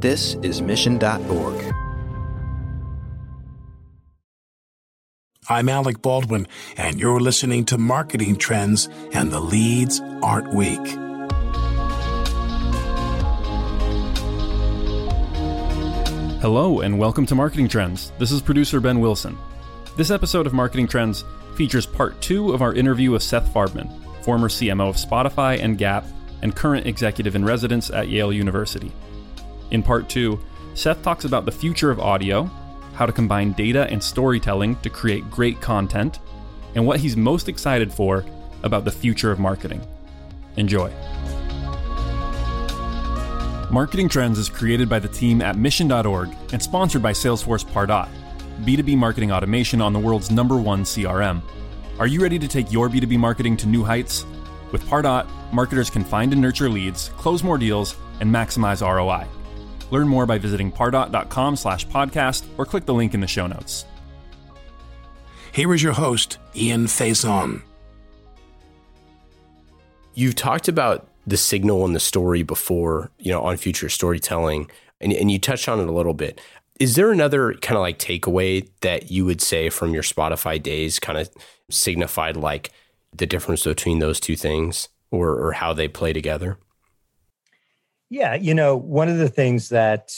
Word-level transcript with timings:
This 0.00 0.34
is 0.42 0.62
Mission.org. 0.62 1.74
I'm 5.48 5.68
Alec 5.68 6.00
Baldwin, 6.02 6.46
and 6.76 7.00
you're 7.00 7.18
listening 7.18 7.64
to 7.64 7.78
Marketing 7.78 8.36
Trends 8.36 8.88
and 9.12 9.32
the 9.32 9.40
Leads 9.40 10.00
Aren't 10.22 10.54
Weak. 10.54 10.78
Hello, 16.42 16.78
and 16.78 16.96
welcome 16.96 17.26
to 17.26 17.34
Marketing 17.34 17.66
Trends. 17.66 18.12
This 18.20 18.30
is 18.30 18.40
producer 18.40 18.78
Ben 18.78 19.00
Wilson. 19.00 19.36
This 19.96 20.12
episode 20.12 20.46
of 20.46 20.52
Marketing 20.52 20.86
Trends 20.86 21.24
features 21.56 21.86
part 21.86 22.20
two 22.20 22.52
of 22.52 22.62
our 22.62 22.72
interview 22.72 23.10
with 23.10 23.24
Seth 23.24 23.52
Farbman, 23.52 23.92
former 24.22 24.48
CMO 24.48 24.90
of 24.90 24.94
Spotify 24.94 25.60
and 25.60 25.76
Gap, 25.76 26.04
and 26.42 26.54
current 26.54 26.86
executive 26.86 27.34
in 27.34 27.44
residence 27.44 27.90
at 27.90 28.06
Yale 28.06 28.32
University. 28.32 28.92
In 29.70 29.82
part 29.82 30.08
two, 30.08 30.40
Seth 30.74 31.02
talks 31.02 31.24
about 31.24 31.44
the 31.44 31.52
future 31.52 31.90
of 31.90 32.00
audio, 32.00 32.44
how 32.94 33.06
to 33.06 33.12
combine 33.12 33.52
data 33.52 33.86
and 33.90 34.02
storytelling 34.02 34.76
to 34.76 34.90
create 34.90 35.30
great 35.30 35.60
content, 35.60 36.20
and 36.74 36.86
what 36.86 37.00
he's 37.00 37.16
most 37.16 37.48
excited 37.48 37.92
for 37.92 38.24
about 38.62 38.84
the 38.84 38.90
future 38.90 39.30
of 39.30 39.38
marketing. 39.38 39.80
Enjoy. 40.56 40.92
Marketing 43.70 44.08
Trends 44.08 44.38
is 44.38 44.48
created 44.48 44.88
by 44.88 44.98
the 44.98 45.08
team 45.08 45.42
at 45.42 45.56
Mission.org 45.56 46.34
and 46.52 46.62
sponsored 46.62 47.02
by 47.02 47.12
Salesforce 47.12 47.64
Pardot, 47.66 48.08
B2B 48.64 48.96
marketing 48.96 49.30
automation 49.30 49.82
on 49.82 49.92
the 49.92 49.98
world's 49.98 50.30
number 50.30 50.56
one 50.56 50.84
CRM. 50.84 51.42
Are 51.98 52.06
you 52.06 52.22
ready 52.22 52.38
to 52.38 52.48
take 52.48 52.72
your 52.72 52.88
B2B 52.88 53.18
marketing 53.18 53.56
to 53.58 53.68
new 53.68 53.84
heights? 53.84 54.24
With 54.72 54.84
Pardot, 54.84 55.26
marketers 55.52 55.90
can 55.90 56.04
find 56.04 56.32
and 56.32 56.40
nurture 56.40 56.70
leads, 56.70 57.10
close 57.10 57.42
more 57.42 57.58
deals, 57.58 57.96
and 58.20 58.30
maximize 58.30 58.80
ROI. 58.80 59.26
Learn 59.90 60.08
more 60.08 60.26
by 60.26 60.38
visiting 60.38 60.70
pardot.com 60.70 61.56
slash 61.56 61.86
podcast 61.86 62.46
or 62.58 62.66
click 62.66 62.86
the 62.86 62.94
link 62.94 63.14
in 63.14 63.20
the 63.20 63.26
show 63.26 63.46
notes. 63.46 63.84
Here 65.52 65.72
is 65.74 65.82
your 65.82 65.94
host, 65.94 66.38
Ian 66.54 66.86
Faison. 66.86 67.62
You've 70.14 70.34
talked 70.34 70.68
about 70.68 71.08
the 71.26 71.36
signal 71.36 71.84
and 71.84 71.94
the 71.94 72.00
story 72.00 72.42
before, 72.42 73.10
you 73.18 73.30
know, 73.30 73.42
on 73.42 73.56
future 73.56 73.88
storytelling, 73.88 74.70
and, 75.00 75.12
and 75.12 75.30
you 75.30 75.38
touched 75.38 75.68
on 75.68 75.80
it 75.80 75.88
a 75.88 75.92
little 75.92 76.14
bit. 76.14 76.40
Is 76.80 76.94
there 76.94 77.10
another 77.10 77.54
kind 77.54 77.76
of 77.76 77.82
like 77.82 77.98
takeaway 77.98 78.68
that 78.82 79.10
you 79.10 79.24
would 79.24 79.40
say 79.40 79.68
from 79.68 79.94
your 79.94 80.02
Spotify 80.02 80.62
days 80.62 80.98
kind 80.98 81.18
of 81.18 81.28
signified 81.70 82.36
like 82.36 82.70
the 83.12 83.26
difference 83.26 83.64
between 83.64 83.98
those 83.98 84.20
two 84.20 84.36
things 84.36 84.88
or, 85.10 85.30
or 85.30 85.52
how 85.52 85.72
they 85.72 85.88
play 85.88 86.12
together? 86.12 86.58
Yeah, 88.10 88.34
you 88.34 88.54
know, 88.54 88.76
one 88.76 89.08
of 89.08 89.18
the 89.18 89.28
things 89.28 89.68
that 89.68 90.12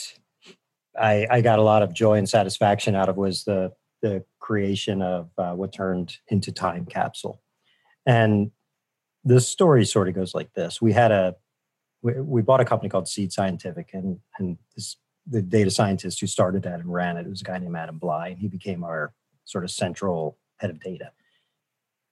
I, 0.97 1.27
I 1.29 1.41
got 1.41 1.59
a 1.59 1.63
lot 1.63 1.83
of 1.83 1.93
joy 1.93 2.17
and 2.17 2.27
satisfaction 2.27 2.95
out 2.95 3.09
of 3.09 3.17
was 3.17 3.43
the 3.43 3.73
the 4.01 4.23
creation 4.39 5.01
of 5.01 5.29
uh, 5.37 5.53
what 5.53 5.71
turned 5.71 6.17
into 6.29 6.51
Time 6.51 6.85
Capsule, 6.85 7.41
and 8.05 8.51
the 9.23 9.39
story 9.39 9.85
sort 9.85 10.07
of 10.07 10.15
goes 10.15 10.33
like 10.33 10.53
this: 10.53 10.81
We 10.81 10.93
had 10.93 11.11
a 11.11 11.35
we, 12.01 12.13
we 12.13 12.41
bought 12.41 12.61
a 12.61 12.65
company 12.65 12.89
called 12.89 13.07
Seed 13.07 13.31
Scientific, 13.31 13.89
and 13.93 14.19
and 14.39 14.57
this 14.75 14.97
the 15.27 15.41
data 15.41 15.69
scientist 15.69 16.19
who 16.19 16.27
started 16.27 16.63
that 16.63 16.79
and 16.79 16.91
ran 16.91 17.15
it 17.15 17.27
was 17.27 17.41
a 17.41 17.45
guy 17.45 17.57
named 17.57 17.75
Adam 17.75 17.97
Bly, 17.97 18.29
and 18.29 18.39
he 18.39 18.47
became 18.47 18.83
our 18.83 19.13
sort 19.45 19.63
of 19.63 19.71
central 19.71 20.37
head 20.57 20.69
of 20.69 20.79
data. 20.79 21.11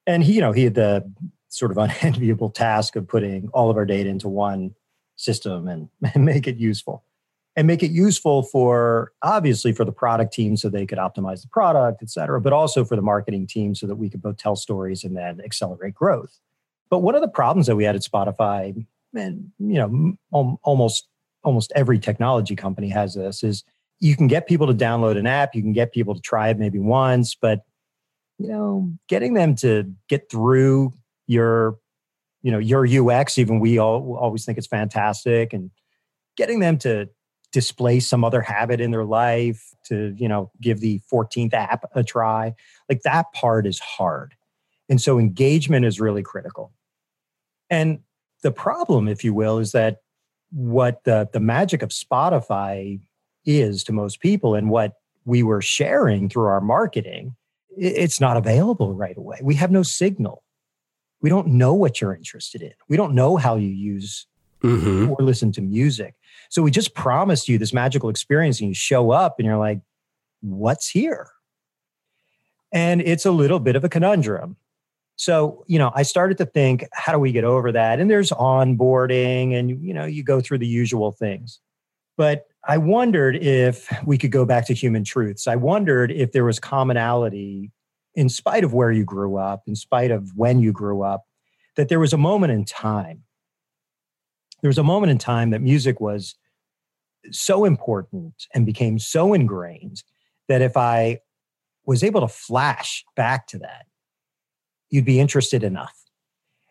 And 0.06 0.22
he, 0.22 0.34
you 0.34 0.40
know, 0.40 0.52
he 0.52 0.64
had 0.64 0.74
the 0.74 1.10
sort 1.48 1.70
of 1.70 1.78
unenviable 2.02 2.50
task 2.50 2.96
of 2.96 3.08
putting 3.08 3.48
all 3.48 3.70
of 3.70 3.76
our 3.76 3.84
data 3.84 4.08
into 4.08 4.28
one 4.28 4.74
system 5.20 5.68
and, 5.68 5.88
and 6.14 6.24
make 6.24 6.46
it 6.46 6.56
useful. 6.56 7.04
And 7.56 7.66
make 7.66 7.82
it 7.82 7.90
useful 7.90 8.44
for 8.44 9.12
obviously 9.22 9.72
for 9.72 9.84
the 9.84 9.92
product 9.92 10.32
team 10.32 10.56
so 10.56 10.68
they 10.68 10.86
could 10.86 10.98
optimize 10.98 11.42
the 11.42 11.48
product 11.48 12.00
et 12.00 12.08
cetera 12.08 12.40
but 12.40 12.52
also 12.52 12.84
for 12.84 12.94
the 12.94 13.02
marketing 13.02 13.46
team 13.46 13.74
so 13.74 13.88
that 13.88 13.96
we 13.96 14.08
could 14.08 14.22
both 14.22 14.38
tell 14.38 14.54
stories 14.54 15.02
and 15.02 15.16
then 15.16 15.40
accelerate 15.44 15.92
growth. 15.92 16.38
But 16.90 17.00
one 17.00 17.16
of 17.16 17.20
the 17.20 17.28
problems 17.28 17.66
that 17.66 17.76
we 17.76 17.84
had 17.84 17.96
at 17.96 18.02
spotify 18.02 18.86
and 19.14 19.50
you 19.58 19.74
know 19.74 20.16
almost 20.62 21.08
almost 21.42 21.72
every 21.74 21.98
technology 21.98 22.54
company 22.54 22.88
has 22.88 23.14
this 23.14 23.42
is 23.42 23.64
you 23.98 24.16
can 24.16 24.28
get 24.28 24.46
people 24.46 24.66
to 24.66 24.74
download 24.74 25.18
an 25.18 25.26
app 25.26 25.54
you 25.54 25.62
can 25.62 25.72
get 25.72 25.92
people 25.92 26.14
to 26.14 26.20
try 26.20 26.48
it 26.48 26.58
maybe 26.58 26.78
once 26.78 27.34
but 27.34 27.64
you 28.38 28.48
know 28.48 28.92
getting 29.08 29.34
them 29.34 29.54
to 29.56 29.92
get 30.08 30.30
through 30.30 30.92
your 31.26 31.78
you 32.42 32.50
know 32.50 32.58
your 32.58 32.86
ux 33.10 33.38
even 33.38 33.60
we 33.60 33.78
all 33.78 34.16
always 34.18 34.44
think 34.44 34.58
it's 34.58 34.66
fantastic 34.66 35.52
and 35.52 35.70
getting 36.36 36.60
them 36.60 36.78
to 36.78 37.08
display 37.52 37.98
some 37.98 38.24
other 38.24 38.40
habit 38.40 38.80
in 38.80 38.90
their 38.90 39.04
life 39.04 39.74
to 39.84 40.14
you 40.16 40.28
know 40.28 40.50
give 40.60 40.80
the 40.80 41.00
14th 41.12 41.52
app 41.52 41.84
a 41.94 42.02
try 42.02 42.54
like 42.88 43.02
that 43.02 43.32
part 43.32 43.66
is 43.66 43.78
hard. 43.78 44.34
And 44.88 45.00
so 45.00 45.18
engagement 45.18 45.84
is 45.84 46.00
really 46.00 46.22
critical. 46.22 46.72
And 47.68 48.00
the 48.42 48.50
problem 48.50 49.06
if 49.06 49.22
you 49.22 49.32
will 49.32 49.58
is 49.58 49.72
that 49.72 49.98
what 50.50 51.04
the 51.04 51.28
the 51.32 51.40
magic 51.40 51.82
of 51.82 51.90
spotify 51.90 53.00
is 53.46 53.84
to 53.84 53.92
most 53.92 54.20
people 54.20 54.54
and 54.54 54.68
what 54.68 54.94
we 55.24 55.42
were 55.42 55.62
sharing 55.62 56.28
through 56.28 56.46
our 56.46 56.60
marketing 56.60 57.36
it's 57.76 58.20
not 58.20 58.36
available 58.36 58.94
right 58.94 59.16
away. 59.16 59.38
We 59.42 59.54
have 59.54 59.70
no 59.70 59.84
signal 59.84 60.42
we 61.20 61.28
don't 61.28 61.48
know 61.48 61.74
what 61.74 62.00
you're 62.00 62.14
interested 62.14 62.62
in. 62.62 62.72
We 62.88 62.96
don't 62.96 63.14
know 63.14 63.36
how 63.36 63.56
you 63.56 63.68
use 63.68 64.26
mm-hmm. 64.62 65.10
or 65.10 65.16
listen 65.20 65.52
to 65.52 65.60
music. 65.60 66.14
So 66.48 66.62
we 66.62 66.70
just 66.70 66.94
promised 66.94 67.48
you 67.48 67.58
this 67.58 67.72
magical 67.72 68.08
experience 68.08 68.60
and 68.60 68.68
you 68.68 68.74
show 68.74 69.10
up 69.10 69.36
and 69.38 69.46
you're 69.46 69.58
like, 69.58 69.80
what's 70.40 70.88
here? 70.88 71.30
And 72.72 73.00
it's 73.00 73.26
a 73.26 73.30
little 73.30 73.60
bit 73.60 73.76
of 73.76 73.84
a 73.84 73.88
conundrum. 73.88 74.56
So, 75.16 75.64
you 75.66 75.78
know, 75.78 75.92
I 75.94 76.02
started 76.02 76.38
to 76.38 76.46
think, 76.46 76.86
how 76.92 77.12
do 77.12 77.18
we 77.18 77.32
get 77.32 77.44
over 77.44 77.72
that? 77.72 78.00
And 78.00 78.10
there's 78.10 78.30
onboarding 78.30 79.54
and, 79.54 79.84
you 79.84 79.92
know, 79.92 80.06
you 80.06 80.22
go 80.22 80.40
through 80.40 80.58
the 80.58 80.66
usual 80.66 81.12
things. 81.12 81.60
But 82.16 82.46
I 82.66 82.78
wondered 82.78 83.36
if 83.36 83.92
we 84.06 84.16
could 84.16 84.30
go 84.30 84.44
back 84.46 84.66
to 84.66 84.74
human 84.74 85.04
truths. 85.04 85.46
I 85.46 85.56
wondered 85.56 86.10
if 86.10 86.32
there 86.32 86.44
was 86.44 86.58
commonality 86.58 87.70
in 88.14 88.28
spite 88.28 88.64
of 88.64 88.72
where 88.74 88.90
you 88.90 89.04
grew 89.04 89.36
up, 89.36 89.62
in 89.66 89.76
spite 89.76 90.10
of 90.10 90.32
when 90.36 90.60
you 90.60 90.72
grew 90.72 91.02
up, 91.02 91.24
that 91.76 91.88
there 91.88 92.00
was 92.00 92.12
a 92.12 92.18
moment 92.18 92.52
in 92.52 92.64
time. 92.64 93.22
There 94.62 94.68
was 94.68 94.78
a 94.78 94.82
moment 94.84 95.10
in 95.10 95.18
time 95.18 95.50
that 95.50 95.62
music 95.62 96.00
was 96.00 96.34
so 97.30 97.64
important 97.64 98.34
and 98.54 98.66
became 98.66 98.98
so 98.98 99.32
ingrained 99.32 100.02
that 100.48 100.62
if 100.62 100.76
I 100.76 101.20
was 101.86 102.02
able 102.02 102.20
to 102.20 102.28
flash 102.28 103.04
back 103.16 103.46
to 103.48 103.58
that, 103.58 103.86
you'd 104.90 105.04
be 105.04 105.20
interested 105.20 105.62
enough. 105.62 105.96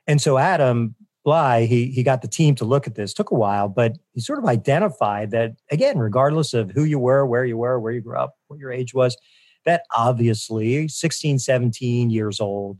And 0.07 0.21
so 0.21 0.37
Adam 0.37 0.95
Bly, 1.25 1.65
he, 1.65 1.87
he 1.87 2.03
got 2.03 2.21
the 2.21 2.27
team 2.27 2.55
to 2.55 2.65
look 2.65 2.87
at 2.87 2.95
this, 2.95 3.13
took 3.13 3.31
a 3.31 3.35
while, 3.35 3.67
but 3.67 3.97
he 4.13 4.21
sort 4.21 4.39
of 4.39 4.45
identified 4.45 5.31
that, 5.31 5.51
again, 5.69 5.99
regardless 5.99 6.53
of 6.53 6.71
who 6.71 6.83
you 6.83 6.97
were, 6.97 7.25
where 7.25 7.45
you 7.45 7.57
were, 7.57 7.79
where 7.79 7.91
you 7.91 8.01
grew 8.01 8.17
up, 8.17 8.35
what 8.47 8.59
your 8.59 8.71
age 8.71 8.93
was, 8.93 9.15
that 9.65 9.83
obviously 9.95 10.87
16, 10.87 11.39
17 11.39 12.09
years 12.09 12.39
old, 12.39 12.77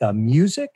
the 0.00 0.12
music 0.12 0.70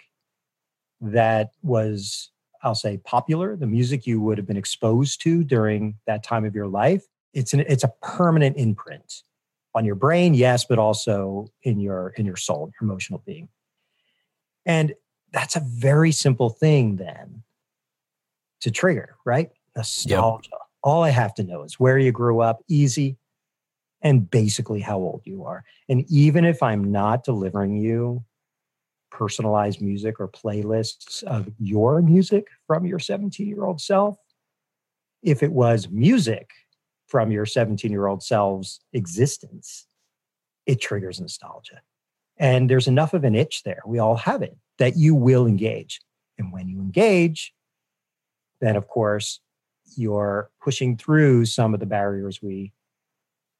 that 1.01 1.51
was, 1.63 2.31
I'll 2.63 2.75
say, 2.75 2.99
popular, 2.99 3.57
the 3.57 3.67
music 3.67 4.07
you 4.07 4.21
would 4.21 4.39
have 4.39 4.47
been 4.47 4.57
exposed 4.57 5.23
to 5.23 5.45
during 5.45 5.97
that 6.07 6.23
time 6.23 6.45
of 6.45 6.55
your 6.55 6.69
life, 6.69 7.05
it's 7.33 7.55
an 7.55 7.61
it's 7.61 7.85
a 7.85 7.93
permanent 8.03 8.57
imprint 8.57 9.23
on 9.75 9.85
your 9.85 9.95
brain, 9.95 10.35
yes, 10.35 10.65
but 10.65 10.79
also 10.79 11.49
in 11.63 11.79
your 11.79 12.13
in 12.17 12.27
your 12.27 12.37
soul, 12.37 12.71
your 12.81 12.89
emotional 12.89 13.23
being. 13.25 13.49
And 14.67 14.95
that's 15.33 15.57
a 15.57 15.61
very 15.61 16.13
simple 16.13 16.51
thing 16.51 16.97
then 16.97 17.43
to 18.61 18.71
trigger, 18.71 19.17
right? 19.25 19.51
Nostalgia. 19.77 20.51
Yep. 20.53 20.61
All 20.83 21.03
I 21.03 21.11
have 21.11 21.35
to 21.35 21.45
know 21.45 21.63
is 21.63 21.79
where 21.79 21.99
you 21.99 22.11
grew 22.11 22.41
up, 22.41 22.63
easy, 22.69 23.17
and 24.03 24.31
basically 24.31 24.81
how 24.81 24.99
old 24.99 25.23
you 25.25 25.45
are. 25.45 25.65
And 25.89 26.05
even 26.11 26.45
if 26.45 26.63
I'm 26.63 26.91
not 26.91 27.25
delivering 27.25 27.77
you 27.77 28.25
personalized 29.11 29.83
music 29.83 30.21
or 30.21 30.29
playlists 30.29 31.23
of 31.25 31.51
your 31.59 32.01
music 32.01 32.47
from 32.67 32.87
your 32.87 32.99
17 32.99 33.47
year 33.47 33.65
old 33.65 33.81
self, 33.81 34.17
if 35.23 35.43
it 35.43 35.53
was 35.53 35.89
music 35.91 36.51
from 37.07 37.31
your 37.31 37.45
17 37.45 37.91
year 37.91 38.07
old 38.07 38.23
self's 38.23 38.81
existence, 38.93 39.87
it 40.67 40.81
triggers 40.81 41.21
nostalgia. 41.21 41.81
And 42.39 42.71
there's 42.71 42.89
enough 42.89 43.13
of 43.13 43.25
an 43.25 43.35
itch 43.35 43.65
there, 43.65 43.83
we 43.85 43.99
all 43.99 44.17
have 44.17 44.43
it, 44.43 44.57
that 44.79 44.97
you 44.97 45.15
will 45.15 45.47
engage. 45.47 46.01
And 46.39 46.53
when 46.53 46.69
you 46.69 46.81
engage, 46.81 47.53
then 48.63 48.77
of 48.77 48.89
course, 48.89 49.41
you're 49.97 50.51
pushing 50.63 50.97
through 50.97 51.45
some 51.45 51.75
of 51.75 51.81
the 51.81 51.87
barriers 51.87 52.41
we 52.41 52.73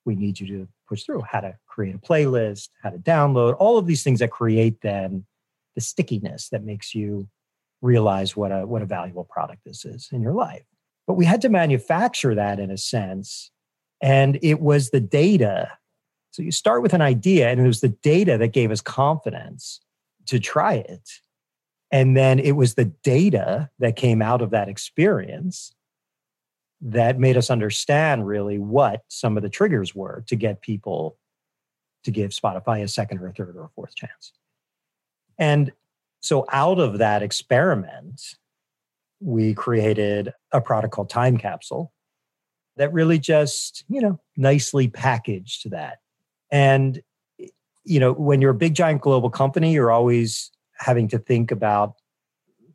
we 0.05 0.15
need 0.15 0.41
you 0.41 0.47
to 0.47 0.69
push 0.89 1.05
through 1.05 1.23
how 1.23 1.41
to 1.41 1.57
create 1.67 1.95
a 1.95 1.99
playlist, 1.99 2.69
how 2.83 2.91
to 2.91 2.99
download, 2.99 3.57
all 3.59 3.79
of 3.79 3.87
these 3.87 4.03
things 4.03 4.19
that 4.21 4.31
create 4.31 4.81
then 4.83 5.25
the 5.75 5.81
stickiness 5.81 6.49
that 6.49 6.65
makes 6.65 6.95
you 6.95 7.29
realize 7.83 8.37
what 8.37 8.51
a 8.51 8.67
what 8.67 8.83
a 8.83 8.87
valuable 8.87 9.25
product 9.25 9.63
this 9.65 9.85
is 9.85 10.09
in 10.13 10.21
your 10.21 10.33
life. 10.33 10.65
But 11.07 11.15
we 11.15 11.25
had 11.25 11.41
to 11.43 11.49
manufacture 11.49 12.35
that 12.35 12.61
in 12.61 12.71
a 12.71 12.77
sense. 12.77 13.51
And 14.03 14.39
it 14.43 14.61
was 14.61 14.91
the 14.91 15.01
data. 15.01 15.71
So 16.31 16.43
you 16.43 16.53
start 16.53 16.83
with 16.83 16.95
an 16.95 17.03
idea, 17.03 17.49
and 17.49 17.61
it 17.61 17.67
was 17.67 17.81
the 17.81 17.89
data 17.89 18.39
that 18.39 18.49
gave 18.53 18.71
us 18.71 18.81
confidence 18.81 19.81
to 20.27 20.39
try 20.39 20.75
it. 20.75 21.09
And 21.91 22.17
then 22.17 22.39
it 22.39 22.53
was 22.53 22.75
the 22.75 22.85
data 22.85 23.69
that 23.81 23.97
came 23.97 24.23
out 24.23 24.43
of 24.43 24.51
that 24.51 24.69
experience 24.69 25.75
that 26.81 27.19
made 27.19 27.37
us 27.37 27.51
understand 27.51 28.27
really 28.27 28.59
what 28.59 29.03
some 29.09 29.37
of 29.37 29.43
the 29.43 29.51
triggers 29.51 29.95
were 29.95 30.25
to 30.27 30.37
get 30.37 30.63
people 30.63 31.19
to 32.05 32.11
give 32.11 32.31
Spotify 32.31 32.83
a 32.83 32.89
second 32.89 33.19
or 33.19 33.29
a 33.29 33.33
third 33.33 33.57
or 33.57 33.65
a 33.65 33.69
fourth 33.75 33.95
chance. 33.95 34.33
And 35.39 35.73
so 36.23 36.47
out 36.51 36.79
of 36.79 36.99
that 36.99 37.23
experiment, 37.23 38.23
we 39.21 39.53
created 39.55 40.33
a 40.53 40.61
product 40.61 40.95
called 40.95 41.11
Time 41.11 41.37
Capsule 41.37 41.93
that 42.77 42.93
really 42.93 43.19
just, 43.19 43.85
you 43.89 44.01
know, 44.01 44.19
nicely 44.37 44.89
packaged 44.89 45.71
that. 45.71 45.99
And, 46.51 47.03
you 47.85 48.01
know, 48.01 48.13
when 48.13 48.41
you're 48.41 48.53
a 48.53 48.55
big 48.55 48.75
giant 48.75 49.03
global 49.03 49.29
company, 49.29 49.73
you're 49.73 49.91
always 49.91 50.51
having 50.79 51.09
to 51.09 51.19
think 51.19 51.51
about 51.51 52.00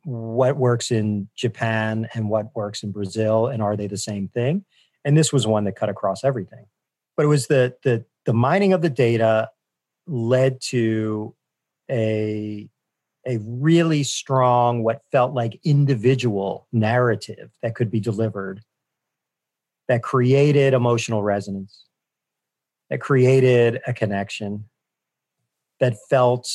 what 0.06 0.56
works 0.56 0.92
in 0.92 1.28
Japan 1.34 2.08
and 2.14 2.30
what 2.30 2.54
works 2.54 2.84
in 2.84 2.92
Brazil, 2.92 3.48
and 3.48 3.60
are 3.60 3.76
they 3.76 3.88
the 3.88 3.96
same 3.96 4.28
thing? 4.28 4.64
And 5.04 5.16
this 5.16 5.32
was 5.32 5.48
one 5.48 5.64
that 5.64 5.74
cut 5.74 5.88
across 5.88 6.22
everything. 6.22 6.64
But 7.16 7.24
it 7.24 7.28
was 7.28 7.48
the 7.48 7.74
the 7.82 8.04
the 8.24 8.32
mining 8.32 8.72
of 8.72 8.82
the 8.82 8.90
data 8.90 9.50
led 10.06 10.60
to 10.68 11.34
a 11.90 12.68
a 13.26 13.38
really 13.38 14.04
strong, 14.04 14.84
what 14.84 15.02
felt 15.10 15.34
like 15.34 15.58
individual 15.64 16.68
narrative 16.72 17.50
that 17.62 17.74
could 17.74 17.90
be 17.90 17.98
delivered 17.98 18.60
that 19.88 20.02
created 20.02 20.72
emotional 20.72 21.22
resonance, 21.24 21.84
that 22.90 23.00
created 23.00 23.80
a 23.86 23.92
connection, 23.92 24.64
that 25.80 25.96
felt 26.08 26.48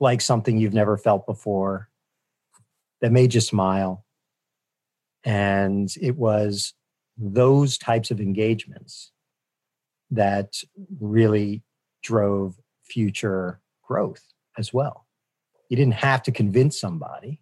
like 0.00 0.20
something 0.22 0.58
you've 0.58 0.74
never 0.74 0.96
felt 0.96 1.26
before, 1.26 1.88
that 3.00 3.12
made 3.12 3.34
you 3.34 3.40
smile. 3.40 4.04
And 5.24 5.92
it 6.00 6.16
was 6.16 6.74
those 7.18 7.78
types 7.78 8.10
of 8.10 8.20
engagements 8.20 9.10
that 10.10 10.54
really 11.00 11.62
drove 12.02 12.56
future 12.84 13.60
growth 13.82 14.22
as 14.56 14.72
well. 14.72 15.06
You 15.68 15.76
didn't 15.76 15.94
have 15.94 16.22
to 16.24 16.32
convince 16.32 16.78
somebody 16.78 17.40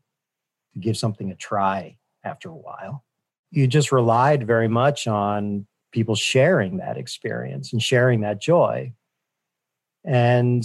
to 0.73 0.79
give 0.79 0.97
something 0.97 1.31
a 1.31 1.35
try 1.35 1.97
after 2.25 2.49
a 2.49 2.57
while. 2.57 3.05
You 3.51 3.67
just 3.67 3.93
relied 3.93 4.47
very 4.47 4.69
much 4.69 5.07
on 5.07 5.67
people 5.93 6.17
sharing 6.17 6.79
that 6.79 6.97
experience 6.97 7.73
and 7.73 7.83
sharing 7.83 8.23
that 8.23 8.41
joy. 8.41 8.93
And 10.05 10.65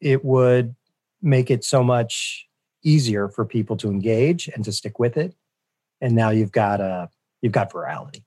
it 0.00 0.24
would 0.24 0.74
make 1.22 1.50
it 1.50 1.64
so 1.64 1.82
much 1.82 2.46
easier 2.82 3.28
for 3.28 3.44
people 3.44 3.76
to 3.78 3.90
engage 3.90 4.48
and 4.48 4.64
to 4.64 4.72
stick 4.72 4.98
with 4.98 5.16
it. 5.16 5.34
And 6.00 6.14
now 6.14 6.30
you've 6.30 6.52
got 6.52 6.80
a 6.80 7.10
you've 7.42 7.52
got 7.52 7.72
virality. 7.72 8.24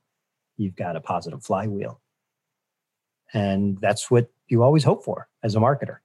You've 0.58 0.76
got 0.76 0.96
a 0.96 1.02
positive 1.02 1.44
flywheel. 1.44 2.00
And 3.34 3.80
that's 3.82 4.12
what 4.12 4.30
you 4.48 4.62
always 4.62 4.84
hope 4.84 5.04
for 5.04 5.28
as 5.42 5.56
a 5.56 5.60
marketer. 5.60 5.98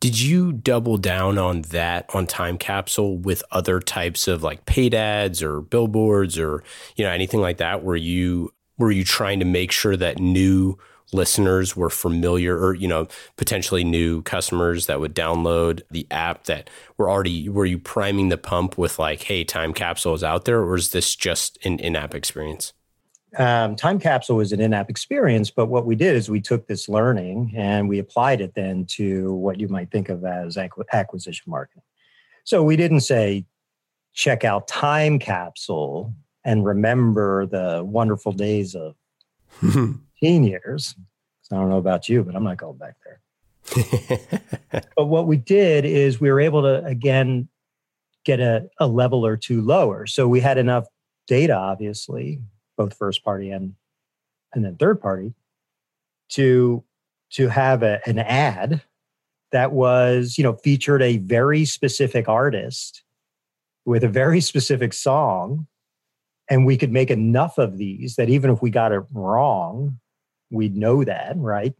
Did 0.00 0.20
you 0.20 0.52
double 0.52 0.96
down 0.96 1.38
on 1.38 1.62
that 1.62 2.10
on 2.12 2.26
Time 2.26 2.58
Capsule 2.58 3.16
with 3.18 3.44
other 3.52 3.78
types 3.78 4.26
of 4.26 4.42
like 4.42 4.66
paid 4.66 4.94
ads 4.94 5.44
or 5.44 5.60
billboards 5.60 6.36
or 6.36 6.64
you 6.96 7.04
know 7.04 7.10
anything 7.12 7.40
like 7.40 7.58
that? 7.58 7.84
Were 7.84 7.94
you 7.94 8.52
were 8.78 8.90
you 8.90 9.04
trying 9.04 9.38
to 9.38 9.44
make 9.44 9.70
sure 9.70 9.96
that 9.96 10.18
new 10.18 10.76
listeners 11.12 11.76
were 11.76 11.90
familiar 11.90 12.58
or 12.58 12.74
you 12.74 12.88
know 12.88 13.06
potentially 13.36 13.84
new 13.84 14.22
customers 14.22 14.86
that 14.86 15.00
would 15.00 15.14
download 15.14 15.82
the 15.90 16.06
app 16.10 16.44
that 16.44 16.70
were 16.96 17.10
already 17.10 17.48
were 17.48 17.66
you 17.66 17.78
priming 17.78 18.28
the 18.28 18.38
pump 18.38 18.78
with 18.78 18.98
like 18.98 19.22
hey 19.22 19.44
time 19.44 19.72
capsule 19.72 20.14
is 20.14 20.24
out 20.24 20.44
there 20.44 20.60
or 20.60 20.74
is 20.74 20.90
this 20.90 21.14
just 21.14 21.58
an 21.64 21.78
in-app 21.78 22.14
experience? 22.14 22.72
Um, 23.38 23.76
time 23.76 23.98
capsule 23.98 24.36
was 24.36 24.52
an 24.52 24.60
in-app 24.60 24.90
experience 24.90 25.50
but 25.50 25.66
what 25.66 25.86
we 25.86 25.96
did 25.96 26.16
is 26.16 26.30
we 26.30 26.40
took 26.40 26.66
this 26.66 26.88
learning 26.88 27.52
and 27.56 27.88
we 27.88 27.98
applied 27.98 28.40
it 28.40 28.54
then 28.54 28.86
to 28.90 29.34
what 29.34 29.60
you 29.60 29.68
might 29.68 29.90
think 29.90 30.08
of 30.08 30.24
as 30.24 30.56
acquisition 30.56 31.44
marketing. 31.50 31.82
So 32.44 32.62
we 32.62 32.76
didn't 32.76 33.00
say 33.00 33.44
check 34.14 34.44
out 34.44 34.68
time 34.68 35.18
capsule 35.18 36.12
and 36.44 36.64
remember 36.64 37.46
the 37.46 37.82
wonderful 37.84 38.32
days 38.32 38.74
of 38.74 38.94
15 40.22 40.44
years. 40.44 40.94
I 41.50 41.56
don't 41.56 41.68
know 41.68 41.78
about 41.78 42.08
you, 42.08 42.22
but 42.22 42.36
I'm 42.36 42.44
not 42.44 42.56
going 42.56 42.78
back 42.78 42.94
there. 43.04 44.80
but 44.96 45.06
what 45.06 45.26
we 45.26 45.36
did 45.36 45.84
is 45.84 46.20
we 46.20 46.30
were 46.30 46.40
able 46.40 46.62
to, 46.62 46.84
again, 46.84 47.48
get 48.24 48.38
a, 48.38 48.68
a 48.78 48.86
level 48.86 49.26
or 49.26 49.36
two 49.36 49.60
lower. 49.62 50.06
So 50.06 50.28
we 50.28 50.38
had 50.38 50.58
enough 50.58 50.84
data, 51.26 51.54
obviously, 51.54 52.40
both 52.76 52.96
first 52.96 53.24
party 53.24 53.50
and 53.50 53.74
and 54.54 54.64
then 54.64 54.76
third 54.76 55.00
party, 55.00 55.34
to 56.30 56.84
to 57.32 57.48
have 57.48 57.82
a, 57.82 58.00
an 58.06 58.20
ad 58.20 58.80
that 59.50 59.72
was, 59.72 60.38
you 60.38 60.44
know, 60.44 60.54
featured 60.54 61.02
a 61.02 61.16
very 61.18 61.64
specific 61.64 62.28
artist 62.28 63.02
with 63.84 64.04
a 64.04 64.08
very 64.08 64.40
specific 64.40 64.92
song. 64.92 65.66
And 66.48 66.64
we 66.64 66.76
could 66.76 66.92
make 66.92 67.10
enough 67.10 67.58
of 67.58 67.76
these 67.76 68.14
that 68.16 68.28
even 68.28 68.50
if 68.50 68.62
we 68.62 68.70
got 68.70 68.92
it 68.92 69.02
wrong, 69.12 69.98
we 70.52 70.68
know 70.68 71.02
that, 71.04 71.34
right? 71.36 71.74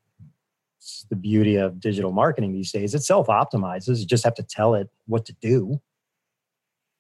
It's 0.78 1.06
the 1.08 1.16
beauty 1.16 1.56
of 1.56 1.78
digital 1.78 2.10
marketing 2.10 2.52
these 2.52 2.72
days. 2.72 2.94
It 2.94 3.02
self 3.02 3.28
optimizes. 3.28 4.00
You 4.00 4.06
just 4.06 4.24
have 4.24 4.34
to 4.34 4.42
tell 4.42 4.74
it 4.74 4.88
what 5.06 5.26
to 5.26 5.34
do. 5.40 5.80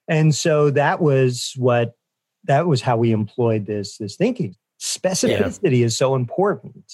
And 0.06 0.34
so 0.34 0.70
that 0.70 1.00
was 1.00 1.54
what 1.56 1.96
that 2.44 2.66
was 2.66 2.82
how 2.82 2.96
we 2.96 3.12
employed 3.12 3.66
this 3.66 3.98
this 3.98 4.16
thinking. 4.16 4.54
Specificity 4.80 5.78
yeah. 5.78 5.86
is 5.86 5.96
so 5.96 6.14
important. 6.14 6.92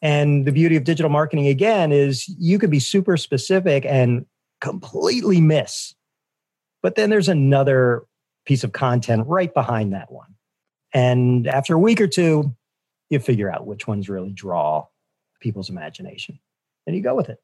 And 0.00 0.46
the 0.46 0.52
beauty 0.52 0.76
of 0.76 0.84
digital 0.84 1.10
marketing 1.10 1.48
again 1.48 1.92
is 1.92 2.28
you 2.38 2.58
could 2.58 2.70
be 2.70 2.80
super 2.80 3.16
specific 3.16 3.84
and 3.84 4.26
completely 4.60 5.40
miss. 5.40 5.94
But 6.82 6.94
then 6.94 7.10
there's 7.10 7.28
another 7.28 8.04
piece 8.46 8.64
of 8.64 8.72
content 8.72 9.26
right 9.26 9.52
behind 9.52 9.92
that 9.92 10.10
one. 10.10 10.34
And 10.94 11.46
after 11.46 11.74
a 11.74 11.78
week 11.78 12.00
or 12.00 12.06
two, 12.06 12.54
you 13.10 13.18
figure 13.18 13.50
out 13.50 13.66
which 13.66 13.86
ones 13.86 14.08
really 14.08 14.30
draw 14.30 14.86
people's 15.40 15.70
imagination 15.70 16.38
and 16.86 16.96
you 16.96 17.02
go 17.02 17.14
with 17.14 17.28
it. 17.28 17.40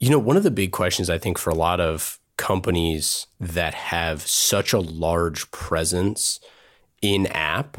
You 0.00 0.10
know, 0.10 0.18
one 0.18 0.36
of 0.36 0.42
the 0.42 0.50
big 0.50 0.72
questions 0.72 1.10
I 1.10 1.18
think 1.18 1.38
for 1.38 1.50
a 1.50 1.54
lot 1.54 1.80
of 1.80 2.20
companies 2.36 3.26
that 3.40 3.74
have 3.74 4.22
such 4.22 4.72
a 4.72 4.78
large 4.78 5.50
presence 5.50 6.38
in 7.02 7.26
app 7.28 7.78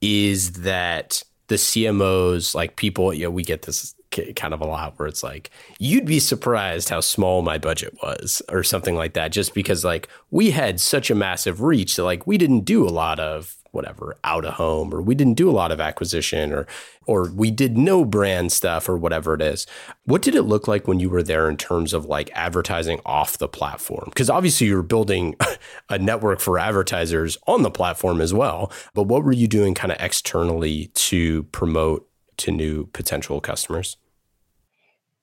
is 0.00 0.52
that 0.52 1.22
the 1.48 1.54
CMOs, 1.54 2.54
like 2.54 2.76
people, 2.76 3.12
you 3.12 3.24
know, 3.24 3.30
we 3.30 3.42
get 3.42 3.62
this 3.62 3.94
kind 4.36 4.54
of 4.54 4.60
a 4.60 4.66
lot 4.66 4.98
where 4.98 5.08
it's 5.08 5.22
like, 5.22 5.50
you'd 5.78 6.04
be 6.04 6.20
surprised 6.20 6.88
how 6.88 7.00
small 7.00 7.42
my 7.42 7.58
budget 7.58 7.96
was 8.02 8.42
or 8.50 8.62
something 8.62 8.94
like 8.94 9.14
that, 9.14 9.32
just 9.32 9.54
because 9.54 9.84
like 9.84 10.08
we 10.30 10.50
had 10.50 10.80
such 10.80 11.10
a 11.10 11.14
massive 11.14 11.62
reach 11.62 11.96
that 11.96 12.04
like 12.04 12.26
we 12.26 12.38
didn't 12.38 12.60
do 12.60 12.86
a 12.86 12.90
lot 12.90 13.18
of 13.18 13.56
whatever 13.74 14.16
out 14.24 14.44
of 14.44 14.54
home 14.54 14.94
or 14.94 15.02
we 15.02 15.14
didn't 15.14 15.34
do 15.34 15.50
a 15.50 15.52
lot 15.52 15.72
of 15.72 15.80
acquisition 15.80 16.52
or 16.52 16.66
or 17.06 17.30
we 17.30 17.50
did 17.50 17.76
no 17.76 18.04
brand 18.04 18.52
stuff 18.52 18.88
or 18.88 18.96
whatever 18.96 19.34
it 19.34 19.42
is 19.42 19.66
what 20.04 20.22
did 20.22 20.34
it 20.34 20.42
look 20.42 20.68
like 20.68 20.86
when 20.86 21.00
you 21.00 21.10
were 21.10 21.22
there 21.22 21.48
in 21.48 21.56
terms 21.56 21.92
of 21.92 22.06
like 22.06 22.30
advertising 22.34 23.00
off 23.04 23.38
the 23.38 23.48
platform 23.48 24.04
because 24.06 24.30
obviously 24.30 24.66
you're 24.66 24.82
building 24.82 25.34
a 25.88 25.98
network 25.98 26.40
for 26.40 26.58
advertisers 26.58 27.36
on 27.46 27.62
the 27.62 27.70
platform 27.70 28.20
as 28.20 28.32
well 28.32 28.70
but 28.94 29.04
what 29.04 29.24
were 29.24 29.32
you 29.32 29.48
doing 29.48 29.74
kind 29.74 29.92
of 29.92 30.00
externally 30.00 30.86
to 30.94 31.42
promote 31.44 32.08
to 32.36 32.50
new 32.50 32.86
potential 32.86 33.40
customers 33.40 33.96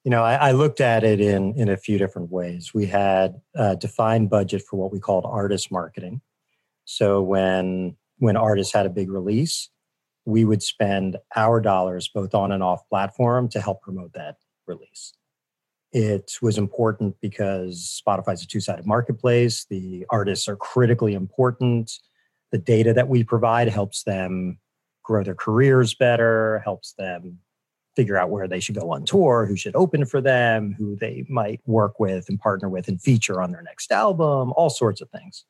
you 0.03 0.09
know, 0.09 0.23
I, 0.23 0.33
I, 0.33 0.51
looked 0.51 0.81
at 0.81 1.03
it 1.03 1.21
in 1.21 1.53
in 1.55 1.69
a 1.69 1.77
few 1.77 1.99
different 1.99 2.31
ways. 2.31 2.73
We 2.73 2.87
had 2.87 3.39
a 3.53 3.75
defined 3.75 4.31
budget 4.31 4.63
for 4.63 4.77
what 4.77 4.91
we 4.91 4.99
called 4.99 5.25
artist 5.27 5.71
marketing. 5.71 6.21
So 6.85 7.21
when 7.21 7.95
when 8.21 8.37
artists 8.37 8.71
had 8.71 8.85
a 8.85 8.89
big 8.89 9.09
release, 9.09 9.69
we 10.25 10.45
would 10.45 10.61
spend 10.61 11.17
our 11.35 11.59
dollars 11.59 12.07
both 12.07 12.35
on 12.35 12.51
and 12.51 12.61
off 12.61 12.87
platform 12.87 13.49
to 13.49 13.59
help 13.59 13.81
promote 13.81 14.13
that 14.13 14.35
release. 14.67 15.13
It 15.91 16.33
was 16.39 16.59
important 16.59 17.15
because 17.19 17.99
Spotify 18.05 18.33
is 18.33 18.43
a 18.43 18.47
two 18.47 18.61
sided 18.61 18.85
marketplace. 18.85 19.65
The 19.71 20.05
artists 20.11 20.47
are 20.47 20.55
critically 20.55 21.15
important. 21.15 21.91
The 22.51 22.59
data 22.59 22.93
that 22.93 23.07
we 23.07 23.23
provide 23.23 23.69
helps 23.69 24.03
them 24.03 24.59
grow 25.01 25.23
their 25.23 25.33
careers 25.33 25.95
better, 25.95 26.59
helps 26.63 26.93
them 26.93 27.39
figure 27.95 28.17
out 28.17 28.29
where 28.29 28.47
they 28.47 28.59
should 28.59 28.75
go 28.75 28.91
on 28.93 29.03
tour, 29.03 29.47
who 29.47 29.55
should 29.55 29.75
open 29.75 30.05
for 30.05 30.21
them, 30.21 30.75
who 30.77 30.95
they 30.95 31.25
might 31.27 31.59
work 31.65 31.99
with 31.99 32.29
and 32.29 32.39
partner 32.39 32.69
with 32.69 32.87
and 32.87 33.01
feature 33.01 33.41
on 33.41 33.51
their 33.51 33.63
next 33.63 33.91
album, 33.91 34.53
all 34.55 34.69
sorts 34.69 35.01
of 35.01 35.09
things. 35.09 35.43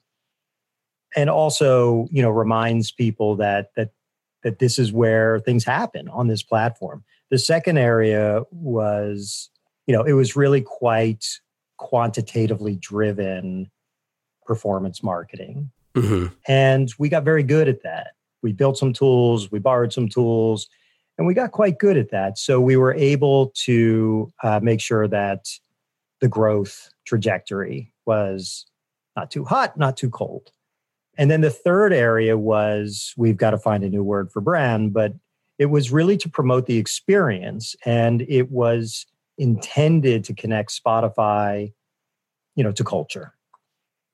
And 1.15 1.29
also 1.29 2.07
you 2.11 2.21
know 2.21 2.29
reminds 2.29 2.91
people 2.91 3.35
that 3.37 3.71
that 3.75 3.91
that 4.43 4.59
this 4.59 4.79
is 4.79 4.91
where 4.91 5.39
things 5.39 5.63
happen 5.63 6.07
on 6.09 6.27
this 6.27 6.43
platform. 6.43 7.03
The 7.29 7.39
second 7.39 7.77
area 7.77 8.43
was 8.51 9.49
you 9.87 9.95
know 9.95 10.03
it 10.03 10.13
was 10.13 10.35
really 10.35 10.61
quite 10.61 11.25
quantitatively 11.77 12.75
driven 12.75 13.69
performance 14.45 15.03
marketing. 15.03 15.71
Mm-hmm. 15.93 16.33
and 16.47 16.89
we 16.97 17.09
got 17.09 17.25
very 17.25 17.43
good 17.43 17.67
at 17.67 17.83
that. 17.83 18.11
We 18.41 18.53
built 18.53 18.77
some 18.77 18.93
tools 18.93 19.51
we 19.51 19.59
borrowed 19.59 19.91
some 19.91 20.07
tools 20.07 20.67
and 21.17 21.27
we 21.27 21.33
got 21.33 21.51
quite 21.51 21.79
good 21.79 21.97
at 21.97 22.11
that. 22.11 22.37
So 22.37 22.61
we 22.61 22.77
were 22.77 22.93
able 22.93 23.51
to 23.65 24.31
uh, 24.41 24.61
make 24.63 24.79
sure 24.79 25.07
that 25.09 25.47
the 26.21 26.29
growth 26.29 26.89
trajectory 27.05 27.91
was 28.05 28.65
not 29.15 29.29
too 29.29 29.43
hot 29.43 29.77
not 29.77 29.97
too 29.97 30.09
cold 30.09 30.51
and 31.21 31.29
then 31.29 31.41
the 31.41 31.51
third 31.51 31.93
area 31.93 32.35
was 32.35 33.13
we've 33.15 33.37
got 33.37 33.51
to 33.51 33.59
find 33.59 33.83
a 33.83 33.89
new 33.89 34.03
word 34.03 34.31
for 34.31 34.41
brand, 34.41 34.91
but 34.91 35.13
it 35.59 35.67
was 35.67 35.91
really 35.91 36.17
to 36.17 36.27
promote 36.27 36.65
the 36.65 36.79
experience 36.79 37.75
and 37.85 38.23
it 38.23 38.49
was 38.49 39.05
intended 39.37 40.23
to 40.23 40.33
connect 40.33 40.73
Spotify, 40.73 41.71
you 42.55 42.63
know, 42.63 42.71
to 42.71 42.83
culture. 42.83 43.35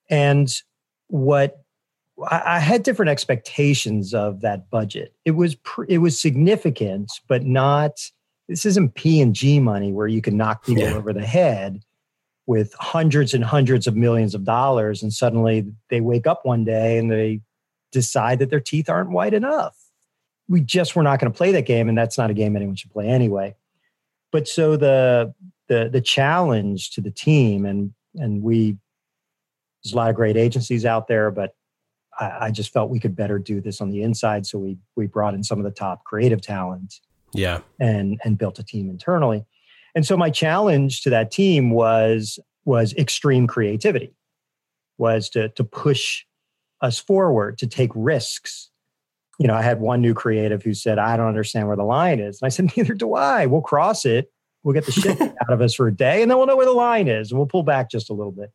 And 0.10 0.54
what 1.08 1.64
I 2.30 2.60
had 2.60 2.84
different 2.84 3.10
expectations 3.10 4.14
of 4.14 4.42
that 4.42 4.70
budget. 4.70 5.14
It 5.24 5.32
was 5.32 5.56
pr- 5.56 5.86
it 5.88 6.00
was 6.00 6.20
significant, 6.20 7.10
but 7.30 7.46
not. 7.46 7.92
This 8.50 8.66
isn't 8.66 8.96
P 8.96 9.22
and 9.22 9.34
G 9.34 9.62
money 9.62 9.94
where 9.94 10.08
you 10.08 10.22
can 10.22 10.36
knock 10.36 10.66
people 10.66 10.84
yeah. 10.84 10.96
over 10.96 11.14
the 11.14 11.26
head 11.26 11.84
with 12.48 12.74
hundreds 12.80 13.34
and 13.34 13.44
hundreds 13.44 13.86
of 13.86 13.96
millions 13.96 14.34
of 14.34 14.46
dollars 14.46 15.04
and 15.04 15.14
suddenly 15.14 15.68
they 15.90 16.02
wake 16.02 16.26
up 16.26 16.46
one 16.46 16.64
day 16.64 16.98
and 16.98 17.12
they 17.12 17.42
decide 17.92 18.40
that 18.40 18.50
their 18.50 18.62
teeth 18.62 18.90
aren't 18.90 19.12
white 19.12 19.34
enough. 19.34 19.78
We 20.48 20.62
just 20.62 20.96
were 20.96 21.04
not 21.04 21.20
going 21.20 21.32
to 21.32 21.38
play 21.38 21.52
that 21.52 21.66
game 21.66 21.90
and 21.90 21.98
that's 21.98 22.18
not 22.18 22.32
a 22.32 22.34
game 22.34 22.56
anyone 22.56 22.76
should 22.76 22.92
play 22.92 23.08
anyway. 23.08 23.56
But 24.32 24.48
so 24.48 24.78
the 24.78 25.34
the 25.68 25.90
the 25.92 26.02
challenge 26.02 26.92
to 26.92 27.02
the 27.02 27.12
team 27.12 27.66
and 27.66 27.94
and 28.16 28.42
we 28.42 28.78
there's 29.84 29.94
a 29.94 29.98
lot 29.98 30.10
of 30.10 30.16
great 30.16 30.38
agencies 30.38 30.86
out 30.86 31.08
there 31.08 31.30
but 31.30 31.54
I, 32.18 32.46
I 32.46 32.52
just 32.52 32.72
felt 32.72 32.90
we 32.90 33.00
could 33.00 33.16
better 33.16 33.40
do 33.40 33.60
this 33.60 33.82
on 33.82 33.90
the 33.90 34.02
inside 34.02 34.46
so 34.46 34.58
we 34.58 34.78
we 34.96 35.08
brought 35.08 35.34
in 35.34 35.44
some 35.44 35.60
of 35.60 35.66
the 35.66 35.72
top 35.72 36.06
creative 36.06 36.42
talent. 36.42 37.02
Yeah. 37.34 37.60
And 37.80 38.20
and 38.24 38.38
built 38.38 38.58
a 38.58 38.64
team 38.64 38.90
internally 38.90 39.46
and 39.96 40.06
so 40.06 40.18
my 40.18 40.30
challenge 40.30 41.02
to 41.02 41.10
that 41.10 41.32
team 41.32 41.72
was 41.72 42.40
was 42.66 42.94
extreme 42.96 43.48
creativity, 43.48 44.14
was 44.98 45.30
to 45.30 45.50
to 45.50 45.64
push 45.64 46.26
us 46.82 47.00
forward, 47.00 47.58
to 47.60 47.68
take 47.68 47.92
risks. 47.96 48.70
You 49.40 49.48
know, 49.48 49.54
I 49.54 49.62
had 49.62 49.80
one 49.80 50.02
new 50.02 50.14
creative 50.14 50.64
who 50.64 50.74
said, 50.74 50.98
I 50.98 51.16
don't 51.16 51.28
understand 51.28 51.68
where 51.68 51.78
the 51.78 51.84
line 51.84 52.20
is. 52.20 52.42
And 52.42 52.48
I 52.48 52.50
said, 52.50 52.72
Neither 52.78 52.94
do 52.94 53.14
I. 53.14 53.46
We'll 53.46 53.62
cross 53.62 54.06
it. 54.06 54.32
We'll 54.64 54.74
get 54.74 54.86
the 54.86 54.92
shit 54.92 55.22
out 55.22 55.50
of 55.50 55.62
us 55.62 55.74
for 55.76 55.88
a 55.88 55.96
day, 55.96 56.22
and 56.22 56.30
then 56.30 56.38
we'll 56.38 56.48
know 56.48 56.58
where 56.58 56.66
the 56.66 56.72
line 56.72 57.08
is, 57.08 57.32
and 57.32 57.40
we'll 57.40 57.48
pull 57.48 57.64
back 57.64 57.90
just 57.90 58.10
a 58.10 58.14
little 58.14 58.32
bit. 58.32 58.52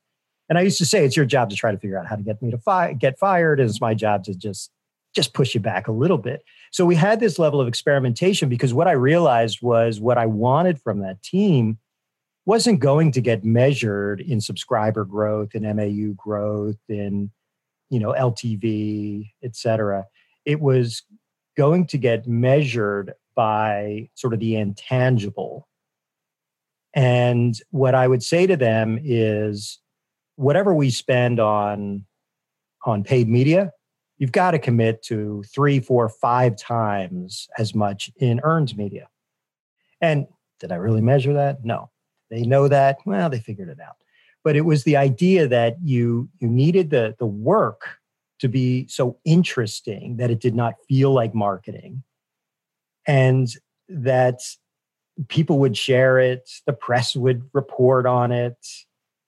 And 0.48 0.58
I 0.58 0.62
used 0.62 0.78
to 0.78 0.84
say, 0.84 1.04
it's 1.04 1.16
your 1.16 1.24
job 1.24 1.48
to 1.50 1.56
try 1.56 1.70
to 1.72 1.78
figure 1.78 1.98
out 1.98 2.06
how 2.06 2.16
to 2.16 2.22
get 2.22 2.42
me 2.42 2.50
to 2.50 2.58
fi- 2.58 2.92
get 2.92 3.18
fired, 3.18 3.60
and 3.60 3.70
it's 3.70 3.80
my 3.80 3.94
job 3.94 4.24
to 4.24 4.34
just 4.34 4.70
just 5.14 5.34
push 5.34 5.54
you 5.54 5.60
back 5.60 5.88
a 5.88 5.92
little 5.92 6.18
bit. 6.18 6.42
So 6.72 6.86
we 6.86 6.94
had 6.94 7.20
this 7.20 7.38
level 7.38 7.60
of 7.60 7.68
experimentation 7.68 8.48
because 8.48 8.72
what 8.72 8.88
I 8.88 8.92
realized 8.92 9.60
was 9.60 10.00
what 10.00 10.16
I 10.16 10.24
wanted 10.24 10.80
from 10.80 11.00
that 11.00 11.22
team 11.22 11.78
wasn't 12.46 12.80
going 12.80 13.12
to 13.12 13.20
get 13.20 13.44
measured 13.44 14.22
in 14.22 14.40
subscriber 14.40 15.04
growth 15.04 15.54
in 15.54 15.64
MAU 15.76 16.14
growth 16.14 16.78
in 16.88 17.30
you 17.90 18.00
know 18.00 18.14
LTV 18.18 19.30
et 19.44 19.54
cetera. 19.54 20.06
It 20.46 20.60
was 20.60 21.02
going 21.58 21.86
to 21.88 21.98
get 21.98 22.26
measured 22.26 23.12
by 23.34 24.08
sort 24.14 24.32
of 24.32 24.40
the 24.40 24.56
intangible. 24.56 25.68
And 26.94 27.54
what 27.70 27.94
I 27.94 28.08
would 28.08 28.22
say 28.22 28.46
to 28.46 28.56
them 28.56 28.98
is 29.02 29.78
whatever 30.36 30.74
we 30.74 30.88
spend 30.88 31.38
on 31.38 32.06
on 32.86 33.04
paid 33.04 33.28
media 33.28 33.72
you've 34.18 34.32
got 34.32 34.52
to 34.52 34.58
commit 34.58 35.02
to 35.04 35.42
three, 35.52 35.80
four, 35.80 36.08
five 36.08 36.56
times 36.56 37.48
as 37.58 37.74
much 37.74 38.10
in 38.16 38.40
earned 38.44 38.76
media. 38.76 39.08
And 40.00 40.26
did 40.60 40.72
I 40.72 40.76
really 40.76 41.00
measure 41.00 41.32
that? 41.32 41.64
No. 41.64 41.90
They 42.30 42.42
know 42.42 42.66
that. 42.68 42.98
Well, 43.04 43.28
they 43.28 43.40
figured 43.40 43.68
it 43.68 43.80
out. 43.80 43.96
But 44.44 44.56
it 44.56 44.62
was 44.62 44.84
the 44.84 44.96
idea 44.96 45.46
that 45.48 45.76
you 45.84 46.28
you 46.40 46.48
needed 46.48 46.90
the 46.90 47.14
the 47.18 47.26
work 47.26 47.98
to 48.40 48.48
be 48.48 48.88
so 48.88 49.18
interesting 49.24 50.16
that 50.16 50.30
it 50.30 50.40
did 50.40 50.54
not 50.54 50.74
feel 50.88 51.12
like 51.12 51.34
marketing, 51.34 52.02
and 53.06 53.48
that 53.88 54.40
people 55.28 55.58
would 55.58 55.76
share 55.76 56.18
it, 56.18 56.50
the 56.66 56.72
press 56.72 57.14
would 57.14 57.48
report 57.52 58.06
on 58.06 58.32
it, 58.32 58.56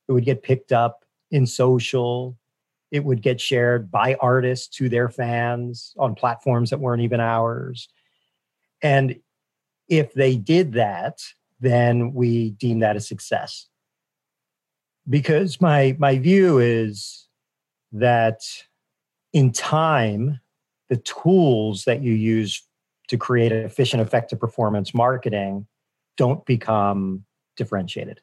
it 0.08 0.12
would 0.12 0.24
get 0.24 0.42
picked 0.42 0.72
up 0.72 1.04
in 1.30 1.46
social, 1.46 2.36
it 2.90 3.04
would 3.04 3.22
get 3.22 3.40
shared 3.40 3.90
by 3.90 4.16
artists 4.20 4.68
to 4.76 4.88
their 4.88 5.08
fans 5.08 5.94
on 5.98 6.14
platforms 6.14 6.70
that 6.70 6.80
weren't 6.80 7.02
even 7.02 7.20
ours. 7.20 7.88
And 8.82 9.16
if 9.88 10.14
they 10.14 10.36
did 10.36 10.74
that, 10.74 11.20
then 11.60 12.12
we 12.14 12.50
deem 12.50 12.80
that 12.80 12.96
a 12.96 13.00
success. 13.00 13.68
Because 15.08 15.60
my 15.60 15.96
my 15.98 16.18
view 16.18 16.58
is 16.58 17.28
that 17.92 18.40
in 19.32 19.52
time, 19.52 20.40
the 20.88 20.96
tools 20.96 21.84
that 21.84 22.02
you 22.02 22.12
use 22.12 22.62
to 23.08 23.18
create 23.18 23.52
efficient, 23.52 24.00
effective 24.00 24.40
performance 24.40 24.94
marketing 24.94 25.66
don't 26.16 26.44
become 26.46 27.24
differentiated. 27.56 28.20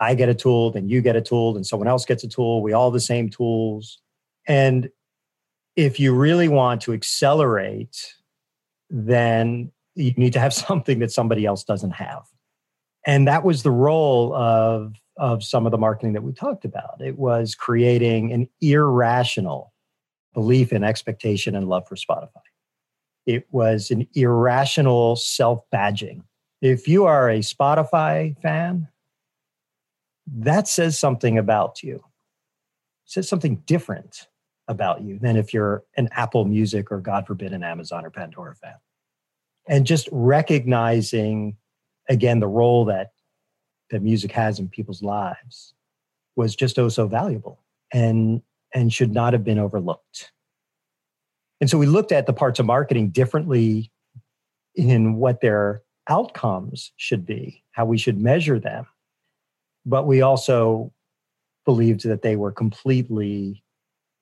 I 0.00 0.14
get 0.14 0.28
a 0.28 0.34
tool, 0.34 0.70
then 0.70 0.88
you 0.88 1.00
get 1.00 1.16
a 1.16 1.20
tool, 1.20 1.54
then 1.54 1.64
someone 1.64 1.88
else 1.88 2.04
gets 2.04 2.22
a 2.24 2.28
tool. 2.28 2.62
We 2.62 2.72
all 2.72 2.90
the 2.90 3.00
same 3.00 3.30
tools. 3.30 4.00
And 4.46 4.90
if 5.74 5.98
you 5.98 6.14
really 6.14 6.48
want 6.48 6.82
to 6.82 6.92
accelerate, 6.92 8.14
then 8.90 9.72
you 9.94 10.12
need 10.16 10.32
to 10.34 10.40
have 10.40 10.54
something 10.66 10.98
that 11.00 11.10
somebody 11.10 11.46
else 11.46 11.64
doesn't 11.64 11.92
have. 11.92 12.22
And 13.06 13.28
that 13.28 13.44
was 13.44 13.62
the 13.62 13.70
role 13.70 14.34
of, 14.34 14.94
of 15.16 15.44
some 15.44 15.64
of 15.64 15.72
the 15.72 15.78
marketing 15.78 16.12
that 16.14 16.22
we 16.22 16.32
talked 16.32 16.64
about. 16.64 17.00
It 17.00 17.18
was 17.18 17.54
creating 17.54 18.32
an 18.32 18.48
irrational 18.60 19.72
belief 20.34 20.72
in 20.72 20.84
expectation 20.84 21.54
and 21.54 21.68
love 21.68 21.86
for 21.88 21.94
Spotify. 21.94 22.42
It 23.24 23.46
was 23.50 23.90
an 23.90 24.06
irrational 24.14 25.16
self 25.16 25.60
badging. 25.72 26.22
If 26.60 26.88
you 26.88 27.04
are 27.04 27.30
a 27.30 27.40
Spotify 27.40 28.36
fan, 28.40 28.88
that 30.26 30.68
says 30.68 30.98
something 30.98 31.38
about 31.38 31.82
you. 31.82 31.96
It 31.96 33.12
says 33.12 33.28
something 33.28 33.56
different 33.66 34.28
about 34.68 35.02
you 35.02 35.18
than 35.18 35.36
if 35.36 35.54
you're 35.54 35.84
an 35.96 36.08
Apple 36.12 36.44
Music 36.44 36.90
or, 36.90 37.00
God 37.00 37.26
forbid, 37.26 37.52
an 37.52 37.62
Amazon 37.62 38.04
or 38.04 38.10
Pandora 38.10 38.54
fan. 38.56 38.74
And 39.68 39.86
just 39.86 40.08
recognizing, 40.10 41.56
again, 42.08 42.40
the 42.40 42.48
role 42.48 42.84
that, 42.86 43.12
that 43.90 44.02
music 44.02 44.32
has 44.32 44.58
in 44.58 44.68
people's 44.68 45.02
lives 45.02 45.74
was 46.34 46.56
just 46.56 46.78
oh 46.78 46.88
so 46.88 47.06
valuable 47.06 47.62
and, 47.92 48.42
and 48.74 48.92
should 48.92 49.12
not 49.12 49.32
have 49.32 49.44
been 49.44 49.58
overlooked. 49.58 50.32
And 51.60 51.70
so 51.70 51.78
we 51.78 51.86
looked 51.86 52.12
at 52.12 52.26
the 52.26 52.32
parts 52.32 52.58
of 52.58 52.66
marketing 52.66 53.10
differently 53.10 53.90
in 54.74 55.14
what 55.14 55.40
their 55.40 55.82
outcomes 56.08 56.92
should 56.96 57.24
be, 57.24 57.62
how 57.70 57.86
we 57.86 57.98
should 57.98 58.20
measure 58.20 58.58
them. 58.58 58.86
But 59.86 60.06
we 60.06 60.20
also 60.20 60.92
believed 61.64 62.04
that 62.04 62.22
they 62.22 62.36
were 62.36 62.52
completely 62.52 63.62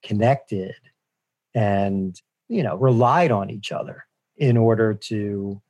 connected 0.05 0.75
and 1.55 2.21
you 2.49 2.63
know 2.63 2.77
relied 2.77 3.31
on 3.31 3.51
each 3.51 3.73
other 3.73 4.05
in 4.37 4.57
order 4.57 4.93
to 4.93 5.61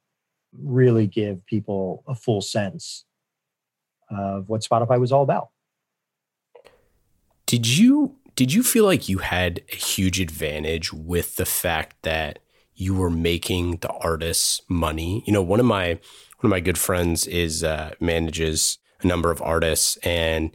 really 0.52 1.06
give 1.06 1.44
people 1.46 2.02
a 2.06 2.14
full 2.14 2.40
sense 2.40 3.04
of 4.10 4.48
what 4.48 4.62
Spotify 4.62 4.98
was 4.98 5.12
all 5.12 5.22
about. 5.22 5.48
Did 7.46 7.66
you 7.66 8.16
did 8.36 8.52
you 8.52 8.62
feel 8.62 8.84
like 8.84 9.08
you 9.08 9.18
had 9.18 9.62
a 9.72 9.76
huge 9.76 10.18
advantage 10.20 10.92
with 10.92 11.36
the 11.36 11.46
fact 11.46 11.96
that 12.02 12.40
you 12.74 12.94
were 12.94 13.10
making 13.10 13.76
the 13.76 13.90
artists 13.90 14.60
money? 14.68 15.22
You 15.26 15.32
know, 15.32 15.42
one 15.42 15.60
of 15.60 15.66
my 15.66 15.88
one 16.40 16.44
of 16.44 16.50
my 16.50 16.60
good 16.60 16.78
friends 16.78 17.26
is 17.26 17.62
uh, 17.62 17.94
manages 18.00 18.78
a 19.04 19.08
number 19.08 19.30
of 19.30 19.42
artists 19.42 19.96
and 19.98 20.50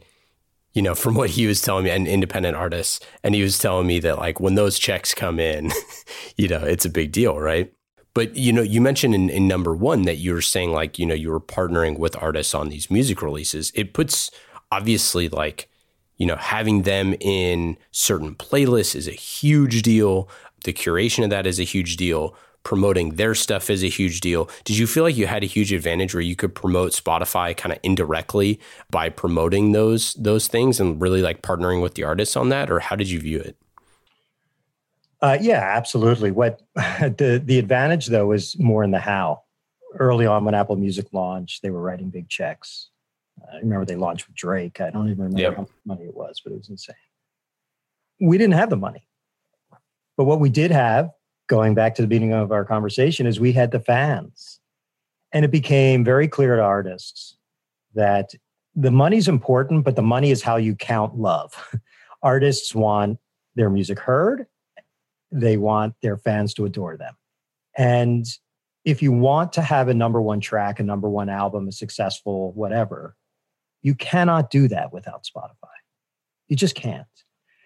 you 0.72 0.82
know, 0.82 0.94
from 1.02 1.14
what 1.14 1.30
he 1.30 1.46
was 1.46 1.60
telling 1.60 1.84
me, 1.84 1.90
an 1.90 2.06
independent 2.06 2.56
artist, 2.56 3.04
and 3.22 3.34
he 3.34 3.42
was 3.42 3.58
telling 3.58 3.86
me 3.86 4.00
that 4.00 4.18
like 4.18 4.40
when 4.40 4.54
those 4.54 4.78
checks 4.78 5.14
come 5.14 5.38
in, 5.40 5.72
you 6.36 6.48
know, 6.48 6.62
it's 6.62 6.84
a 6.84 6.90
big 6.90 7.12
deal, 7.12 7.38
right? 7.38 7.72
But 8.14 8.36
you 8.36 8.52
know, 8.52 8.62
you 8.62 8.80
mentioned 8.80 9.14
in, 9.14 9.30
in 9.30 9.46
number 9.46 9.74
one 9.74 10.02
that 10.02 10.16
you 10.16 10.32
were 10.32 10.42
saying 10.42 10.72
like, 10.72 10.98
you 10.98 11.06
know, 11.06 11.14
you 11.14 11.30
were 11.30 11.40
partnering 11.40 11.98
with 11.98 12.20
artists 12.20 12.54
on 12.54 12.68
these 12.68 12.90
music 12.90 13.22
releases. 13.22 13.70
It 13.74 13.94
puts 13.94 14.30
obviously 14.72 15.28
like, 15.28 15.68
you 16.16 16.26
know, 16.26 16.36
having 16.36 16.82
them 16.82 17.14
in 17.20 17.76
certain 17.92 18.34
playlists 18.34 18.96
is 18.96 19.08
a 19.08 19.12
huge 19.12 19.82
deal. 19.82 20.28
The 20.64 20.72
curation 20.72 21.24
of 21.24 21.30
that 21.30 21.46
is 21.46 21.58
a 21.60 21.64
huge 21.64 21.96
deal. 21.96 22.36
Promoting 22.62 23.14
their 23.14 23.34
stuff 23.34 23.70
is 23.70 23.82
a 23.82 23.88
huge 23.88 24.20
deal. 24.20 24.48
Did 24.64 24.76
you 24.76 24.86
feel 24.86 25.02
like 25.02 25.16
you 25.16 25.26
had 25.26 25.42
a 25.42 25.46
huge 25.46 25.72
advantage 25.72 26.14
where 26.14 26.20
you 26.20 26.36
could 26.36 26.54
promote 26.54 26.92
Spotify 26.92 27.56
kind 27.56 27.72
of 27.72 27.78
indirectly 27.82 28.60
by 28.90 29.08
promoting 29.08 29.72
those 29.72 30.14
those 30.14 30.46
things 30.46 30.78
and 30.78 31.00
really 31.00 31.22
like 31.22 31.42
partnering 31.42 31.82
with 31.82 31.94
the 31.94 32.04
artists 32.04 32.36
on 32.36 32.50
that, 32.50 32.70
or 32.70 32.80
how 32.80 32.96
did 32.96 33.08
you 33.08 33.18
view 33.18 33.40
it? 33.40 33.56
Uh, 35.22 35.38
yeah, 35.40 35.60
absolutely. 35.76 36.30
What 36.30 36.62
the 36.74 37.42
the 37.44 37.58
advantage 37.58 38.06
though 38.06 38.32
is 38.32 38.58
more 38.58 38.82
in 38.82 38.90
the 38.90 39.00
how. 39.00 39.42
Early 39.98 40.24
on, 40.26 40.44
when 40.44 40.54
Apple 40.54 40.76
Music 40.76 41.06
launched, 41.12 41.62
they 41.62 41.70
were 41.70 41.82
writing 41.82 42.10
big 42.10 42.28
checks. 42.28 42.90
I 43.52 43.56
remember 43.56 43.84
they 43.84 43.96
launched 43.96 44.28
with 44.28 44.36
Drake. 44.36 44.80
I 44.80 44.90
don't 44.90 45.06
even 45.08 45.24
remember 45.24 45.40
yep. 45.40 45.56
how 45.56 45.62
much 45.62 45.70
money 45.84 46.04
it 46.04 46.14
was, 46.14 46.40
but 46.44 46.52
it 46.52 46.58
was 46.58 46.68
insane. 46.68 46.94
We 48.20 48.38
didn't 48.38 48.54
have 48.54 48.70
the 48.70 48.76
money, 48.76 49.08
but 50.16 50.24
what 50.24 50.40
we 50.40 50.50
did 50.50 50.70
have, 50.70 51.10
going 51.50 51.74
back 51.74 51.94
to 51.96 52.02
the 52.02 52.08
beginning 52.08 52.32
of 52.32 52.52
our 52.52 52.64
conversation, 52.64 53.26
is 53.26 53.38
we 53.38 53.52
had 53.52 53.72
the 53.72 53.80
fans, 53.80 54.60
and 55.32 55.44
it 55.44 55.50
became 55.50 56.04
very 56.04 56.28
clear 56.28 56.56
to 56.56 56.62
artists 56.62 57.36
that 57.94 58.30
the 58.74 58.90
money's 58.90 59.28
important, 59.28 59.84
but 59.84 59.96
the 59.96 60.02
money 60.02 60.30
is 60.30 60.42
how 60.42 60.56
you 60.56 60.74
count 60.76 61.18
love. 61.18 61.52
artists 62.22 62.74
want 62.74 63.18
their 63.56 63.68
music 63.68 63.98
heard 63.98 64.46
they 65.32 65.56
want 65.56 65.94
their 66.02 66.16
fans 66.16 66.54
to 66.54 66.64
adore 66.64 66.96
them. 66.96 67.14
And 67.76 68.26
if 68.84 69.02
you 69.02 69.12
want 69.12 69.52
to 69.54 69.62
have 69.62 69.88
a 69.88 69.94
number 69.94 70.20
one 70.20 70.40
track, 70.40 70.80
a 70.80 70.82
number 70.82 71.08
one 71.08 71.28
album, 71.28 71.68
a 71.68 71.72
successful 71.72 72.52
whatever, 72.52 73.16
you 73.82 73.94
cannot 73.94 74.50
do 74.50 74.68
that 74.68 74.92
without 74.92 75.24
Spotify. 75.24 75.68
You 76.48 76.56
just 76.56 76.74
can't. 76.74 77.06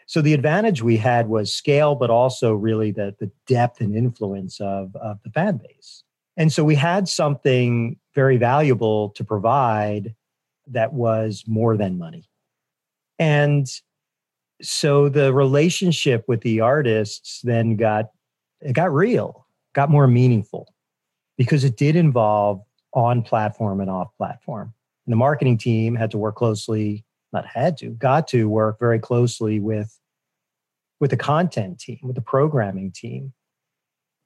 So 0.07 0.21
the 0.21 0.35
advantage 0.35 0.83
we 0.83 0.97
had 0.97 1.29
was 1.29 1.53
scale, 1.53 1.95
but 1.95 2.11
also 2.11 2.55
really 2.55 2.91
the, 2.91 3.15
the 3.19 3.31
depth 3.47 3.81
and 3.81 3.97
influence 3.97 4.61
of, 4.61 4.95
of 4.97 5.19
the 5.25 5.31
fan 5.31 5.59
base. 5.59 6.03
And 6.37 6.53
so 6.53 6.65
we 6.65 6.75
had 6.75 7.09
something 7.09 7.97
very 8.15 8.37
valuable 8.37 9.11
to 9.11 9.25
provide 9.25 10.15
that 10.67 10.93
was 10.93 11.45
more 11.47 11.77
than 11.77 11.99
money. 11.99 12.29
And 13.19 13.67
so 14.63 15.09
the 15.09 15.33
relationship 15.33 16.25
with 16.27 16.41
the 16.43 16.61
artists 16.61 17.41
then 17.43 17.77
got 17.77 18.07
it 18.61 18.73
got 18.73 18.93
real 18.93 19.47
got 19.75 19.91
more 19.91 20.07
meaningful 20.07 20.73
because 21.37 21.65
it 21.65 21.77
did 21.77 21.97
involve 21.97 22.63
on 22.93 23.23
platform 23.23 23.81
and 23.81 23.91
off 23.91 24.09
platform 24.17 24.73
and 25.07 25.13
the 25.13 25.17
marketing 25.17 25.59
team 25.59 25.95
had 25.95 26.11
to 26.13 26.19
work 26.19 26.37
closely 26.37 27.05
not 27.35 27.47
had 27.47 27.77
to 27.79 27.91
got 27.91 28.29
to 28.29 28.49
work 28.49 28.79
very 28.79 28.99
closely 28.99 29.61
with 29.61 29.99
with 31.01 31.11
the 31.11 31.17
content 31.17 31.79
team 31.79 31.99
with 32.03 32.15
the 32.17 32.23
programming 32.23 32.91
team. 32.91 33.33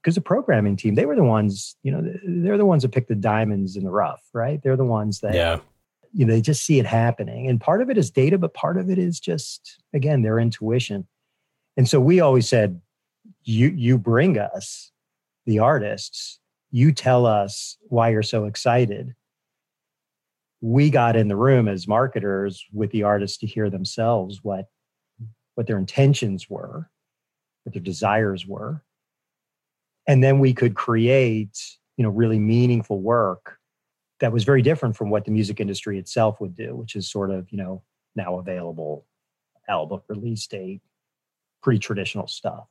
Because 0.03 0.15
the 0.15 0.21
programming 0.21 0.77
team 0.77 0.95
they 0.95 1.07
were 1.07 1.17
the 1.17 1.25
ones 1.25 1.77
you 1.83 1.91
know 1.91 2.03
they're 2.25 2.59
the 2.59 2.65
ones 2.65 2.83
that 2.83 2.93
pick 2.93 3.09
the 3.09 3.17
diamonds 3.17 3.77
in 3.77 3.85
the 3.85 3.91
rough 3.91 4.23
right? 4.33 4.63
They're 4.63 4.77
the 4.77 4.85
ones 4.85 5.21
that 5.21 5.35
yeah. 5.35 5.59
you 6.13 6.25
know 6.25 6.35
they 6.35 6.41
just 6.41 6.65
see 6.65 6.79
it 6.79 6.87
happening. 6.87 7.49
And 7.49 7.61
part 7.61 7.83
of 7.83 7.91
it 7.91 7.99
is 7.99 8.11
data 8.11 8.39
but 8.39 8.55
part 8.55 8.77
of 8.77 8.91
it 8.91 8.99
is 8.99 9.19
just 9.19 9.83
again 9.93 10.23
their 10.23 10.39
intuition. 10.39 11.09
And 11.77 11.89
so 11.89 12.01
we 12.01 12.21
always 12.21 12.49
said 12.49 12.81
you 13.43 13.69
you 13.69 13.99
bring 13.99 14.39
us 14.39 14.93
the 15.47 15.59
artists. 15.59 16.39
You 16.71 16.93
tell 16.93 17.25
us 17.25 17.79
why 17.89 18.11
you're 18.11 18.23
so 18.23 18.45
excited 18.45 19.15
we 20.61 20.91
got 20.91 21.17
in 21.17 21.29
the 21.29 21.37
room 21.37 21.69
as 21.69 21.87
marketers 21.87 22.65
with 22.73 22.91
the 22.91 23.03
artists 23.03 23.39
to 23.39 23.47
hear 23.47 23.71
themselves 23.71 24.41
what 24.43 24.67
what 25.55 25.67
their 25.67 25.79
intentions 25.79 26.49
were 26.49 26.91
what 27.65 27.73
their 27.75 27.83
desires 27.83 28.47
were 28.47 28.83
and 30.07 30.23
then 30.23 30.39
we 30.39 30.53
could 30.53 30.75
create 30.75 31.59
you 31.97 32.03
know 32.03 32.11
really 32.11 32.39
meaningful 32.39 33.01
work 33.01 33.59
that 34.21 34.33
was 34.33 34.45
very 34.45 34.63
different 34.63 34.97
from 34.97 35.11
what 35.11 35.25
the 35.25 35.31
music 35.31 35.61
industry 35.61 35.99
itself 35.99 36.41
would 36.41 36.55
do, 36.55 36.75
which 36.75 36.97
is 36.97 37.11
sort 37.11 37.31
of, 37.31 37.51
you 37.51 37.59
know, 37.59 37.83
now 38.17 38.39
available 38.39 39.07
album 39.69 40.01
release 40.09 40.47
date, 40.47 40.81
pretty 41.63 41.79
traditional 41.79 42.27
stuff. 42.27 42.67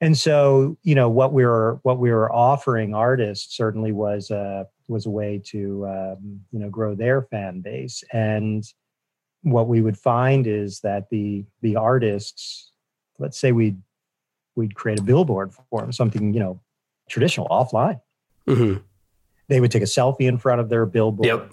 And 0.00 0.16
so, 0.16 0.76
you 0.82 0.94
know, 0.94 1.08
what 1.08 1.32
we 1.32 1.44
were 1.44 1.80
what 1.82 1.98
we 1.98 2.10
were 2.10 2.30
offering 2.32 2.94
artists 2.94 3.56
certainly 3.56 3.92
was 3.92 4.30
a 4.30 4.66
was 4.88 5.06
a 5.06 5.10
way 5.10 5.40
to 5.46 5.86
um, 5.86 6.40
you 6.52 6.58
know 6.58 6.68
grow 6.68 6.94
their 6.94 7.22
fan 7.22 7.60
base. 7.60 8.04
And 8.12 8.64
what 9.42 9.68
we 9.68 9.80
would 9.80 9.96
find 9.96 10.46
is 10.46 10.80
that 10.80 11.08
the 11.10 11.44
the 11.62 11.76
artists, 11.76 12.72
let's 13.18 13.38
say 13.38 13.52
we'd 13.52 13.80
we'd 14.54 14.74
create 14.74 15.00
a 15.00 15.02
billboard 15.02 15.52
for 15.70 15.80
them, 15.80 15.92
something 15.92 16.34
you 16.34 16.40
know 16.40 16.60
traditional 17.08 17.48
offline. 17.48 18.00
Mm-hmm 18.46 18.82
they 19.48 19.60
would 19.60 19.70
take 19.70 19.82
a 19.82 19.86
selfie 19.86 20.28
in 20.28 20.38
front 20.38 20.60
of 20.60 20.68
their 20.68 20.86
billboard. 20.86 21.26
Yep. 21.26 21.52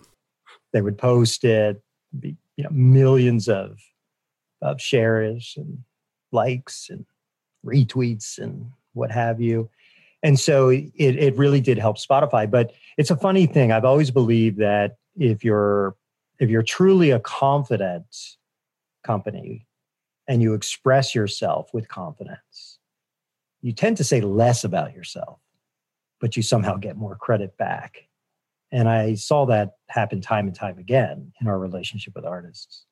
They 0.71 0.81
would 0.81 0.97
post 0.97 1.43
it, 1.43 1.81
be, 2.19 2.35
you 2.57 2.63
know, 2.63 2.69
millions 2.71 3.47
of 3.47 3.79
of 4.61 4.81
shares 4.81 5.53
and 5.57 5.79
likes 6.31 6.89
and 6.89 7.05
retweets 7.65 8.37
and 8.37 8.71
what 8.93 9.11
have 9.11 9.41
you. 9.41 9.69
And 10.21 10.39
so 10.39 10.69
it, 10.69 10.91
it 10.95 11.37
really 11.37 11.61
did 11.61 11.77
help 11.77 11.97
Spotify. 11.97 12.49
But 12.49 12.71
it's 12.97 13.11
a 13.11 13.17
funny 13.17 13.45
thing. 13.45 13.71
I've 13.71 13.85
always 13.85 14.11
believed 14.11 14.59
that 14.59 14.97
if 15.17 15.43
you're 15.43 15.95
if 16.39 16.49
you're 16.49 16.63
truly 16.63 17.11
a 17.11 17.19
confident 17.19 18.05
company 19.05 19.67
and 20.27 20.41
you 20.41 20.53
express 20.53 21.13
yourself 21.13 21.73
with 21.73 21.87
confidence, 21.87 22.79
you 23.61 23.71
tend 23.71 23.97
to 23.97 24.03
say 24.03 24.21
less 24.21 24.63
about 24.63 24.93
yourself 24.93 25.39
but 26.23 26.37
you 26.37 26.41
somehow 26.41 26.77
get 26.77 26.95
more 26.95 27.17
credit 27.17 27.57
back. 27.57 28.07
And 28.71 28.87
I 28.87 29.15
saw 29.15 29.45
that 29.47 29.73
happen 29.89 30.21
time 30.21 30.47
and 30.47 30.55
time 30.55 30.79
again 30.79 31.33
in 31.41 31.49
our 31.49 31.59
relationship 31.59 32.15
with 32.15 32.23
artists. 32.23 32.85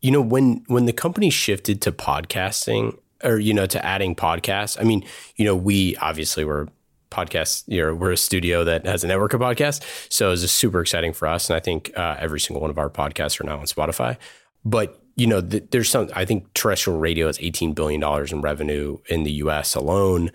You 0.00 0.10
know, 0.10 0.20
when 0.20 0.64
when 0.66 0.86
the 0.86 0.92
company 0.92 1.30
shifted 1.30 1.80
to 1.82 1.92
podcasting 1.92 2.98
or 3.22 3.38
you 3.38 3.54
know 3.54 3.66
to 3.66 3.84
adding 3.84 4.14
podcasts, 4.14 4.80
I 4.80 4.84
mean, 4.84 5.04
you 5.36 5.44
know, 5.44 5.56
we 5.56 5.96
obviously 5.96 6.44
were 6.44 6.68
podcast 7.10 7.64
you 7.66 7.80
know 7.80 7.94
we're 7.94 8.12
a 8.12 8.16
studio 8.16 8.64
that 8.64 8.84
has 8.84 9.04
a 9.04 9.06
network 9.06 9.32
of 9.32 9.40
podcasts. 9.40 9.84
So 10.12 10.32
it's 10.32 10.50
super 10.50 10.80
exciting 10.80 11.12
for 11.12 11.28
us. 11.28 11.48
And 11.48 11.56
i 11.56 11.60
think 11.60 11.92
uh, 11.96 12.16
every 12.18 12.40
single 12.40 12.60
one 12.60 12.70
of 12.70 12.78
our 12.78 12.90
podcasts 12.90 13.40
are 13.40 13.44
now 13.44 13.58
on 13.58 13.66
spotify. 13.66 14.16
But 14.64 15.00
you 15.16 15.26
know 15.26 15.40
th- 15.40 15.64
there's 15.70 15.88
some 15.88 16.10
i 16.14 16.24
think 16.24 16.52
terrestrial 16.52 16.98
radio 16.98 17.28
is 17.28 17.38
18 17.40 17.72
billion 17.72 18.00
dollars 18.00 18.32
in 18.32 18.40
revenue 18.40 18.98
in 19.08 19.24
the 19.24 19.32
us 19.32 19.74
alone. 19.74 20.30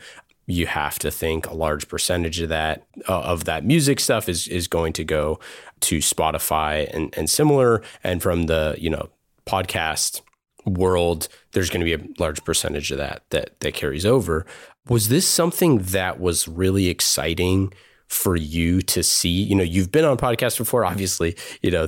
You 0.47 0.65
have 0.65 0.97
to 0.99 1.11
think 1.11 1.47
a 1.47 1.53
large 1.53 1.87
percentage 1.87 2.41
of 2.41 2.49
that 2.49 2.85
uh, 3.07 3.21
of 3.21 3.45
that 3.45 3.63
music 3.63 3.99
stuff 3.99 4.27
is 4.27 4.47
is 4.47 4.67
going 4.67 4.93
to 4.93 5.03
go 5.03 5.39
to 5.81 5.99
Spotify 5.99 6.89
and 6.93 7.13
and 7.17 7.29
similar. 7.29 7.83
And 8.03 8.21
from 8.21 8.47
the 8.47 8.75
you 8.77 8.89
know 8.89 9.09
podcast 9.45 10.21
world 10.65 11.27
there's 11.53 11.69
going 11.69 11.85
to 11.85 11.85
be 11.85 11.93
a 11.93 12.21
large 12.21 12.43
percentage 12.43 12.91
of 12.91 12.97
that 12.97 13.23
that 13.29 13.59
that 13.61 13.73
carries 13.73 14.05
over 14.05 14.45
was 14.87 15.09
this 15.09 15.27
something 15.27 15.79
that 15.79 16.19
was 16.19 16.47
really 16.47 16.87
exciting 16.87 17.73
for 18.07 18.35
you 18.35 18.81
to 18.81 19.01
see 19.01 19.29
you 19.43 19.55
know 19.55 19.63
you've 19.63 19.91
been 19.91 20.05
on 20.05 20.17
podcasts 20.17 20.57
before 20.57 20.85
obviously 20.85 21.35
you 21.61 21.71
know 21.71 21.87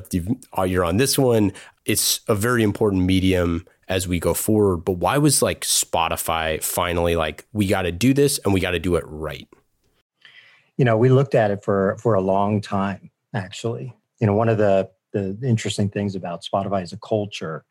uh, 0.57 0.63
you're 0.63 0.85
on 0.85 0.97
this 0.97 1.17
one 1.17 1.51
it's 1.85 2.21
a 2.27 2.35
very 2.35 2.63
important 2.63 3.03
medium 3.03 3.65
as 3.87 4.07
we 4.07 4.19
go 4.19 4.33
forward. 4.33 4.77
But 4.77 4.93
why 4.93 5.17
was 5.17 5.41
like 5.41 5.61
Spotify 5.61 6.61
finally 6.63 7.15
like, 7.15 7.45
we 7.53 7.67
got 7.67 7.83
to 7.83 7.91
do 7.91 8.13
this 8.13 8.39
and 8.39 8.53
we 8.53 8.59
got 8.59 8.71
to 8.71 8.79
do 8.79 8.95
it 8.95 9.03
right? 9.07 9.47
You 10.77 10.85
know, 10.85 10.97
we 10.97 11.09
looked 11.09 11.35
at 11.35 11.51
it 11.51 11.63
for 11.63 11.97
for 11.99 12.15
a 12.15 12.21
long 12.21 12.59
time, 12.59 13.11
actually. 13.35 13.95
You 14.19 14.25
know, 14.25 14.33
one 14.33 14.49
of 14.49 14.57
the 14.57 14.89
the 15.11 15.37
interesting 15.43 15.89
things 15.89 16.15
about 16.15 16.43
Spotify 16.43 16.81
as 16.81 16.93
a 16.93 16.97
culture, 16.97 17.63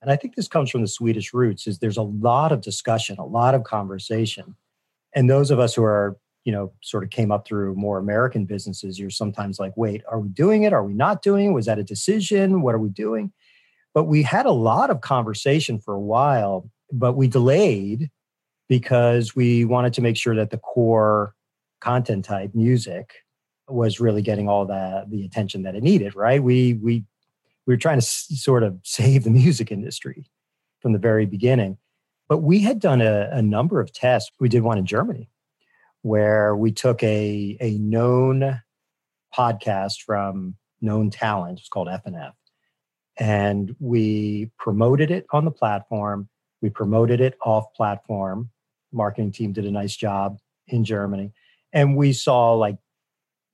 and 0.00 0.10
I 0.10 0.16
think 0.16 0.36
this 0.36 0.48
comes 0.48 0.70
from 0.70 0.82
the 0.82 0.88
Swedish 0.88 1.34
roots, 1.34 1.66
is 1.66 1.78
there's 1.78 1.96
a 1.96 2.02
lot 2.02 2.52
of 2.52 2.60
discussion, 2.60 3.18
a 3.18 3.24
lot 3.24 3.54
of 3.54 3.64
conversation. 3.64 4.54
And 5.14 5.28
those 5.28 5.50
of 5.50 5.58
us 5.58 5.74
who 5.74 5.82
are, 5.82 6.16
you 6.44 6.52
know, 6.52 6.72
sort 6.82 7.02
of 7.02 7.10
came 7.10 7.32
up 7.32 7.46
through 7.46 7.74
more 7.74 7.98
American 7.98 8.44
businesses, 8.44 8.98
you're 8.98 9.10
sometimes 9.10 9.58
like, 9.58 9.76
wait, 9.76 10.02
are 10.08 10.20
we 10.20 10.28
doing 10.28 10.62
it? 10.62 10.72
Are 10.72 10.84
we 10.84 10.94
not 10.94 11.22
doing 11.22 11.50
it? 11.50 11.52
Was 11.52 11.66
that 11.66 11.78
a 11.78 11.84
decision? 11.84 12.62
What 12.62 12.74
are 12.74 12.78
we 12.78 12.90
doing? 12.90 13.32
But 13.94 14.04
we 14.04 14.22
had 14.22 14.46
a 14.46 14.52
lot 14.52 14.90
of 14.90 15.00
conversation 15.00 15.80
for 15.80 15.94
a 15.94 16.00
while, 16.00 16.70
but 16.92 17.14
we 17.14 17.26
delayed 17.26 18.10
because 18.68 19.34
we 19.34 19.64
wanted 19.64 19.94
to 19.94 20.02
make 20.02 20.16
sure 20.16 20.36
that 20.36 20.50
the 20.50 20.58
core 20.58 21.34
content 21.80 22.24
type 22.24 22.54
music 22.54 23.14
was 23.68 24.00
really 24.00 24.22
getting 24.22 24.48
all 24.48 24.66
the 24.66 25.04
the 25.08 25.24
attention 25.24 25.62
that 25.62 25.74
it 25.74 25.82
needed 25.82 26.16
right 26.16 26.42
we 26.42 26.74
we 26.74 27.04
we 27.68 27.74
were 27.74 27.78
trying 27.78 28.00
to 28.00 28.04
sort 28.04 28.64
of 28.64 28.80
save 28.82 29.22
the 29.22 29.30
music 29.30 29.70
industry 29.70 30.28
from 30.80 30.92
the 30.92 30.98
very 30.98 31.26
beginning 31.26 31.78
but 32.28 32.38
we 32.38 32.60
had 32.60 32.78
done 32.80 33.00
a, 33.00 33.28
a 33.30 33.40
number 33.40 33.80
of 33.80 33.92
tests 33.92 34.32
we 34.40 34.48
did 34.48 34.62
one 34.62 34.78
in 34.78 34.86
germany 34.86 35.30
where 36.02 36.56
we 36.56 36.72
took 36.72 37.00
a 37.04 37.56
a 37.60 37.78
known 37.78 38.60
podcast 39.36 40.02
from 40.04 40.56
known 40.80 41.10
talent 41.10 41.60
it's 41.60 41.68
called 41.68 41.88
fnf 41.88 42.32
and 43.18 43.74
we 43.80 44.50
promoted 44.58 45.10
it 45.10 45.26
on 45.32 45.44
the 45.44 45.50
platform. 45.50 46.28
We 46.62 46.70
promoted 46.70 47.20
it 47.20 47.36
off 47.44 47.74
platform. 47.74 48.50
Marketing 48.92 49.32
team 49.32 49.52
did 49.52 49.66
a 49.66 49.70
nice 49.70 49.96
job 49.96 50.38
in 50.68 50.84
Germany. 50.84 51.32
And 51.72 51.96
we 51.96 52.12
saw 52.12 52.54
like, 52.54 52.78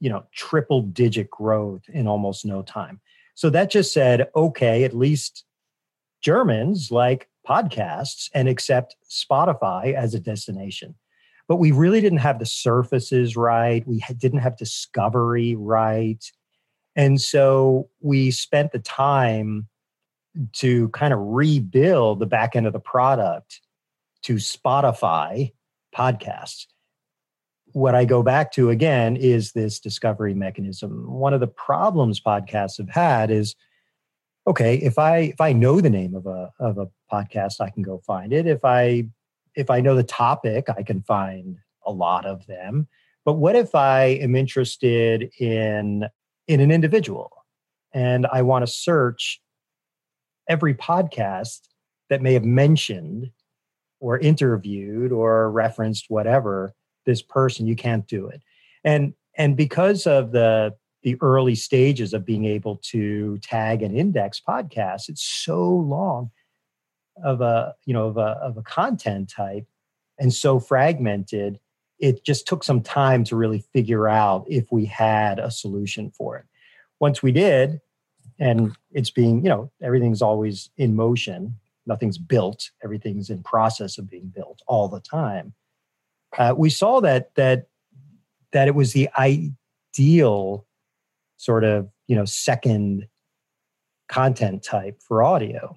you 0.00 0.10
know, 0.10 0.24
triple 0.34 0.82
digit 0.82 1.30
growth 1.30 1.82
in 1.88 2.06
almost 2.06 2.44
no 2.44 2.62
time. 2.62 3.00
So 3.34 3.50
that 3.50 3.70
just 3.70 3.92
said, 3.92 4.28
okay, 4.34 4.84
at 4.84 4.94
least 4.94 5.44
Germans 6.22 6.90
like 6.90 7.28
podcasts 7.46 8.30
and 8.32 8.48
accept 8.48 8.96
Spotify 9.10 9.92
as 9.92 10.14
a 10.14 10.20
destination. 10.20 10.94
But 11.46 11.56
we 11.56 11.72
really 11.72 12.00
didn't 12.00 12.18
have 12.18 12.38
the 12.38 12.46
surfaces 12.46 13.36
right. 13.36 13.86
We 13.86 14.02
didn't 14.16 14.38
have 14.38 14.56
discovery 14.56 15.54
right. 15.54 16.24
And 16.96 17.20
so 17.20 17.90
we 18.00 18.30
spent 18.30 18.72
the 18.72 18.78
time 18.78 19.68
to 20.52 20.88
kind 20.90 21.12
of 21.12 21.18
rebuild 21.20 22.18
the 22.18 22.26
back 22.26 22.56
end 22.56 22.66
of 22.66 22.72
the 22.72 22.80
product 22.80 23.60
to 24.22 24.36
Spotify 24.36 25.52
podcasts. 25.94 26.66
What 27.74 27.96
I 27.96 28.04
go 28.04 28.22
back 28.22 28.52
to 28.52 28.70
again 28.70 29.16
is 29.16 29.50
this 29.50 29.80
discovery 29.80 30.32
mechanism. 30.32 31.10
One 31.10 31.34
of 31.34 31.40
the 31.40 31.48
problems 31.48 32.20
podcasts 32.20 32.78
have 32.78 32.88
had 32.88 33.32
is 33.32 33.56
okay, 34.46 34.76
if 34.76 34.96
I 34.96 35.16
if 35.16 35.40
I 35.40 35.52
know 35.52 35.80
the 35.80 35.90
name 35.90 36.14
of 36.14 36.26
a 36.26 36.52
of 36.60 36.78
a 36.78 36.86
podcast, 37.12 37.60
I 37.60 37.70
can 37.70 37.82
go 37.82 37.98
find 38.06 38.32
it. 38.32 38.46
If 38.46 38.64
I 38.64 39.08
if 39.56 39.70
I 39.70 39.80
know 39.80 39.96
the 39.96 40.04
topic, 40.04 40.68
I 40.70 40.84
can 40.84 41.02
find 41.02 41.58
a 41.84 41.90
lot 41.90 42.26
of 42.26 42.46
them. 42.46 42.86
But 43.24 43.34
what 43.34 43.56
if 43.56 43.74
I 43.74 44.04
am 44.04 44.36
interested 44.36 45.32
in 45.40 46.06
in 46.46 46.60
an 46.60 46.70
individual 46.70 47.32
and 47.92 48.24
I 48.32 48.42
want 48.42 48.64
to 48.64 48.72
search 48.72 49.42
every 50.48 50.74
podcast 50.74 51.62
that 52.08 52.22
may 52.22 52.34
have 52.34 52.44
mentioned 52.44 53.32
or 53.98 54.16
interviewed 54.20 55.10
or 55.10 55.50
referenced 55.50 56.04
whatever 56.08 56.72
this 57.04 57.22
person 57.22 57.66
you 57.66 57.76
can't 57.76 58.06
do 58.06 58.28
it. 58.28 58.42
And 58.84 59.14
and 59.36 59.56
because 59.56 60.06
of 60.06 60.32
the 60.32 60.74
the 61.02 61.16
early 61.20 61.54
stages 61.54 62.14
of 62.14 62.24
being 62.24 62.46
able 62.46 62.76
to 62.76 63.38
tag 63.38 63.82
and 63.82 63.94
index 63.96 64.40
podcasts 64.40 65.10
it's 65.10 65.22
so 65.22 65.68
long 65.68 66.30
of 67.22 67.40
a 67.42 67.74
you 67.84 67.92
know 67.92 68.06
of 68.08 68.16
a 68.16 68.38
of 68.42 68.56
a 68.56 68.62
content 68.62 69.28
type 69.28 69.66
and 70.18 70.32
so 70.32 70.58
fragmented 70.58 71.58
it 71.98 72.24
just 72.24 72.46
took 72.46 72.64
some 72.64 72.82
time 72.82 73.22
to 73.24 73.36
really 73.36 73.60
figure 73.72 74.08
out 74.08 74.44
if 74.48 74.70
we 74.72 74.84
had 74.84 75.38
a 75.38 75.50
solution 75.50 76.10
for 76.10 76.36
it. 76.36 76.44
Once 77.00 77.22
we 77.22 77.32
did 77.32 77.80
and 78.38 78.76
it's 78.90 79.10
being 79.10 79.42
you 79.42 79.48
know 79.48 79.70
everything's 79.82 80.22
always 80.22 80.70
in 80.76 80.96
motion 80.96 81.56
nothing's 81.86 82.18
built 82.18 82.70
everything's 82.82 83.30
in 83.30 83.42
process 83.42 83.98
of 83.98 84.10
being 84.10 84.32
built 84.34 84.60
all 84.66 84.88
the 84.88 85.00
time 85.00 85.52
uh, 86.38 86.54
we 86.56 86.70
saw 86.70 87.00
that 87.00 87.34
that 87.34 87.68
that 88.52 88.68
it 88.68 88.74
was 88.74 88.92
the 88.92 89.08
ideal 89.18 90.66
sort 91.36 91.64
of 91.64 91.88
you 92.06 92.16
know 92.16 92.24
second 92.24 93.06
content 94.08 94.62
type 94.62 95.00
for 95.02 95.22
audio. 95.22 95.76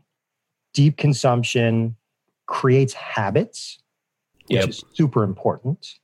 Deep 0.74 0.98
consumption 0.98 1.96
creates 2.46 2.94
habits 2.94 3.80
which 4.48 4.60
yep. 4.60 4.70
is 4.70 4.84
super 4.94 5.24
important. 5.24 5.96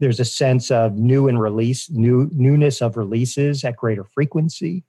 There's 0.00 0.18
a 0.18 0.24
sense 0.24 0.70
of 0.70 0.96
new 0.96 1.28
and 1.28 1.40
release 1.40 1.88
new 1.90 2.28
newness 2.32 2.80
of 2.80 2.96
releases 2.96 3.64
at 3.64 3.76
greater 3.76 4.04
frequency 4.04 4.84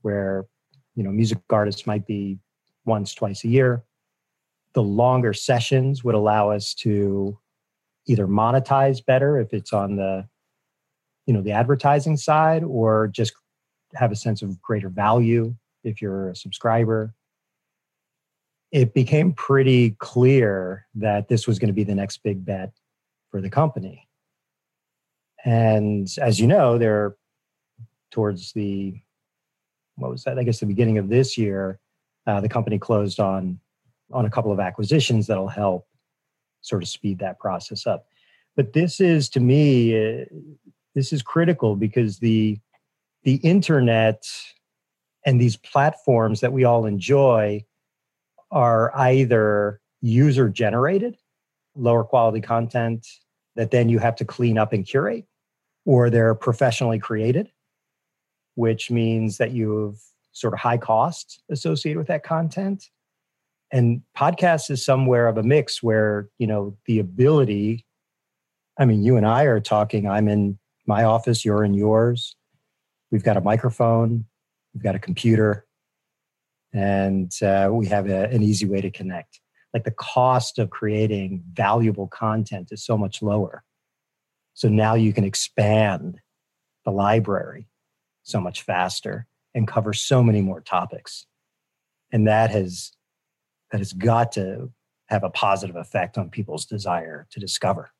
where 0.00 0.46
you 0.94 1.02
know 1.02 1.10
music 1.10 1.38
artists 1.50 1.86
might 1.86 2.06
be 2.06 2.38
once 2.86 3.14
twice 3.14 3.44
a 3.44 3.48
year. 3.48 3.84
The 4.72 4.82
longer 4.82 5.34
sessions 5.34 6.02
would 6.04 6.14
allow 6.14 6.50
us 6.50 6.72
to 6.74 7.38
either 8.08 8.26
monetize 8.26 9.04
better 9.04 9.38
if 9.40 9.52
it's 9.52 9.72
on 9.72 9.96
the 9.96 10.26
you 11.26 11.34
know 11.34 11.42
the 11.42 11.52
advertising 11.52 12.16
side 12.16 12.64
or 12.64 13.08
just 13.08 13.32
have 13.94 14.10
a 14.10 14.16
sense 14.16 14.42
of 14.42 14.60
greater 14.60 14.88
value 14.88 15.54
if 15.84 16.02
you're 16.02 16.30
a 16.30 16.36
subscriber 16.36 17.14
it 18.70 18.92
became 18.92 19.32
pretty 19.32 19.92
clear 19.92 20.86
that 20.94 21.28
this 21.28 21.46
was 21.46 21.58
going 21.58 21.68
to 21.68 21.74
be 21.74 21.84
the 21.84 21.94
next 21.94 22.22
big 22.22 22.44
bet 22.44 22.72
for 23.30 23.40
the 23.40 23.50
company 23.50 24.08
and 25.44 26.08
as 26.20 26.40
you 26.40 26.46
know 26.46 26.78
they're 26.78 27.16
towards 28.10 28.52
the 28.52 29.00
what 29.98 30.10
was 30.10 30.24
that? 30.24 30.38
I 30.38 30.44
guess 30.44 30.60
the 30.60 30.66
beginning 30.66 30.98
of 30.98 31.08
this 31.08 31.36
year, 31.36 31.78
uh, 32.26 32.40
the 32.40 32.48
company 32.48 32.78
closed 32.78 33.20
on 33.20 33.58
on 34.10 34.24
a 34.24 34.30
couple 34.30 34.52
of 34.52 34.60
acquisitions 34.60 35.26
that'll 35.26 35.48
help 35.48 35.86
sort 36.68 36.82
of 36.82 36.88
speed 36.88 37.18
that 37.18 37.38
process 37.38 37.86
up. 37.86 38.06
But 38.56 38.72
this 38.72 39.00
is 39.00 39.28
to 39.30 39.40
me, 39.40 39.96
uh, 39.96 40.24
this 40.94 41.12
is 41.12 41.22
critical 41.22 41.76
because 41.76 42.18
the 42.18 42.58
the 43.24 43.36
internet 43.36 44.24
and 45.26 45.40
these 45.40 45.56
platforms 45.56 46.40
that 46.40 46.52
we 46.52 46.64
all 46.64 46.86
enjoy 46.86 47.64
are 48.50 48.96
either 48.96 49.80
user 50.00 50.48
generated, 50.48 51.16
lower 51.74 52.04
quality 52.04 52.40
content 52.40 53.06
that 53.56 53.70
then 53.70 53.88
you 53.88 53.98
have 53.98 54.16
to 54.16 54.24
clean 54.24 54.56
up 54.56 54.72
and 54.72 54.86
curate, 54.86 55.26
or 55.84 56.08
they're 56.10 56.34
professionally 56.34 56.98
created 56.98 57.50
which 58.58 58.90
means 58.90 59.38
that 59.38 59.52
you 59.52 59.86
have 59.86 60.00
sort 60.32 60.52
of 60.52 60.58
high 60.58 60.76
costs 60.76 61.40
associated 61.48 61.96
with 61.96 62.08
that 62.08 62.24
content. 62.24 62.90
And 63.70 64.02
podcast 64.16 64.70
is 64.70 64.84
somewhere 64.84 65.28
of 65.28 65.36
a 65.36 65.42
mix 65.42 65.82
where, 65.82 66.28
you 66.38 66.46
know, 66.46 66.76
the 66.86 66.98
ability, 66.98 67.84
I 68.78 68.84
mean, 68.84 69.02
you 69.02 69.16
and 69.16 69.26
I 69.26 69.44
are 69.44 69.60
talking, 69.60 70.08
I'm 70.08 70.28
in 70.28 70.58
my 70.86 71.04
office, 71.04 71.44
you're 71.44 71.64
in 71.64 71.74
yours. 71.74 72.34
We've 73.10 73.24
got 73.24 73.36
a 73.36 73.42
microphone, 73.42 74.24
we've 74.72 74.82
got 74.82 74.94
a 74.94 74.98
computer, 74.98 75.66
and 76.72 77.30
uh, 77.42 77.70
we 77.72 77.86
have 77.86 78.08
a, 78.08 78.24
an 78.28 78.42
easy 78.42 78.66
way 78.66 78.80
to 78.80 78.90
connect. 78.90 79.40
Like 79.74 79.84
the 79.84 79.90
cost 79.90 80.58
of 80.58 80.70
creating 80.70 81.42
valuable 81.52 82.08
content 82.08 82.68
is 82.70 82.84
so 82.84 82.96
much 82.96 83.20
lower. 83.22 83.64
So 84.54 84.68
now 84.68 84.94
you 84.94 85.12
can 85.12 85.24
expand 85.24 86.20
the 86.84 86.90
library 86.90 87.68
so 88.22 88.40
much 88.40 88.62
faster 88.62 89.26
and 89.54 89.68
cover 89.68 89.92
so 89.92 90.22
many 90.22 90.40
more 90.40 90.60
topics 90.60 91.26
and 92.12 92.26
that 92.26 92.50
has 92.50 92.92
that 93.70 93.78
has 93.78 93.92
got 93.92 94.32
to 94.32 94.70
have 95.06 95.24
a 95.24 95.30
positive 95.30 95.76
effect 95.76 96.18
on 96.18 96.28
people's 96.28 96.66
desire 96.66 97.26
to 97.30 97.40
discover 97.40 97.90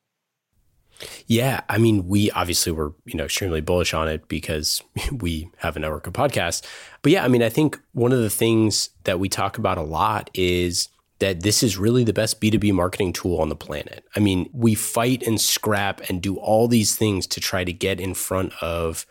yeah, 1.29 1.61
I 1.69 1.79
mean, 1.79 2.09
we 2.09 2.29
obviously 2.33 2.73
were, 2.73 2.93
you 3.05 3.15
know, 3.15 3.27
extremely 3.27 3.61
bullish 3.61 3.95
on 3.95 4.09
it 4.09 4.27
because 4.27 4.83
we 5.13 5.49
have 5.59 5.77
a 5.77 5.79
network 5.79 6.09
of 6.09 6.13
podcasts. 6.13 6.67
But 7.03 7.13
yeah, 7.13 7.25
I 7.25 7.29
mean, 7.29 7.43
I 7.43 7.49
think 7.49 7.79
one 7.93 8.13
of 8.13 8.21
the 8.21 8.31
things 8.31 8.91
that 9.05 9.21
we 9.21 9.29
talk 9.29 9.59
about 9.59 9.79
a 9.79 9.83
lot 9.83 10.29
is 10.35 10.89
that 11.21 11.43
this 11.43 11.63
is 11.63 11.79
really 11.79 12.03
the 12.03 12.13
best 12.13 12.41
B2B 12.41 12.73
marketing 12.73 13.13
tool 13.13 13.41
on 13.41 13.49
the 13.49 13.55
planet. 13.55 14.05
I 14.17 14.21
mean, 14.21 14.51
we 14.53 14.75
fight 14.75 15.23
and 15.25 15.41
scrap 15.41 16.01
and 16.09 16.21
do 16.21 16.37
all 16.37 16.67
these 16.67 16.97
things 16.97 17.29
to 17.29 17.41
try 17.41 17.63
to 17.63 17.73
get 17.73 18.01
in 18.01 18.15
front 18.15 18.53
of 18.61 19.07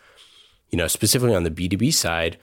you 0.70 0.76
know, 0.76 0.86
specifically 0.86 1.34
on 1.34 1.44
the 1.44 1.50
B2B 1.50 1.92
side, 1.94 2.36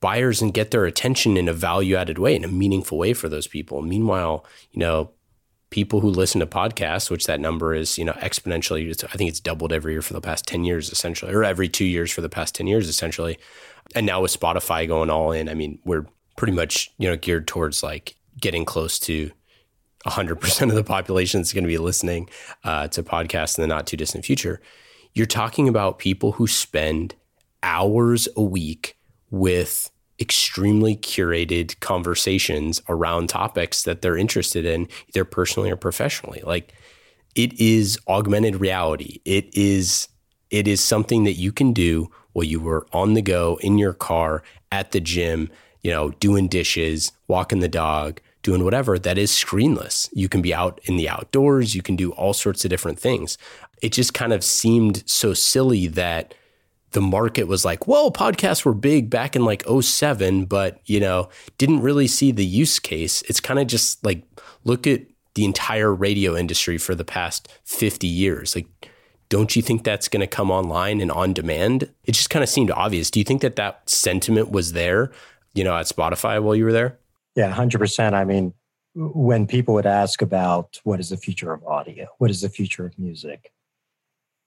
buyers 0.00 0.40
and 0.40 0.54
get 0.54 0.70
their 0.70 0.84
attention 0.84 1.36
in 1.36 1.48
a 1.48 1.52
value 1.52 1.96
added 1.96 2.18
way, 2.18 2.34
in 2.34 2.44
a 2.44 2.48
meaningful 2.48 2.98
way 2.98 3.12
for 3.12 3.28
those 3.28 3.46
people. 3.46 3.82
Meanwhile, 3.82 4.44
you 4.72 4.80
know, 4.80 5.10
people 5.70 6.00
who 6.00 6.08
listen 6.08 6.40
to 6.40 6.46
podcasts, 6.46 7.10
which 7.10 7.26
that 7.26 7.40
number 7.40 7.74
is, 7.74 7.98
you 7.98 8.04
know, 8.04 8.12
exponentially, 8.14 9.04
I 9.04 9.16
think 9.16 9.28
it's 9.28 9.40
doubled 9.40 9.72
every 9.72 9.92
year 9.92 10.02
for 10.02 10.14
the 10.14 10.20
past 10.20 10.46
10 10.46 10.64
years, 10.64 10.90
essentially, 10.90 11.32
or 11.32 11.44
every 11.44 11.68
two 11.68 11.84
years 11.84 12.10
for 12.10 12.20
the 12.20 12.28
past 12.28 12.54
10 12.54 12.66
years, 12.66 12.88
essentially. 12.88 13.38
And 13.94 14.06
now 14.06 14.22
with 14.22 14.38
Spotify 14.38 14.86
going 14.86 15.10
all 15.10 15.32
in, 15.32 15.48
I 15.48 15.54
mean, 15.54 15.78
we're 15.84 16.06
pretty 16.36 16.52
much, 16.52 16.90
you 16.98 17.08
know, 17.08 17.16
geared 17.16 17.46
towards 17.46 17.82
like 17.82 18.16
getting 18.40 18.64
close 18.64 18.98
to 19.00 19.30
100% 20.06 20.68
of 20.68 20.74
the 20.74 20.84
population 20.84 21.40
that's 21.40 21.52
going 21.52 21.64
to 21.64 21.68
be 21.68 21.78
listening 21.78 22.28
uh, 22.64 22.88
to 22.88 23.02
podcasts 23.02 23.58
in 23.58 23.62
the 23.62 23.68
not 23.68 23.86
too 23.86 23.96
distant 23.96 24.24
future. 24.24 24.60
You're 25.14 25.26
talking 25.26 25.68
about 25.68 25.98
people 25.98 26.32
who 26.32 26.46
spend 26.46 27.14
hours 27.62 28.28
a 28.36 28.42
week 28.42 28.96
with 29.30 29.90
extremely 30.20 30.96
curated 30.96 31.78
conversations 31.80 32.82
around 32.88 33.28
topics 33.28 33.82
that 33.84 34.02
they're 34.02 34.16
interested 34.16 34.64
in, 34.64 34.88
either 35.08 35.24
personally 35.24 35.70
or 35.70 35.76
professionally. 35.76 36.42
Like 36.44 36.74
it 37.34 37.58
is 37.60 37.98
augmented 38.08 38.60
reality. 38.60 39.20
It 39.24 39.48
is 39.56 40.08
it 40.50 40.66
is 40.66 40.82
something 40.82 41.24
that 41.24 41.34
you 41.34 41.52
can 41.52 41.72
do 41.72 42.10
while 42.32 42.44
you 42.44 42.60
were 42.60 42.86
on 42.92 43.14
the 43.14 43.22
go 43.22 43.58
in 43.60 43.78
your 43.78 43.92
car 43.92 44.42
at 44.72 44.92
the 44.92 45.00
gym, 45.00 45.50
you 45.82 45.90
know, 45.90 46.10
doing 46.12 46.48
dishes, 46.48 47.12
walking 47.26 47.60
the 47.60 47.68
dog, 47.68 48.20
doing 48.42 48.64
whatever 48.64 48.98
that 48.98 49.18
is 49.18 49.30
screenless. 49.30 50.08
You 50.12 50.28
can 50.28 50.40
be 50.40 50.54
out 50.54 50.80
in 50.84 50.96
the 50.96 51.08
outdoors, 51.08 51.74
you 51.74 51.82
can 51.82 51.96
do 51.96 52.12
all 52.12 52.32
sorts 52.32 52.64
of 52.64 52.70
different 52.70 52.98
things. 52.98 53.36
It 53.82 53.92
just 53.92 54.14
kind 54.14 54.32
of 54.32 54.42
seemed 54.42 55.08
so 55.08 55.34
silly 55.34 55.86
that 55.88 56.34
the 56.92 57.00
market 57.00 57.44
was 57.44 57.64
like, 57.64 57.86
well, 57.86 58.10
podcasts 58.10 58.64
were 58.64 58.74
big 58.74 59.10
back 59.10 59.36
in 59.36 59.44
like 59.44 59.62
07, 59.68 60.46
but 60.46 60.80
you 60.86 61.00
know, 61.00 61.28
didn't 61.58 61.82
really 61.82 62.06
see 62.06 62.32
the 62.32 62.46
use 62.46 62.78
case. 62.78 63.22
It's 63.22 63.40
kind 63.40 63.58
of 63.58 63.66
just 63.66 64.04
like 64.04 64.22
look 64.64 64.86
at 64.86 65.02
the 65.34 65.44
entire 65.44 65.94
radio 65.94 66.36
industry 66.36 66.78
for 66.78 66.94
the 66.94 67.04
past 67.04 67.48
50 67.64 68.06
years. 68.06 68.56
Like, 68.56 68.66
don't 69.28 69.54
you 69.54 69.62
think 69.62 69.84
that's 69.84 70.08
going 70.08 70.20
to 70.20 70.26
come 70.26 70.50
online 70.50 71.00
and 71.00 71.12
on 71.12 71.32
demand? 71.32 71.90
It 72.04 72.12
just 72.12 72.30
kind 72.30 72.42
of 72.42 72.48
seemed 72.48 72.70
obvious. 72.70 73.10
Do 73.10 73.20
you 73.20 73.24
think 73.24 73.42
that 73.42 73.56
that 73.56 73.88
sentiment 73.88 74.50
was 74.50 74.72
there, 74.72 75.12
you 75.54 75.64
know, 75.64 75.76
at 75.76 75.86
Spotify 75.86 76.42
while 76.42 76.56
you 76.56 76.64
were 76.64 76.72
there? 76.72 76.98
Yeah, 77.36 77.54
100%. 77.54 78.14
I 78.14 78.24
mean, 78.24 78.54
when 78.94 79.46
people 79.46 79.74
would 79.74 79.86
ask 79.86 80.22
about 80.22 80.80
what 80.82 80.98
is 80.98 81.10
the 81.10 81.16
future 81.16 81.52
of 81.52 81.64
audio, 81.64 82.06
what 82.18 82.30
is 82.30 82.40
the 82.40 82.48
future 82.48 82.86
of 82.86 82.98
music, 82.98 83.52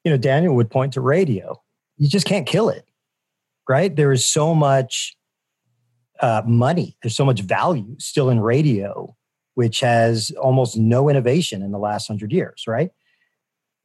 you 0.04 0.12
know, 0.12 0.17
Daniel 0.17 0.56
would 0.56 0.69
point 0.69 0.93
to 0.93 1.01
radio. 1.01 1.62
You 2.02 2.10
just 2.10 2.26
can't 2.26 2.48
kill 2.48 2.70
it, 2.70 2.90
right? 3.70 3.96
There 3.96 4.12
is 4.12 4.26
so 4.26 4.56
much 4.56 5.16
uh, 6.20 6.42
money, 6.48 6.98
there's 7.04 7.16
so 7.16 7.26
much 7.26 7.42
value 7.42 7.96
still 8.00 8.32
in 8.32 8.40
radio, 8.40 9.16
which 9.54 9.82
has 9.82 10.32
almost 10.32 10.76
no 10.76 11.10
innovation 11.10 11.62
in 11.62 11.72
the 11.72 11.78
last 11.78 12.08
hundred 12.08 12.32
years, 12.32 12.64
right? 12.66 12.90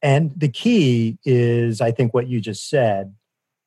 And 0.01 0.33
the 0.35 0.49
key 0.49 1.19
is, 1.25 1.79
I 1.79 1.91
think, 1.91 2.15
what 2.15 2.27
you 2.27 2.41
just 2.41 2.67
said. 2.71 3.13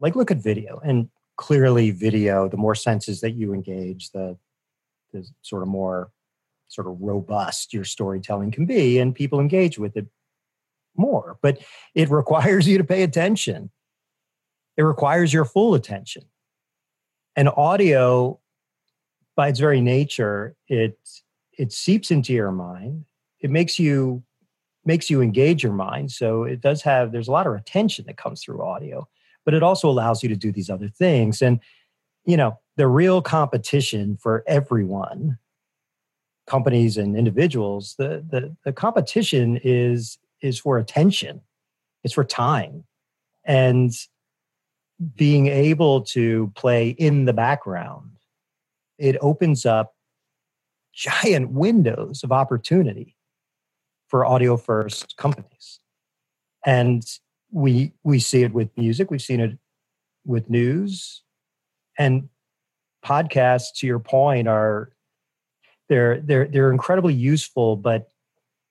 Like, 0.01 0.17
look 0.17 0.33
at 0.33 0.39
video, 0.39 0.81
and 0.83 1.11
clearly, 1.37 1.93
video. 1.93 2.49
The 2.49 2.57
more 2.57 2.75
senses 2.75 3.21
that 3.21 3.37
you 3.37 3.55
engage, 3.55 4.11
the 4.11 4.37
the 5.13 5.29
sort 5.43 5.63
of 5.63 5.69
more 5.69 6.11
sort 6.67 6.89
of 6.89 6.97
robust 7.01 7.73
your 7.73 7.85
storytelling 7.85 8.51
can 8.51 8.67
be, 8.67 8.99
and 8.99 9.15
people 9.15 9.39
engage 9.39 9.79
with 9.79 9.97
it 9.97 10.09
more. 10.97 11.39
But 11.41 11.59
it 11.95 12.11
requires 12.11 12.67
you 12.67 12.79
to 12.79 12.85
pay 12.85 13.05
attention. 13.05 13.71
It 14.77 14.83
requires 14.83 15.33
your 15.33 15.45
full 15.45 15.75
attention. 15.75 16.23
And 17.37 17.49
audio, 17.49 18.41
by 19.37 19.49
its 19.49 19.61
very 19.61 19.81
nature, 19.81 20.57
it 20.69 20.99
it 21.59 21.73
seeps 21.73 22.11
into 22.11 22.33
your 22.33 22.53
mind. 22.53 23.05
It 23.41 23.51
makes 23.51 23.79
you 23.79 24.23
makes 24.85 25.11
you 25.11 25.21
engage 25.21 25.63
your 25.63 25.73
mind. 25.73 26.11
So 26.11 26.45
it 26.45 26.61
does 26.61 26.83
have 26.83 27.13
there's 27.13 27.29
a 27.29 27.33
lot 27.33 27.47
of 27.47 27.55
attention 27.55 28.07
that 28.07 28.17
comes 28.17 28.43
through 28.43 28.63
audio, 28.63 29.09
but 29.45 29.55
it 29.55 29.63
also 29.63 29.89
allows 29.89 30.23
you 30.23 30.29
to 30.29 30.37
do 30.37 30.53
these 30.53 30.71
other 30.71 30.89
things. 30.89 31.43
And 31.43 31.61
you 32.25 32.37
know, 32.37 32.59
the 32.77 32.87
real 32.87 33.23
competition 33.23 34.17
for 34.17 34.45
everyone 34.47 35.39
companies 36.47 36.97
and 36.97 37.17
individuals 37.17 37.95
the, 37.97 38.25
the 38.29 38.57
the 38.65 38.73
competition 38.73 39.61
is 39.63 40.19
is 40.41 40.59
for 40.59 40.79
attention 40.79 41.41
it's 42.03 42.15
for 42.15 42.25
time 42.25 42.83
and 43.45 43.93
being 45.17 45.47
able 45.47 46.03
to 46.03 46.53
play 46.55 46.91
in 46.91 47.25
the 47.25 47.33
background 47.33 48.11
it 49.01 49.17
opens 49.23 49.65
up 49.65 49.95
giant 50.93 51.51
windows 51.51 52.23
of 52.23 52.31
opportunity 52.31 53.17
for 54.09 54.27
audio 54.27 54.57
first 54.57 55.17
companies. 55.17 55.81
And 56.65 57.03
we 57.51 57.93
we 58.05 58.21
see 58.21 58.43
it 58.43 58.53
with 58.53 58.69
music 58.77 59.11
we've 59.11 59.23
seen 59.23 59.41
it 59.41 59.59
with 60.25 60.51
news. 60.51 61.23
And 61.99 62.29
podcasts 63.05 63.73
to 63.77 63.87
your 63.87 63.99
point 63.99 64.47
are 64.47 64.93
they're 65.89 66.21
they're 66.21 66.47
they're 66.47 66.71
incredibly 66.71 67.15
useful, 67.15 67.77
but 67.77 68.09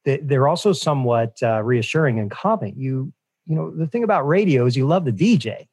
they, 0.05 0.35
are 0.35 0.47
also 0.47 0.73
somewhat 0.73 1.37
uh, 1.43 1.61
reassuring 1.63 2.19
and 2.19 2.29
calming. 2.29 2.75
You 2.77 3.11
you 3.47 3.55
know 3.55 3.71
the 3.71 3.87
thing 3.87 4.03
about 4.03 4.27
radio 4.27 4.67
is 4.67 4.77
you 4.77 4.85
love 4.85 5.05
the 5.05 5.11
DJ, 5.11 5.67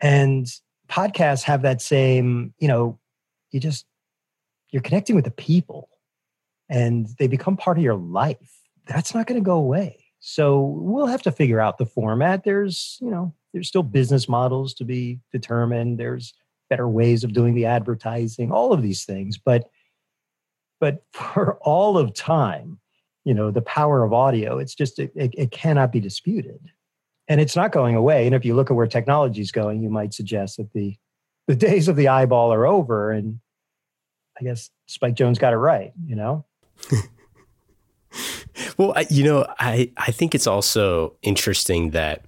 and 0.00 0.46
podcasts 0.88 1.42
have 1.42 1.62
that 1.62 1.82
same 1.82 2.54
you 2.58 2.68
know 2.68 2.98
you 3.50 3.60
just 3.60 3.86
you're 4.70 4.82
connecting 4.82 5.16
with 5.16 5.24
the 5.24 5.30
people, 5.30 5.88
and 6.68 7.08
they 7.18 7.26
become 7.26 7.56
part 7.56 7.78
of 7.78 7.84
your 7.84 7.94
life. 7.94 8.60
That's 8.86 9.14
not 9.14 9.26
going 9.26 9.40
to 9.40 9.44
go 9.44 9.56
away. 9.56 10.04
So 10.20 10.60
we'll 10.60 11.06
have 11.06 11.22
to 11.22 11.32
figure 11.32 11.60
out 11.60 11.78
the 11.78 11.86
format. 11.86 12.44
There's 12.44 12.98
you 13.00 13.10
know 13.10 13.34
there's 13.52 13.68
still 13.68 13.82
business 13.82 14.28
models 14.28 14.74
to 14.74 14.84
be 14.84 15.20
determined. 15.32 15.98
There's 15.98 16.34
better 16.68 16.88
ways 16.88 17.22
of 17.22 17.32
doing 17.32 17.54
the 17.54 17.66
advertising, 17.66 18.50
all 18.50 18.72
of 18.72 18.82
these 18.82 19.04
things, 19.04 19.38
but 19.38 19.68
but 20.80 21.02
for 21.12 21.58
all 21.62 21.98
of 21.98 22.14
time, 22.14 22.78
you 23.24 23.34
know, 23.34 23.50
the 23.50 23.62
power 23.62 24.04
of 24.04 24.12
audio, 24.12 24.58
it's 24.58 24.74
just, 24.74 24.98
it, 24.98 25.12
it, 25.14 25.34
it 25.36 25.50
cannot 25.50 25.92
be 25.92 26.00
disputed. 26.00 26.60
And 27.28 27.40
it's 27.40 27.56
not 27.56 27.72
going 27.72 27.96
away. 27.96 28.26
And 28.26 28.34
if 28.34 28.44
you 28.44 28.54
look 28.54 28.70
at 28.70 28.76
where 28.76 28.86
technology 28.86 29.40
is 29.40 29.50
going, 29.50 29.82
you 29.82 29.90
might 29.90 30.14
suggest 30.14 30.58
that 30.58 30.72
the, 30.72 30.96
the 31.46 31.56
days 31.66 31.88
of 31.88 31.96
the 31.96 32.08
eyeball 32.08 32.52
are 32.52 32.66
over. 32.66 33.10
And 33.10 33.40
I 34.40 34.44
guess 34.44 34.70
Spike 34.86 35.14
Jonze 35.16 35.38
got 35.38 35.52
it 35.52 35.56
right, 35.56 35.92
you 36.06 36.16
know? 36.16 36.44
well, 38.76 38.92
I, 38.94 39.06
you 39.10 39.24
know, 39.24 39.46
I, 39.58 39.90
I 39.96 40.12
think 40.12 40.34
it's 40.34 40.46
also 40.46 41.14
interesting 41.22 41.90
that 41.90 42.24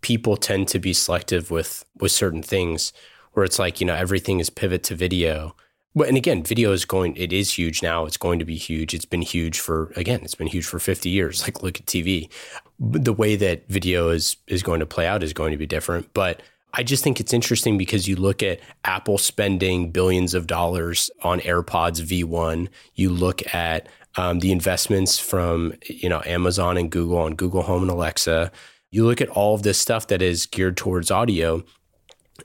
people 0.00 0.36
tend 0.36 0.68
to 0.68 0.78
be 0.78 0.92
selective 0.92 1.50
with 1.50 1.84
with 1.98 2.12
certain 2.12 2.42
things 2.42 2.92
where 3.32 3.44
it's 3.44 3.58
like, 3.58 3.80
you 3.80 3.86
know, 3.86 3.94
everything 3.94 4.40
is 4.40 4.50
pivot 4.50 4.82
to 4.84 4.94
video 4.94 5.54
and 6.02 6.16
again, 6.16 6.42
video 6.42 6.72
is 6.72 6.84
going, 6.84 7.16
it 7.16 7.32
is 7.32 7.56
huge 7.56 7.82
now. 7.82 8.04
It's 8.04 8.16
going 8.16 8.38
to 8.38 8.44
be 8.44 8.56
huge. 8.56 8.94
It's 8.94 9.04
been 9.04 9.22
huge 9.22 9.58
for, 9.58 9.92
again, 9.96 10.20
it's 10.22 10.34
been 10.34 10.46
huge 10.46 10.66
for 10.66 10.78
50 10.78 11.08
years. 11.08 11.42
Like 11.48 11.62
look 11.62 11.80
at 11.80 11.86
TV. 11.86 12.28
The 12.78 13.12
way 13.12 13.34
that 13.36 13.66
video 13.68 14.10
is, 14.10 14.36
is 14.48 14.62
going 14.62 14.80
to 14.80 14.86
play 14.86 15.06
out 15.06 15.22
is 15.22 15.32
going 15.32 15.52
to 15.52 15.56
be 15.56 15.66
different. 15.66 16.12
But 16.12 16.42
I 16.74 16.82
just 16.82 17.02
think 17.02 17.20
it's 17.20 17.32
interesting 17.32 17.78
because 17.78 18.06
you 18.06 18.16
look 18.16 18.42
at 18.42 18.60
Apple 18.84 19.16
spending 19.16 19.90
billions 19.90 20.34
of 20.34 20.46
dollars 20.46 21.10
on 21.22 21.40
AirPods 21.40 22.02
V1. 22.02 22.68
You 22.94 23.08
look 23.08 23.54
at 23.54 23.88
um, 24.16 24.40
the 24.40 24.52
investments 24.52 25.18
from, 25.18 25.72
you 25.86 26.08
know, 26.08 26.20
Amazon 26.26 26.76
and 26.76 26.90
Google 26.90 27.18
on 27.18 27.34
Google 27.34 27.62
Home 27.62 27.82
and 27.82 27.90
Alexa. 27.90 28.52
You 28.90 29.06
look 29.06 29.20
at 29.22 29.30
all 29.30 29.54
of 29.54 29.62
this 29.62 29.78
stuff 29.78 30.08
that 30.08 30.20
is 30.20 30.44
geared 30.44 30.76
towards 30.76 31.10
audio. 31.10 31.64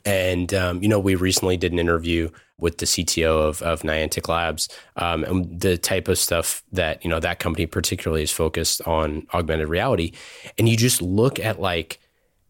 And, 0.06 0.54
um, 0.54 0.82
you 0.82 0.88
know, 0.88 1.00
we 1.00 1.16
recently 1.16 1.58
did 1.58 1.74
an 1.74 1.80
interview 1.80 2.30
with 2.60 2.78
the 2.78 2.86
CTO 2.86 3.48
of, 3.48 3.62
of 3.62 3.82
Niantic 3.82 4.28
Labs 4.28 4.70
um, 4.96 5.24
and 5.24 5.60
the 5.60 5.78
type 5.78 6.08
of 6.08 6.18
stuff 6.18 6.64
that, 6.72 7.04
you 7.04 7.10
know, 7.10 7.20
that 7.20 7.40
company 7.40 7.66
particularly 7.66 8.24
is 8.24 8.32
focused 8.32 8.82
on 8.88 9.28
augmented 9.34 9.70
reality. 9.70 10.14
And 10.58 10.70
you 10.70 10.78
just 10.78 11.02
look 11.02 11.40
at 11.40 11.60
like 11.60 12.00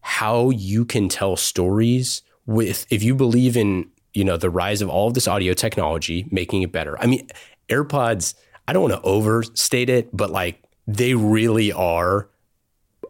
how 0.00 0.50
you 0.50 0.84
can 0.84 1.08
tell 1.08 1.36
stories 1.36 2.22
with, 2.46 2.86
if 2.90 3.02
you 3.02 3.14
believe 3.14 3.56
in, 3.56 3.90
you 4.12 4.24
know, 4.24 4.36
the 4.36 4.50
rise 4.50 4.82
of 4.82 4.88
all 4.88 5.08
of 5.08 5.14
this 5.14 5.26
audio 5.26 5.54
technology, 5.54 6.26
making 6.30 6.62
it 6.62 6.70
better. 6.70 7.00
I 7.00 7.06
mean, 7.06 7.28
AirPods, 7.68 8.34
I 8.68 8.72
don't 8.72 8.82
want 8.82 8.94
to 8.94 9.08
overstate 9.08 9.88
it, 9.88 10.14
but 10.14 10.30
like 10.30 10.62
they 10.86 11.14
really 11.14 11.72
are 11.72 12.28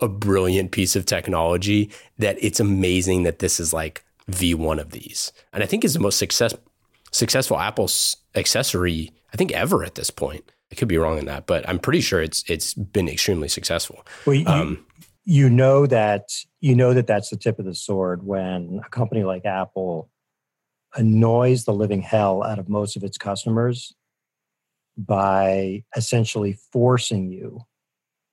a 0.01 0.09
brilliant 0.09 0.71
piece 0.71 0.97
of 0.97 1.07
technology 1.07 1.91
that 2.19 2.37
it's 2.41 2.61
amazing 2.61 3.25
that 3.25 3.41
this 3.41 3.61
is 3.61 3.73
like 3.73 4.05
V1 4.31 4.81
of 4.81 4.91
these. 4.91 5.33
And 5.53 5.63
I 5.63 5.67
think 5.67 5.85
is 5.85 5.95
the 5.95 6.01
most 6.01 6.19
success, 6.19 6.55
successful 7.15 7.59
Apple 7.59 7.89
accessory, 8.35 9.13
I 9.33 9.37
think, 9.37 9.53
ever 9.53 9.85
at 9.85 9.95
this 9.95 10.11
point. 10.11 10.51
I 10.73 10.75
could 10.75 10.89
be 10.89 10.99
wrong 10.99 11.19
in 11.19 11.27
that, 11.27 11.47
but 11.47 11.69
I'm 11.69 11.79
pretty 11.79 12.01
sure 12.01 12.21
it's 12.21 12.43
it's 12.49 12.75
been 12.75 13.09
extremely 13.09 13.49
successful. 13.49 14.05
Well, 14.27 14.35
you, 14.35 14.47
um, 14.47 14.85
you 15.25 15.49
know 15.49 15.87
that 15.87 16.31
you 16.61 16.75
know 16.75 16.95
that 16.95 17.07
that's 17.07 17.31
the 17.31 17.37
tip 17.37 17.59
of 17.59 17.65
the 17.65 17.75
sword 17.75 18.25
when 18.25 18.81
a 18.85 18.89
company 18.89 19.23
like 19.23 19.45
Apple 19.45 20.11
annoys 20.97 21.65
the 21.65 21.73
living 21.73 22.03
hell 22.03 22.43
out 22.43 22.59
of 22.59 22.69
most 22.69 22.97
of 22.97 23.05
its 23.05 23.19
customers 23.19 23.95
by 24.97 25.85
essentially 25.97 26.59
forcing 26.73 27.31
you 27.31 27.61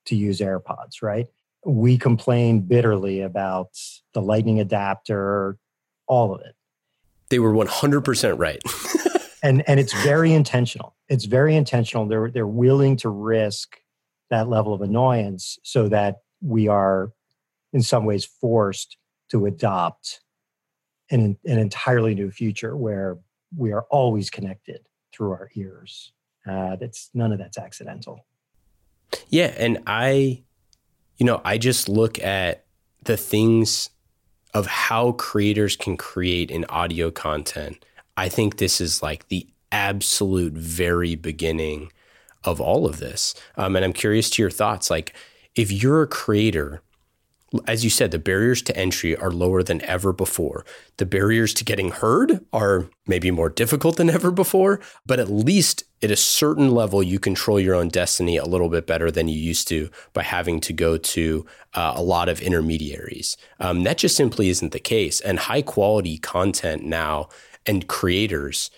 to 0.06 0.16
use 0.16 0.40
AirPods, 0.40 1.02
right? 1.02 1.26
We 1.64 1.98
complain 1.98 2.60
bitterly 2.60 3.20
about 3.20 3.70
the 4.14 4.22
lightning 4.22 4.60
adapter, 4.60 5.58
all 6.06 6.34
of 6.34 6.40
it. 6.40 6.54
They 7.32 7.38
were 7.38 7.54
100% 7.54 8.38
right. 8.38 8.62
and 9.42 9.66
and 9.66 9.80
it's 9.80 9.94
very 10.02 10.34
intentional. 10.34 10.94
It's 11.08 11.24
very 11.24 11.56
intentional. 11.56 12.06
They're 12.06 12.30
they're 12.30 12.46
willing 12.46 12.98
to 12.98 13.08
risk 13.08 13.78
that 14.28 14.50
level 14.50 14.74
of 14.74 14.82
annoyance 14.82 15.58
so 15.62 15.88
that 15.88 16.16
we 16.42 16.68
are 16.68 17.10
in 17.72 17.80
some 17.80 18.04
ways 18.04 18.26
forced 18.26 18.98
to 19.30 19.46
adopt 19.46 20.20
an, 21.10 21.38
an 21.46 21.58
entirely 21.58 22.14
new 22.14 22.30
future 22.30 22.76
where 22.76 23.16
we 23.56 23.72
are 23.72 23.86
always 23.88 24.28
connected 24.28 24.86
through 25.14 25.30
our 25.30 25.48
ears. 25.54 26.12
Uh, 26.46 26.76
that's 26.76 27.08
none 27.14 27.32
of 27.32 27.38
that's 27.38 27.56
accidental. 27.56 28.26
Yeah, 29.30 29.54
and 29.56 29.78
I, 29.86 30.42
you 31.16 31.24
know, 31.24 31.40
I 31.46 31.56
just 31.56 31.88
look 31.88 32.22
at 32.22 32.66
the 33.04 33.16
things 33.16 33.88
of 34.54 34.66
how 34.66 35.12
creators 35.12 35.76
can 35.76 35.96
create 35.96 36.50
an 36.50 36.64
audio 36.68 37.10
content, 37.10 37.84
I 38.16 38.28
think 38.28 38.56
this 38.56 38.80
is 38.80 39.02
like 39.02 39.28
the 39.28 39.46
absolute 39.70 40.52
very 40.52 41.14
beginning 41.14 41.90
of 42.44 42.60
all 42.60 42.86
of 42.86 42.98
this. 42.98 43.34
Um, 43.56 43.76
and 43.76 43.84
I'm 43.84 43.92
curious 43.92 44.28
to 44.30 44.42
your 44.42 44.50
thoughts. 44.50 44.90
Like, 44.90 45.14
if 45.54 45.70
you're 45.70 46.02
a 46.02 46.06
creator, 46.06 46.82
as 47.66 47.84
you 47.84 47.90
said, 47.90 48.10
the 48.10 48.18
barriers 48.18 48.62
to 48.62 48.76
entry 48.76 49.16
are 49.16 49.30
lower 49.30 49.62
than 49.62 49.82
ever 49.82 50.12
before. 50.12 50.64
The 50.96 51.06
barriers 51.06 51.52
to 51.54 51.64
getting 51.64 51.90
heard 51.90 52.44
are 52.52 52.88
maybe 53.06 53.30
more 53.30 53.48
difficult 53.48 53.96
than 53.96 54.10
ever 54.18 54.30
before, 54.30 54.80
but 55.06 55.18
at 55.18 55.30
least 55.30 55.84
at 56.02 56.10
a 56.10 56.16
certain 56.16 56.70
level, 56.70 57.02
you 57.02 57.18
control 57.18 57.60
your 57.60 57.74
own 57.74 57.88
destiny 57.88 58.36
a 58.36 58.44
little 58.44 58.68
bit 58.68 58.86
better 58.86 59.10
than 59.10 59.28
you 59.28 59.38
used 59.38 59.68
to 59.68 59.90
by 60.12 60.22
having 60.22 60.60
to 60.60 60.72
go 60.72 60.96
to 60.96 61.46
uh, 61.74 61.92
a 61.94 62.02
lot 62.02 62.28
of 62.28 62.40
intermediaries. 62.40 63.36
Um, 63.60 63.84
that 63.84 63.98
just 63.98 64.16
simply 64.16 64.48
isn't 64.48 64.72
the 64.72 64.80
case. 64.80 65.20
And 65.20 65.38
high 65.38 65.62
quality 65.62 66.18
content 66.18 66.84
now 66.84 67.28
and 67.66 67.86
creators 67.86 68.70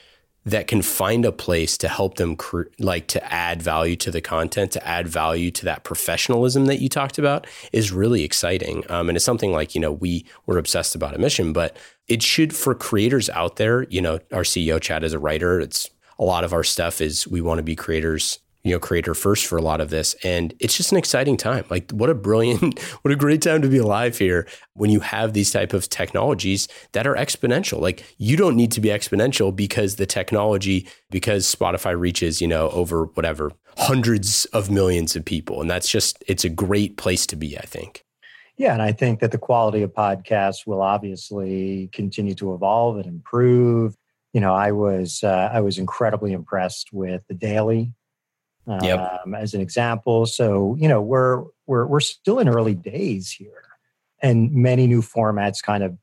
that 0.44 0.66
can 0.66 0.82
find 0.82 1.24
a 1.24 1.32
place 1.32 1.78
to 1.78 1.88
help 1.88 2.16
them 2.16 2.36
like 2.78 3.06
to 3.08 3.32
add 3.32 3.62
value 3.62 3.96
to 3.96 4.10
the 4.10 4.20
content 4.20 4.72
to 4.72 4.86
add 4.86 5.08
value 5.08 5.50
to 5.50 5.64
that 5.64 5.84
professionalism 5.84 6.66
that 6.66 6.80
you 6.80 6.88
talked 6.88 7.18
about 7.18 7.46
is 7.72 7.92
really 7.92 8.24
exciting. 8.24 8.84
Um, 8.90 9.08
and 9.08 9.16
it's 9.16 9.24
something 9.24 9.52
like 9.52 9.74
you 9.74 9.80
know 9.80 9.92
we 9.92 10.26
were 10.46 10.58
obsessed 10.58 10.94
about 10.94 11.14
a 11.14 11.18
mission 11.18 11.52
but 11.52 11.76
it 12.08 12.22
should 12.22 12.54
for 12.54 12.74
creators 12.74 13.30
out 13.30 13.56
there 13.56 13.84
you 13.84 14.00
know 14.00 14.18
our 14.32 14.42
ceo 14.42 14.80
chad 14.80 15.04
is 15.04 15.12
a 15.12 15.18
writer. 15.18 15.60
It's 15.60 15.90
a 16.18 16.24
lot 16.24 16.44
of 16.44 16.52
our 16.52 16.64
stuff 16.64 17.00
is 17.00 17.26
we 17.26 17.40
want 17.40 17.58
to 17.58 17.62
be 17.62 17.74
creators 17.74 18.38
you 18.64 18.72
know 18.72 18.80
creator 18.80 19.14
first 19.14 19.46
for 19.46 19.56
a 19.56 19.62
lot 19.62 19.80
of 19.80 19.90
this. 19.90 20.16
And 20.24 20.54
it's 20.58 20.76
just 20.76 20.90
an 20.90 20.98
exciting 20.98 21.36
time. 21.36 21.64
Like 21.68 21.90
what 21.92 22.10
a 22.10 22.14
brilliant 22.14 22.80
what 23.02 23.12
a 23.12 23.16
great 23.16 23.42
time 23.42 23.62
to 23.62 23.68
be 23.68 23.78
alive 23.78 24.18
here 24.18 24.48
when 24.72 24.90
you 24.90 25.00
have 25.00 25.34
these 25.34 25.52
type 25.52 25.72
of 25.72 25.88
technologies 25.88 26.66
that 26.92 27.06
are 27.06 27.14
exponential. 27.14 27.80
Like 27.80 28.04
you 28.16 28.36
don't 28.36 28.56
need 28.56 28.72
to 28.72 28.80
be 28.80 28.88
exponential 28.88 29.54
because 29.54 29.96
the 29.96 30.06
technology 30.06 30.88
because 31.10 31.54
spotify 31.54 31.98
reaches 31.98 32.40
you 32.40 32.48
know 32.48 32.70
over 32.70 33.04
whatever 33.14 33.52
hundreds 33.76 34.46
of 34.46 34.70
millions 34.70 35.14
of 35.14 35.24
people. 35.24 35.60
And 35.60 35.70
that's 35.70 35.88
just 35.88 36.24
it's 36.26 36.44
a 36.44 36.48
great 36.48 36.96
place 36.96 37.26
to 37.26 37.36
be 37.36 37.58
i 37.58 37.62
think. 37.62 38.04
Yeah 38.56 38.72
and 38.72 38.80
i 38.80 38.92
think 38.92 39.20
that 39.20 39.30
the 39.30 39.38
quality 39.38 39.82
of 39.82 39.92
podcasts 39.92 40.66
will 40.66 40.80
obviously 40.80 41.90
continue 41.92 42.34
to 42.36 42.54
evolve 42.54 42.96
and 42.96 43.06
improve. 43.06 43.94
You 44.32 44.40
know 44.40 44.54
i 44.54 44.72
was 44.72 45.22
uh, 45.22 45.50
i 45.52 45.60
was 45.60 45.78
incredibly 45.78 46.32
impressed 46.32 46.92
with 46.92 47.22
the 47.28 47.34
daily 47.34 47.92
um, 48.66 49.34
as 49.34 49.54
an 49.54 49.60
example. 49.60 50.26
So 50.26 50.76
you 50.78 50.88
know 50.88 51.00
we're 51.00 51.44
we're 51.66 51.86
we're 51.86 52.00
still 52.00 52.38
in 52.38 52.48
early 52.48 52.74
days 52.74 53.30
here, 53.30 53.64
and 54.22 54.52
many 54.52 54.86
new 54.86 55.02
formats 55.02 55.62
kind 55.62 55.82
of 55.82 55.96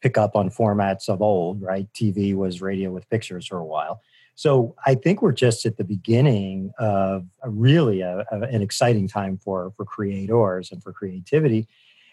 pick 0.00 0.16
up 0.16 0.36
on 0.36 0.50
formats 0.50 1.08
of 1.08 1.22
old. 1.22 1.62
Right, 1.62 1.88
TV 1.94 2.34
was 2.34 2.60
radio 2.60 2.90
with 2.90 3.08
pictures 3.10 3.46
for 3.46 3.58
a 3.58 3.64
while. 3.64 4.00
So 4.34 4.76
I 4.86 4.94
think 4.94 5.20
we're 5.20 5.32
just 5.32 5.66
at 5.66 5.78
the 5.78 5.84
beginning 5.84 6.72
of 6.78 7.26
a 7.42 7.50
really 7.50 8.02
a, 8.02 8.24
a, 8.30 8.40
an 8.42 8.62
exciting 8.62 9.08
time 9.08 9.36
for 9.36 9.72
for 9.76 9.84
creators 9.84 10.70
and 10.70 10.82
for 10.82 10.92
creativity. 10.92 11.66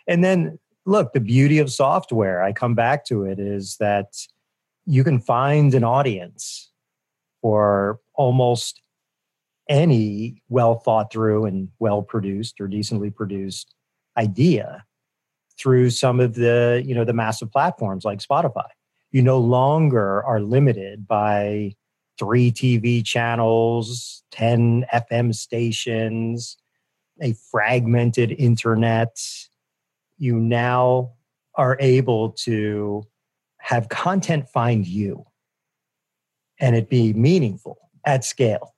And 0.08 0.24
then 0.24 0.60
look, 0.86 1.14
the 1.14 1.20
beauty 1.20 1.60
of 1.60 1.72
software, 1.72 2.44
I 2.44 2.54
come 2.54 2.76
back 2.76 3.06
to 3.06 3.24
it, 3.26 3.40
is 3.40 3.78
that 3.78 4.16
you 4.86 5.04
can 5.04 5.20
find 5.20 5.74
an 5.74 5.84
audience 5.84 6.72
for 7.42 8.00
almost 8.14 8.82
any 9.70 10.42
well 10.50 10.76
thought 10.76 11.12
through 11.12 11.46
and 11.46 11.70
well 11.80 12.02
produced 12.02 12.60
or 12.62 12.68
decently 12.68 13.10
produced 13.10 13.74
idea 14.18 14.86
through 15.58 15.90
some 15.90 16.20
of 16.20 16.36
the 16.36 16.84
you 16.86 16.94
know 16.94 17.06
the 17.06 17.14
massive 17.14 17.52
platforms 17.52 18.06
like 18.06 18.20
spotify. 18.20 18.68
You 19.12 19.22
no 19.22 19.40
longer 19.40 20.24
are 20.24 20.42
limited 20.42 21.08
by 21.08 21.76
three 22.20 22.52
tv 22.52 23.04
channels 23.06 24.24
10 24.32 24.86
fm 24.94 25.34
stations 25.34 26.58
a 27.22 27.34
fragmented 27.52 28.32
internet. 28.38 29.18
You 30.18 30.40
now 30.40 31.14
are 31.56 31.78
able 31.80 32.32
to 32.32 33.04
have 33.58 33.90
content 33.90 34.50
find 34.50 34.86
you 34.86 35.26
and 36.60 36.76
it 36.76 36.90
be 36.90 37.14
meaningful 37.14 37.78
at 38.06 38.24
scale 38.24 38.75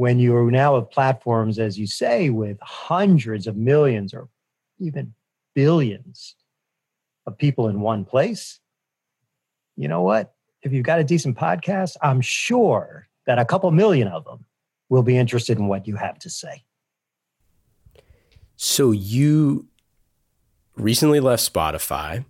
when 0.00 0.18
you 0.18 0.34
are 0.34 0.50
now 0.50 0.76
have 0.76 0.90
platforms, 0.90 1.58
as 1.58 1.78
you 1.78 1.86
say, 1.86 2.30
with 2.30 2.56
hundreds 2.62 3.46
of 3.46 3.54
millions 3.54 4.14
or 4.14 4.30
even 4.78 5.12
billions 5.54 6.36
of 7.26 7.36
people 7.36 7.68
in 7.68 7.82
one 7.82 8.06
place, 8.06 8.60
you 9.76 9.88
know 9.88 10.00
what? 10.00 10.32
If 10.62 10.72
you've 10.72 10.86
got 10.86 11.00
a 11.00 11.04
decent 11.04 11.36
podcast, 11.36 11.98
I'm 12.00 12.22
sure 12.22 13.08
that 13.26 13.38
a 13.38 13.44
couple 13.44 13.70
million 13.72 14.08
of 14.08 14.24
them 14.24 14.46
will 14.88 15.02
be 15.02 15.18
interested 15.18 15.58
in 15.58 15.66
what 15.66 15.86
you 15.86 15.96
have 15.96 16.18
to 16.20 16.30
say. 16.30 16.64
So 18.56 18.92
you 18.92 19.68
recently 20.76 21.20
left 21.20 21.52
Spotify. 21.52 22.24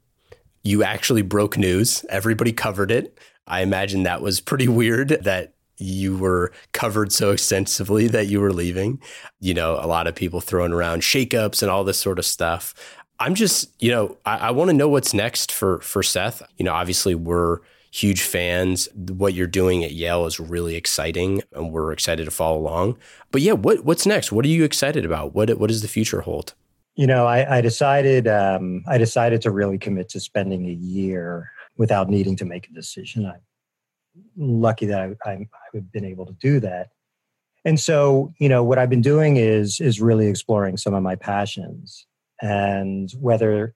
You 0.65 0.83
actually 0.83 1.23
broke 1.23 1.57
news. 1.57 2.05
Everybody 2.09 2.51
covered 2.51 2.91
it. 2.91 3.17
I 3.47 3.61
imagine 3.61 4.03
that 4.03 4.23
was 4.23 4.41
pretty 4.41 4.67
weird 4.67 5.11
that 5.23 5.55
you 5.81 6.17
were 6.17 6.53
covered 6.73 7.13
so 7.13 7.31
extensively 7.31 8.07
that 8.09 8.27
you 8.27 8.41
were 8.41 8.53
leaving. 8.53 9.01
You 9.41 9.55
know, 9.55 9.79
a 9.81 9.87
lot 9.87 10.07
of 10.07 10.15
people 10.15 10.41
throwing 10.41 10.73
around 10.73 11.03
shakeups 11.03 11.63
and 11.63 11.71
all 11.71 11.85
this 11.85 11.99
sort 11.99 12.19
of 12.19 12.25
stuff. 12.25 12.75
I'm 13.19 13.35
just, 13.35 13.71
you 13.83 13.91
know, 13.91 14.17
I, 14.25 14.37
I 14.37 14.51
want 14.51 14.71
to 14.71 14.77
know 14.77 14.89
what's 14.89 15.13
next 15.15 15.53
for 15.53 15.81
for 15.81 16.03
Seth. 16.03 16.43
You 16.57 16.65
know, 16.65 16.73
obviously 16.73 17.15
we're 17.15 17.61
huge 17.93 18.23
fans. 18.23 18.89
What 18.95 19.35
you're 19.35 19.47
doing 19.47 19.85
at 19.85 19.93
Yale 19.93 20.27
is 20.27 20.41
really 20.41 20.77
exciting, 20.77 21.43
and 21.53 21.73
we're 21.73 21.93
excited 21.93 22.25
to 22.25 22.31
follow 22.31 22.59
along. 22.59 22.99
But 23.31 23.43
yeah, 23.43 23.53
what 23.53 23.85
what's 23.85 24.07
next? 24.07 24.33
What 24.33 24.45
are 24.45 24.49
you 24.49 24.65
excited 24.65 25.05
about? 25.05 25.35
What 25.35 25.51
what 25.59 25.69
does 25.69 25.83
the 25.83 25.89
future 25.89 26.23
hold? 26.23 26.55
You 26.97 27.07
know, 27.07 27.27
I, 27.27 27.59
I 27.59 27.61
decided 27.61 28.27
um, 28.27 28.85
I 28.87 28.99
decided 28.99 29.41
to 29.43 29.51
really 29.51 29.79
commit 29.79 30.09
to 30.11 30.21
spending 30.21 30.67
a 30.67 30.73
year 30.73 31.51
without 31.77 32.11
needing 32.11 32.37
to 32.37 32.45
make 32.45 32.69
a 32.69 32.73
decision. 32.73 33.27
I 33.27 33.37
lucky 34.37 34.87
that 34.87 35.01
I, 35.01 35.31
I, 35.31 35.47
I've 35.75 35.93
been 35.93 36.05
able 36.05 36.27
to 36.27 36.33
do 36.35 36.61
that. 36.61 36.89
And 37.65 37.79
so, 37.79 38.33
you 38.39 38.49
know, 38.49 38.65
what 38.65 38.79
I've 38.79 38.91
been 38.91 39.03
doing 39.03 39.37
is 39.37 39.81
is 39.81 40.01
really 40.01 40.29
exploring 40.29 40.77
some 40.77 40.95
of 40.95 41.03
my 41.03 41.15
passions, 41.15 42.07
and 42.41 43.11
whether 43.21 43.75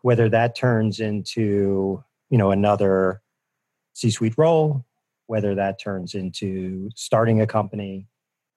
whether 0.00 0.28
that 0.28 0.56
turns 0.56 0.98
into 0.98 2.02
you 2.30 2.38
know 2.38 2.50
another 2.50 3.22
C-suite 3.92 4.34
role, 4.36 4.84
whether 5.26 5.54
that 5.54 5.80
turns 5.80 6.14
into 6.14 6.90
starting 6.96 7.40
a 7.40 7.46
company 7.46 8.08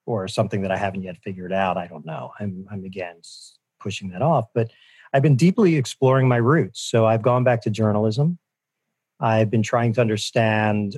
or 0.04 0.26
something 0.26 0.62
that 0.62 0.72
I 0.72 0.76
haven't 0.76 1.02
yet 1.02 1.16
figured 1.22 1.52
out, 1.52 1.76
I 1.76 1.86
don't 1.86 2.04
know. 2.04 2.32
I'm 2.40 2.66
I'm 2.70 2.84
again 2.84 3.20
pushing 3.78 4.10
that 4.10 4.22
off, 4.22 4.46
but 4.52 4.70
I've 5.12 5.22
been 5.22 5.36
deeply 5.36 5.76
exploring 5.76 6.26
my 6.26 6.38
roots. 6.38 6.80
So 6.80 7.06
I've 7.06 7.22
gone 7.22 7.44
back 7.44 7.62
to 7.62 7.70
journalism. 7.70 8.38
I've 9.20 9.50
been 9.50 9.62
trying 9.62 9.92
to 9.94 10.00
understand 10.00 10.96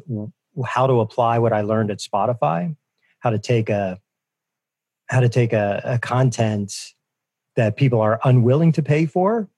how 0.67 0.87
to 0.87 1.01
apply 1.01 1.39
what 1.39 1.53
I 1.53 1.61
learned 1.61 1.91
at 1.91 1.99
Spotify, 1.99 2.77
how 3.21 3.31
to 3.31 3.39
take 3.39 3.69
a 3.69 3.99
how 5.07 5.21
to 5.21 5.29
take 5.29 5.53
a, 5.53 5.81
a 5.85 5.99
content 5.99 6.75
that 7.57 7.77
people 7.77 8.01
are 8.01 8.21
unwilling 8.25 8.73
to 8.73 8.83
pay 8.83 9.07
for 9.07 9.49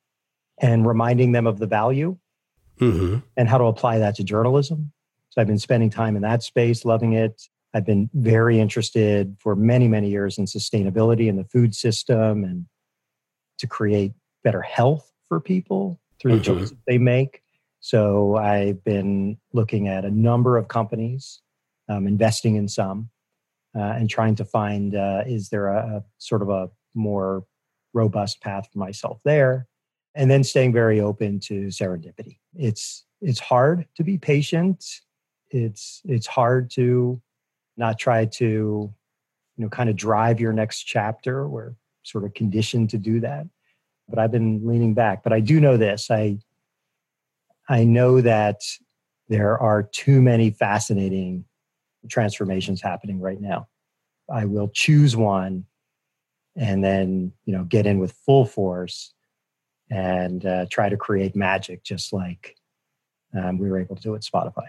and 0.60 0.86
reminding 0.86 1.32
them 1.32 1.46
of 1.46 1.58
the 1.58 1.66
value 1.66 2.16
mm-hmm. 2.78 3.18
and 3.36 3.48
how 3.48 3.58
to 3.58 3.64
apply 3.64 3.98
that 3.98 4.14
to 4.16 4.24
journalism. 4.24 4.92
So 5.30 5.40
I've 5.40 5.46
been 5.46 5.58
spending 5.58 5.90
time 5.90 6.16
in 6.16 6.22
that 6.22 6.42
space, 6.42 6.84
loving 6.84 7.12
it. 7.14 7.42
I've 7.74 7.86
been 7.86 8.10
very 8.14 8.58
interested 8.58 9.36
for 9.38 9.54
many, 9.54 9.86
many 9.86 10.08
years 10.08 10.38
in 10.38 10.46
sustainability 10.46 11.28
in 11.28 11.36
the 11.36 11.44
food 11.44 11.74
system 11.74 12.42
and 12.44 12.66
to 13.58 13.66
create 13.66 14.12
better 14.42 14.62
health 14.62 15.12
for 15.28 15.40
people 15.40 16.00
through 16.20 16.32
mm-hmm. 16.32 16.54
the 16.54 16.60
choices 16.60 16.76
they 16.86 16.98
make. 16.98 17.42
So 17.80 18.36
I've 18.36 18.84
been 18.84 19.38
looking 19.52 19.88
at 19.88 20.04
a 20.04 20.10
number 20.10 20.58
of 20.58 20.68
companies, 20.68 21.40
um, 21.88 22.06
investing 22.06 22.56
in 22.56 22.68
some, 22.68 23.08
uh, 23.76 23.80
and 23.80 24.08
trying 24.08 24.34
to 24.36 24.44
find 24.44 24.94
uh, 24.94 25.22
is 25.26 25.48
there 25.48 25.68
a, 25.68 25.96
a, 25.96 26.04
sort 26.18 26.42
of 26.42 26.50
a 26.50 26.68
more 26.94 27.44
robust 27.94 28.40
path 28.42 28.68
for 28.72 28.78
myself 28.78 29.18
there, 29.24 29.66
and 30.14 30.30
then 30.30 30.44
staying 30.44 30.72
very 30.72 31.00
open 31.00 31.40
to 31.40 31.66
serendipity. 31.68 32.38
It's 32.54 33.04
it's 33.22 33.40
hard 33.40 33.86
to 33.96 34.04
be 34.04 34.18
patient. 34.18 34.84
It's 35.50 36.02
it's 36.04 36.26
hard 36.26 36.70
to 36.72 37.20
not 37.76 37.98
try 37.98 38.26
to 38.26 38.44
you 38.44 39.64
know 39.64 39.68
kind 39.68 39.88
of 39.88 39.96
drive 39.96 40.38
your 40.38 40.52
next 40.52 40.82
chapter. 40.82 41.48
We're 41.48 41.74
sort 42.02 42.24
of 42.24 42.34
conditioned 42.34 42.90
to 42.90 42.98
do 42.98 43.20
that, 43.20 43.46
but 44.08 44.18
I've 44.18 44.32
been 44.32 44.66
leaning 44.66 44.94
back. 44.94 45.22
But 45.22 45.32
I 45.32 45.40
do 45.40 45.60
know 45.60 45.76
this: 45.76 46.10
I 46.10 46.38
I 47.70 47.84
know 47.84 48.20
that 48.20 48.62
there 49.28 49.56
are 49.56 49.84
too 49.84 50.20
many 50.20 50.50
fascinating 50.50 51.44
transformations 52.08 52.82
happening 52.82 53.20
right 53.20 53.40
now. 53.40 53.68
I 54.28 54.44
will 54.44 54.68
choose 54.74 55.16
one 55.16 55.66
and 56.56 56.82
then, 56.82 57.32
you 57.44 57.52
know, 57.52 57.62
get 57.62 57.86
in 57.86 58.00
with 58.00 58.12
full 58.26 58.44
force 58.44 59.14
and 59.88 60.44
uh, 60.44 60.66
try 60.68 60.88
to 60.88 60.96
create 60.96 61.36
magic 61.36 61.84
just 61.84 62.12
like 62.12 62.56
um, 63.38 63.58
we 63.58 63.70
were 63.70 63.78
able 63.78 63.94
to 63.94 64.02
do 64.02 64.16
at 64.16 64.22
Spotify. 64.22 64.66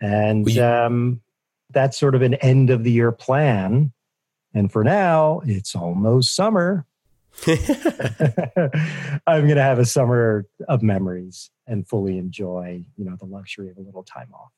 And 0.00 0.58
um, 0.58 1.20
that's 1.68 1.98
sort 1.98 2.14
of 2.14 2.22
an 2.22 2.34
end 2.34 2.70
of 2.70 2.84
the 2.84 2.90
year 2.90 3.12
plan. 3.12 3.92
And 4.54 4.72
for 4.72 4.82
now, 4.82 5.42
it's 5.44 5.76
almost 5.76 6.34
summer. 6.34 6.86
I'm 9.26 9.42
going 9.44 9.56
to 9.56 9.62
have 9.62 9.78
a 9.78 9.86
summer 9.86 10.46
of 10.68 10.82
memories 10.82 11.50
and 11.66 11.86
fully 11.86 12.18
enjoy, 12.18 12.84
you 12.96 13.04
know, 13.04 13.16
the 13.18 13.26
luxury 13.26 13.70
of 13.70 13.76
a 13.76 13.80
little 13.80 14.02
time 14.02 14.28
off. 14.34 14.50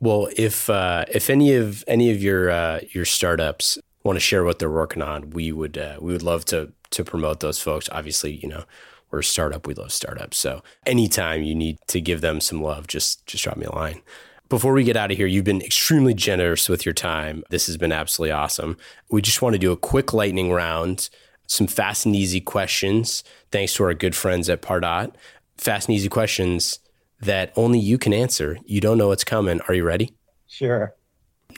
Well, 0.00 0.28
if 0.36 0.68
uh, 0.68 1.04
if 1.08 1.30
any 1.30 1.54
of 1.54 1.84
any 1.86 2.10
of 2.10 2.22
your 2.22 2.50
uh, 2.50 2.80
your 2.90 3.04
startups 3.04 3.78
want 4.02 4.16
to 4.16 4.20
share 4.20 4.42
what 4.44 4.58
they're 4.58 4.70
working 4.70 5.02
on, 5.02 5.30
we 5.30 5.52
would 5.52 5.78
uh, 5.78 5.98
we 6.00 6.12
would 6.12 6.24
love 6.24 6.44
to 6.46 6.72
to 6.90 7.04
promote 7.04 7.40
those 7.40 7.60
folks. 7.60 7.88
Obviously, 7.92 8.32
you 8.32 8.48
know, 8.48 8.64
we're 9.12 9.20
a 9.20 9.24
startup. 9.24 9.66
We 9.66 9.74
love 9.74 9.92
startups. 9.92 10.38
So 10.38 10.62
anytime 10.86 11.42
you 11.42 11.54
need 11.54 11.78
to 11.88 12.00
give 12.00 12.20
them 12.20 12.40
some 12.40 12.60
love, 12.62 12.88
just 12.88 13.24
just 13.26 13.44
drop 13.44 13.56
me 13.56 13.66
a 13.66 13.74
line. 13.74 14.02
Before 14.48 14.72
we 14.72 14.84
get 14.84 14.96
out 14.96 15.10
of 15.10 15.16
here, 15.16 15.26
you've 15.26 15.44
been 15.44 15.62
extremely 15.62 16.12
generous 16.14 16.68
with 16.68 16.84
your 16.84 16.92
time. 16.92 17.42
This 17.50 17.66
has 17.68 17.76
been 17.76 17.92
absolutely 17.92 18.32
awesome. 18.32 18.76
We 19.10 19.22
just 19.22 19.40
want 19.40 19.54
to 19.54 19.58
do 19.58 19.72
a 19.72 19.76
quick 19.76 20.12
lightning 20.12 20.50
round, 20.50 21.08
some 21.52 21.66
fast 21.66 22.06
and 22.06 22.16
easy 22.16 22.40
questions, 22.40 23.22
thanks 23.50 23.74
to 23.74 23.84
our 23.84 23.94
good 23.94 24.16
friends 24.16 24.48
at 24.48 24.62
Pardot. 24.62 25.12
Fast 25.58 25.88
and 25.88 25.94
easy 25.94 26.08
questions 26.08 26.78
that 27.20 27.52
only 27.56 27.78
you 27.78 27.98
can 27.98 28.14
answer. 28.14 28.58
You 28.64 28.80
don't 28.80 28.98
know 28.98 29.08
what's 29.08 29.22
coming. 29.22 29.60
Are 29.68 29.74
you 29.74 29.84
ready? 29.84 30.14
Sure. 30.48 30.94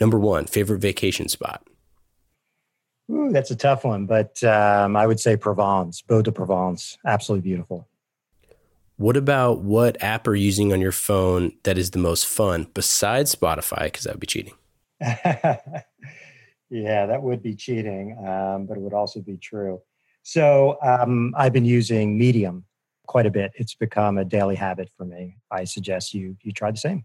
Number 0.01 0.18
one, 0.18 0.47
favorite 0.47 0.80
vacation 0.80 1.28
spot? 1.28 1.66
Ooh, 3.11 3.30
that's 3.30 3.51
a 3.51 3.57
tough 3.57 3.84
one, 3.84 4.07
but 4.07 4.42
um, 4.42 4.97
I 4.97 5.07
would 5.07 5.20
say 5.20 5.36
Provence, 5.36 6.03
Baux-de-Provence. 6.03 6.99
Absolutely 7.07 7.49
beautiful. 7.49 7.88
What 8.97 9.16
about 9.16 9.61
what 9.61 10.03
app 10.03 10.26
are 10.26 10.34
you 10.34 10.47
using 10.47 10.72
on 10.72 10.80
your 10.80 10.92
phone 10.92 11.53
that 11.62 11.78
is 11.78 11.90
the 11.92 11.99
most 11.99 12.26
fun 12.26 12.66
besides 12.74 13.34
Spotify? 13.34 13.84
Because 13.84 14.05
that 14.05 14.14
would 14.14 14.20
be 14.20 14.26
cheating. 14.26 14.55
yeah, 16.70 17.06
that 17.06 17.22
would 17.22 17.42
be 17.42 17.54
cheating, 17.54 18.16
um, 18.26 18.66
but 18.66 18.76
it 18.76 18.80
would 18.80 18.94
also 18.94 19.20
be 19.20 19.36
true. 19.36 19.80
So 20.22 20.78
um, 20.82 21.34
I've 21.36 21.52
been 21.52 21.64
using 21.64 22.16
Medium 22.16 22.64
quite 23.06 23.26
a 23.26 23.30
bit. 23.30 23.52
It's 23.56 23.74
become 23.74 24.18
a 24.18 24.24
daily 24.24 24.56
habit 24.56 24.90
for 24.96 25.04
me. 25.04 25.36
I 25.50 25.64
suggest 25.64 26.14
you 26.14 26.36
you 26.42 26.52
try 26.52 26.70
the 26.70 26.78
same. 26.78 27.04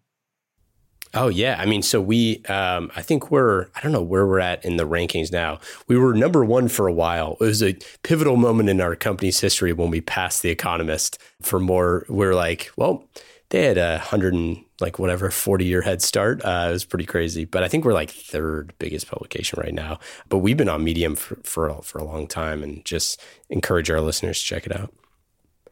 Oh 1.15 1.27
yeah, 1.27 1.55
I 1.59 1.65
mean, 1.65 1.81
so 1.81 1.99
we, 1.99 2.43
um, 2.45 2.91
I 2.95 3.01
think 3.01 3.31
we're, 3.31 3.65
I 3.75 3.81
don't 3.81 3.91
know 3.91 4.03
where 4.03 4.27
we're 4.27 4.39
at 4.39 4.63
in 4.63 4.77
the 4.77 4.87
rankings 4.87 5.31
now. 5.31 5.59
We 5.87 5.97
were 5.97 6.13
number 6.13 6.45
one 6.45 6.67
for 6.67 6.85
a 6.87 6.93
while. 6.93 7.35
It 7.41 7.45
was 7.45 7.63
a 7.63 7.75
pivotal 8.03 8.35
moment 8.35 8.69
in 8.69 8.79
our 8.79 8.95
company's 8.95 9.39
history 9.39 9.73
when 9.73 9.89
we 9.89 10.01
passed 10.01 10.43
The 10.43 10.51
Economist 10.51 11.17
for 11.41 11.59
more. 11.59 12.05
We're 12.09 12.35
like, 12.35 12.69
well, 12.77 13.09
they 13.49 13.63
had 13.63 13.79
a 13.79 13.97
hundred 13.97 14.35
and 14.35 14.63
like 14.81 14.99
whatever 14.99 15.29
forty 15.31 15.65
year 15.65 15.81
head 15.81 16.01
start. 16.01 16.43
Uh, 16.43 16.67
it 16.69 16.73
was 16.73 16.85
pretty 16.85 17.05
crazy, 17.05 17.45
but 17.45 17.63
I 17.63 17.67
think 17.67 17.85
we're 17.85 17.93
like 17.93 18.09
third 18.09 18.73
biggest 18.79 19.07
publication 19.07 19.59
right 19.61 19.73
now. 19.73 19.99
But 20.29 20.39
we've 20.39 20.57
been 20.57 20.69
on 20.69 20.83
Medium 20.83 21.15
for 21.15 21.37
for, 21.43 21.81
for 21.81 21.97
a 21.99 22.03
long 22.03 22.27
time, 22.27 22.63
and 22.63 22.83
just 22.85 23.21
encourage 23.49 23.89
our 23.89 24.01
listeners 24.01 24.39
to 24.39 24.45
check 24.45 24.65
it 24.65 24.75
out. 24.75 24.93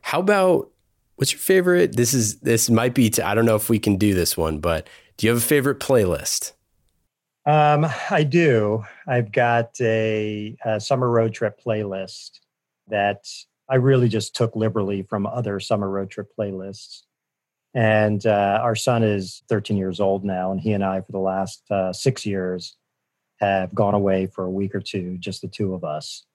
How 0.02 0.20
about 0.20 0.70
what's 1.16 1.34
your 1.34 1.40
favorite? 1.40 1.96
This 1.96 2.14
is 2.14 2.40
this 2.40 2.70
might 2.70 2.94
be. 2.94 3.10
to, 3.12 3.26
I 3.26 3.36
don't 3.36 3.46
know 3.46 3.56
if 3.56 3.70
we 3.70 3.80
can 3.80 3.98
do 3.98 4.14
this 4.14 4.38
one, 4.38 4.60
but 4.60 4.88
do 5.18 5.28
you 5.28 5.34
have 5.34 5.42
a 5.42 5.46
favorite 5.46 5.80
playlist? 5.80 6.54
Um, 7.48 7.88
I 8.10 8.24
do. 8.24 8.84
I've 9.08 9.32
got 9.32 9.72
a, 9.80 10.58
a, 10.66 10.82
summer 10.82 11.10
road 11.10 11.34
trip 11.34 11.58
playlist 11.66 12.42
that 12.90 13.26
I 13.70 13.76
really 13.76 14.10
just 14.10 14.36
took 14.36 14.54
liberally 14.56 15.04
from 15.04 15.26
other 15.26 15.62
summer 15.62 15.90
road 15.90 16.12
trip 16.12 16.28
playlists. 16.38 17.04
And 17.78 18.26
uh, 18.26 18.60
our 18.64 18.76
son 18.76 19.04
is 19.04 19.44
13 19.50 19.78
years 19.78 20.00
old 20.00 20.26
now, 20.26 20.52
and 20.52 20.60
he 20.60 20.74
and 20.74 20.84
I, 20.84 21.02
for 21.02 21.12
the 21.12 21.20
last 21.20 21.62
uh, 21.70 21.94
six 21.94 22.26
years, 22.26 22.76
have 23.40 23.76
gone 23.76 23.94
away 23.94 24.26
for 24.26 24.46
a 24.46 24.50
week 24.50 24.74
or 24.74 24.80
two, 24.80 25.16
just 25.20 25.44
the 25.44 25.48
two 25.48 25.76
of 25.76 25.84
us. 25.84 26.26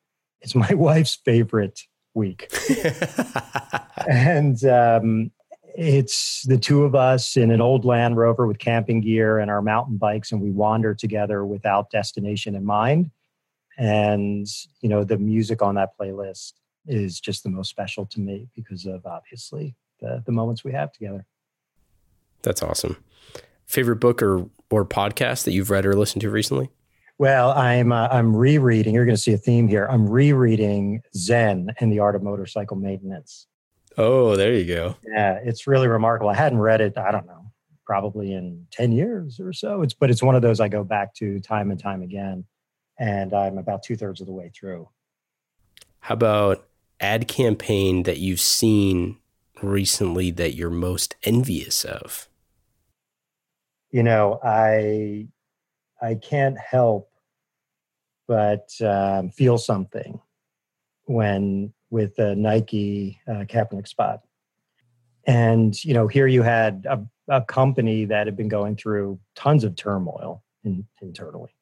It's 0.40 0.54
my 0.54 0.72
wife's 0.74 1.16
favorite 1.16 1.80
week. 2.14 2.48
and 4.08 4.64
um, 4.64 5.32
it's 5.76 6.44
the 6.46 6.58
two 6.58 6.84
of 6.84 6.94
us 6.94 7.36
in 7.36 7.50
an 7.50 7.60
old 7.60 7.84
Land 7.84 8.16
Rover 8.16 8.46
with 8.46 8.60
camping 8.60 9.00
gear 9.00 9.40
and 9.40 9.50
our 9.50 9.62
mountain 9.62 9.96
bikes, 9.96 10.30
and 10.30 10.40
we 10.40 10.52
wander 10.52 10.94
together 10.94 11.44
without 11.44 11.90
destination 11.90 12.54
in 12.54 12.64
mind. 12.64 13.10
And, 13.76 14.46
you 14.80 14.88
know, 14.88 15.02
the 15.02 15.18
music 15.18 15.60
on 15.60 15.74
that 15.74 15.98
playlist 16.00 16.52
is 16.86 17.18
just 17.18 17.42
the 17.42 17.50
most 17.50 17.68
special 17.68 18.06
to 18.06 18.20
me 18.20 18.46
because 18.54 18.86
of 18.86 19.04
obviously 19.06 19.74
the, 19.98 20.22
the 20.24 20.30
moments 20.30 20.62
we 20.62 20.70
have 20.70 20.92
together. 20.92 21.26
That's 22.42 22.62
awesome. 22.62 22.96
Favorite 23.66 23.96
book 23.96 24.22
or, 24.22 24.48
or 24.70 24.84
podcast 24.84 25.44
that 25.44 25.52
you've 25.52 25.70
read 25.70 25.86
or 25.86 25.94
listened 25.94 26.22
to 26.22 26.30
recently? 26.30 26.70
Well, 27.18 27.52
I'm 27.52 27.92
uh, 27.92 28.08
I'm 28.10 28.34
rereading. 28.34 28.94
You're 28.94 29.04
going 29.04 29.16
to 29.16 29.22
see 29.22 29.32
a 29.32 29.38
theme 29.38 29.68
here. 29.68 29.86
I'm 29.88 30.08
rereading 30.08 31.02
Zen 31.14 31.72
and 31.78 31.92
the 31.92 32.00
Art 32.00 32.16
of 32.16 32.22
Motorcycle 32.22 32.76
Maintenance. 32.76 33.46
Oh, 33.98 34.36
there 34.36 34.54
you 34.54 34.64
go. 34.64 34.96
Yeah, 35.06 35.38
it's 35.42 35.66
really 35.66 35.88
remarkable. 35.88 36.30
I 36.30 36.34
hadn't 36.34 36.58
read 36.58 36.80
it, 36.80 36.96
I 36.96 37.10
don't 37.12 37.26
know, 37.26 37.52
probably 37.84 38.32
in 38.32 38.66
10 38.72 38.92
years 38.92 39.38
or 39.38 39.52
so. 39.52 39.82
It's 39.82 39.94
but 39.94 40.10
it's 40.10 40.22
one 40.22 40.34
of 40.34 40.42
those 40.42 40.60
I 40.60 40.68
go 40.68 40.82
back 40.82 41.14
to 41.16 41.38
time 41.40 41.70
and 41.70 41.78
time 41.78 42.02
again. 42.02 42.44
And 42.98 43.32
I'm 43.34 43.58
about 43.58 43.82
two 43.82 43.96
thirds 43.96 44.20
of 44.20 44.26
the 44.26 44.32
way 44.32 44.50
through. 44.54 44.88
How 46.00 46.14
about 46.14 46.66
ad 47.00 47.28
campaign 47.28 48.04
that 48.04 48.18
you've 48.18 48.40
seen 48.40 49.18
recently 49.62 50.30
that 50.32 50.54
you're 50.54 50.70
most 50.70 51.14
envious 51.22 51.84
of? 51.84 52.28
You 53.92 54.02
know, 54.02 54.40
I 54.42 55.28
I 56.00 56.16
can't 56.16 56.58
help 56.58 57.10
but 58.26 58.70
um, 58.80 59.30
feel 59.30 59.58
something 59.58 60.18
when 61.04 61.72
with 61.90 62.16
the 62.16 62.34
Nike 62.34 63.20
uh, 63.28 63.44
Kaepernick 63.44 63.86
spot. 63.86 64.22
And 65.26 65.74
you 65.84 65.92
know, 65.92 66.08
here 66.08 66.26
you 66.26 66.42
had 66.42 66.86
a, 66.88 67.04
a, 67.28 67.42
company 67.42 68.06
that 68.06 68.26
had 68.26 68.36
been 68.36 68.48
going 68.48 68.76
through 68.76 69.20
tons 69.36 69.64
of 69.64 69.76
turmoil 69.76 70.42
in, 70.64 70.86
internally, 71.02 71.54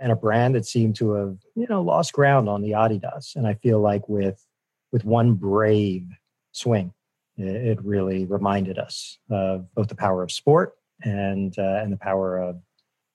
and 0.00 0.10
a 0.10 0.16
brand 0.16 0.56
that 0.56 0.66
seemed 0.66 0.96
to 0.96 1.12
have 1.12 1.38
you 1.54 1.68
know 1.68 1.82
lost 1.82 2.12
ground 2.12 2.48
on 2.48 2.62
the 2.62 2.72
Adidas. 2.72 3.36
And 3.36 3.46
I 3.46 3.54
feel 3.54 3.80
like 3.80 4.08
with 4.08 4.44
with 4.90 5.04
one 5.04 5.34
brave 5.34 6.08
swing, 6.52 6.92
it, 7.36 7.46
it 7.46 7.84
really 7.84 8.26
reminded 8.26 8.78
us 8.78 9.18
of 9.30 9.72
both 9.74 9.86
the 9.86 9.94
power 9.94 10.22
of 10.24 10.32
sport 10.32 10.74
and 11.02 11.58
uh, 11.58 11.80
and 11.82 11.92
the 11.92 11.96
power 11.96 12.38
of 12.38 12.60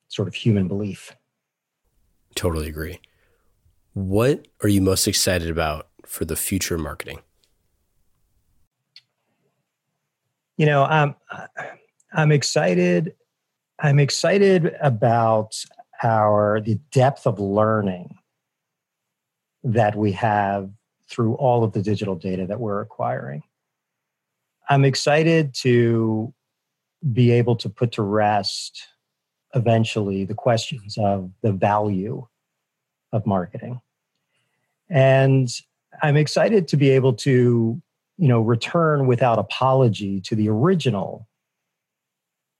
sort 0.07 0.27
of 0.27 0.35
human 0.35 0.67
belief. 0.67 1.15
Totally 2.35 2.67
agree. 2.67 2.99
What 3.93 4.47
are 4.61 4.69
you 4.69 4.81
most 4.81 5.07
excited 5.07 5.49
about 5.49 5.87
for 6.05 6.25
the 6.25 6.35
future 6.35 6.77
marketing? 6.77 7.19
You 10.57 10.65
know, 10.65 10.83
I'm 10.83 11.15
I'm 12.13 12.31
excited. 12.31 13.15
I'm 13.79 13.99
excited 13.99 14.75
about 14.81 15.55
our 16.03 16.61
the 16.61 16.75
depth 16.91 17.25
of 17.25 17.39
learning 17.39 18.17
that 19.63 19.95
we 19.95 20.11
have 20.13 20.69
through 21.09 21.35
all 21.35 21.63
of 21.63 21.73
the 21.73 21.81
digital 21.81 22.15
data 22.15 22.45
that 22.47 22.59
we're 22.59 22.81
acquiring. 22.81 23.43
I'm 24.69 24.85
excited 24.85 25.53
to 25.61 26.33
be 27.11 27.31
able 27.31 27.55
to 27.57 27.69
put 27.69 27.91
to 27.93 28.01
rest 28.01 28.87
eventually 29.53 30.25
the 30.25 30.33
questions 30.33 30.97
of 30.97 31.31
the 31.41 31.51
value 31.51 32.27
of 33.13 33.25
marketing. 33.25 33.79
And 34.89 35.49
I'm 36.01 36.17
excited 36.17 36.67
to 36.69 36.77
be 36.77 36.89
able 36.89 37.13
to, 37.13 37.81
you 38.17 38.27
know, 38.27 38.41
return 38.41 39.07
without 39.07 39.39
apology 39.39 40.19
to 40.21 40.35
the 40.35 40.49
original 40.49 41.27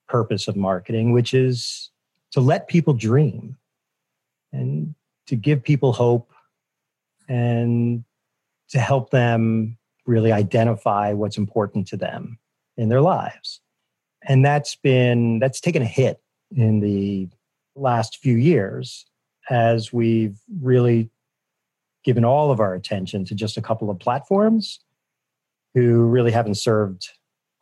purpose 0.08 0.48
of 0.48 0.56
marketing, 0.56 1.12
which 1.12 1.34
is 1.34 1.90
to 2.32 2.40
let 2.40 2.68
people 2.68 2.94
dream 2.94 3.58
and 4.54 4.96
to 5.28 5.36
give 5.36 5.64
people 5.64 5.92
hope 5.92 6.32
and 7.28 8.04
to 8.70 8.80
help 8.80 9.10
them 9.10 9.78
really 10.06 10.32
identify 10.32 11.14
what's 11.14 11.38
important 11.38 11.88
to 11.88 11.98
them 11.98 12.38
in 12.78 12.90
their 12.90 13.02
lives. 13.02 13.62
And 14.28 14.44
that's 14.44 14.76
been 14.76 15.40
that's 15.40 15.60
taken 15.60 15.82
a 15.82 15.86
hit 15.86 16.22
in 16.56 16.80
the 16.80 17.30
last 17.76 18.18
few 18.18 18.36
years 18.36 19.06
as 19.50 19.94
we've 19.94 20.38
really 20.62 21.10
given 22.04 22.26
all 22.26 22.52
of 22.52 22.60
our 22.60 22.74
attention 22.74 23.26
to 23.26 23.36
just 23.36 23.58
a 23.58 23.62
couple 23.62 23.90
of 23.90 24.00
platforms 24.00 24.80
who 25.74 26.06
really 26.06 26.32
haven't 26.32 26.56
served, 26.56 27.10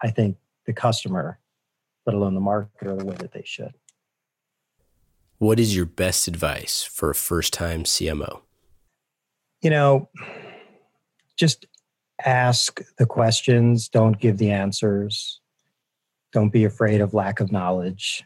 I 0.01 0.11
think, 0.11 0.38
the 0.66 0.74
customer, 0.74 1.39
let 2.05 2.16
alone 2.16 2.36
the 2.36 2.41
market, 2.41 2.70
marketer, 2.86 2.97
the 2.97 3.05
way 3.05 3.16
that 3.16 3.32
they 3.32 3.43
should. 3.45 3.74
What 5.39 5.59
is 5.59 5.76
your 5.76 5.86
best 5.86 6.28
advice 6.28 6.84
for 6.84 7.09
a 7.09 7.16
first 7.16 7.53
time 7.53 7.84
CMO? 7.84 8.41
You 9.61 9.70
know, 9.70 10.09
just 11.38 11.66
ask 12.24 12.80
the 12.97 13.05
questions, 13.05 13.89
don't 13.89 14.20
give 14.20 14.38
the 14.38 14.51
answers. 14.51 15.41
Don't 16.34 16.49
be 16.49 16.65
afraid 16.65 16.99
of 16.99 17.13
lack 17.13 17.39
of 17.39 17.51
knowledge. 17.51 18.23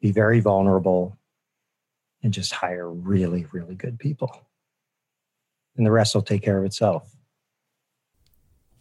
Be 0.00 0.12
very 0.12 0.40
vulnerable 0.40 1.18
and 2.22 2.32
just 2.32 2.52
hire 2.52 2.88
really, 2.88 3.46
really 3.52 3.74
good 3.74 3.98
people. 3.98 4.46
and 5.76 5.86
the 5.86 5.90
rest 5.90 6.14
will 6.14 6.22
take 6.22 6.42
care 6.42 6.58
of 6.58 6.64
itself. 6.64 7.16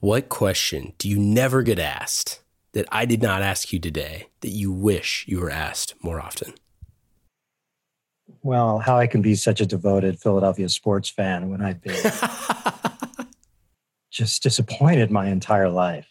What 0.01 0.27
question 0.29 0.93
do 0.97 1.07
you 1.07 1.17
never 1.17 1.63
get 1.63 1.79
asked 1.79 2.41
that 2.73 2.85
I 2.91 3.05
did 3.05 3.21
not 3.21 3.41
ask 3.41 3.71
you 3.71 3.79
today 3.79 4.27
that 4.41 4.49
you 4.49 4.71
wish 4.71 5.25
you 5.27 5.39
were 5.39 5.49
asked 5.49 5.93
more 6.03 6.19
often? 6.19 6.53
Well, 8.43 8.79
how 8.79 8.97
I 8.97 9.07
can 9.07 9.21
be 9.21 9.35
such 9.35 9.61
a 9.61 9.65
devoted 9.65 10.19
Philadelphia 10.19 10.67
sports 10.67 11.07
fan 11.07 11.49
when 11.49 11.61
I've 11.61 11.81
been 11.81 11.95
just 14.11 14.43
disappointed 14.43 15.11
my 15.11 15.27
entire 15.27 15.69
life. 15.69 16.10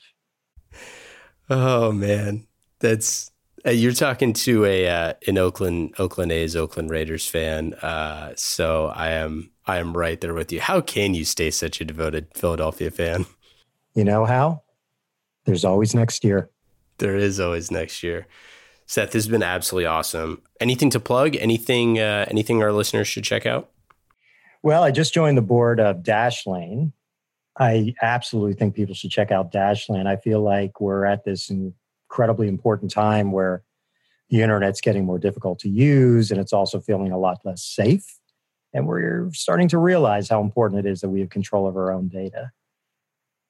Oh 1.51 1.91
man, 1.91 2.47
that's 2.79 3.33
uh, 3.67 3.71
you're 3.71 3.93
talking 3.93 4.33
to 4.33 4.65
a 4.65 4.89
uh, 4.89 5.15
an 5.27 5.37
Oakland 5.37 5.95
Oakland 5.99 6.31
A's 6.31 6.55
Oakland 6.55 6.91
Raiders 6.91 7.27
fan. 7.27 7.75
Uh, 7.75 8.33
so 8.37 8.87
I 8.87 9.11
am 9.11 9.51
I 9.67 9.79
am 9.79 9.97
right 9.97 10.21
there 10.21 10.33
with 10.33 10.53
you. 10.53 10.61
How 10.61 10.81
can 10.81 11.13
you 11.13 11.25
stay 11.25 11.51
such 11.51 11.81
a 11.81 11.85
devoted 11.85 12.29
Philadelphia 12.35 12.91
fan? 12.91 13.27
You 13.97 14.05
know 14.05 14.25
how? 14.25 14.63
There's 15.47 15.65
always 15.65 15.97
next 15.97 16.23
year. 16.23 16.49
There 16.99 17.17
is 17.17 17.41
always 17.41 17.73
next 17.73 18.05
year. 18.05 18.29
Seth, 18.87 19.11
this 19.11 19.25
has 19.25 19.29
been 19.29 19.43
absolutely 19.43 19.87
awesome. 19.87 20.43
Anything 20.61 20.91
to 20.91 21.01
plug? 21.01 21.35
Anything 21.35 21.99
uh, 21.99 22.27
anything 22.31 22.63
our 22.63 22.73
listeners 22.73 23.09
should 23.09 23.25
check 23.25 23.47
out? 23.47 23.71
Well, 24.63 24.85
I 24.85 24.93
just 24.93 25.13
joined 25.13 25.37
the 25.37 25.43
board 25.43 25.81
of 25.81 26.05
Dashlane. 26.05 26.93
I 27.61 27.95
absolutely 28.01 28.55
think 28.55 28.75
people 28.75 28.95
should 28.95 29.11
check 29.11 29.31
out 29.31 29.53
Dashlane. 29.53 30.07
I 30.07 30.17
feel 30.17 30.41
like 30.41 30.81
we're 30.81 31.05
at 31.05 31.25
this 31.25 31.51
incredibly 31.51 32.49
important 32.49 32.91
time 32.91 33.33
where 33.33 33.63
the 34.31 34.41
internet's 34.41 34.81
getting 34.81 35.05
more 35.05 35.19
difficult 35.19 35.59
to 35.61 35.69
use 35.69 36.31
and 36.31 36.41
it's 36.41 36.55
also 36.55 36.81
feeling 36.81 37.13
a 37.13 37.19
lot 37.19 37.39
less 37.45 37.63
safe. 37.63 38.19
And 38.73 38.87
we're 38.87 39.31
starting 39.35 39.69
to 39.69 39.79
realize 39.79 40.31
how 40.31 40.41
important 40.41 40.87
it 40.87 40.91
is 40.91 41.03
that 41.03 41.11
we 41.11 41.21
have 41.21 41.29
control 41.29 41.67
of 41.69 41.77
our 41.77 41.93
own 41.93 42.09
data. 42.09 42.51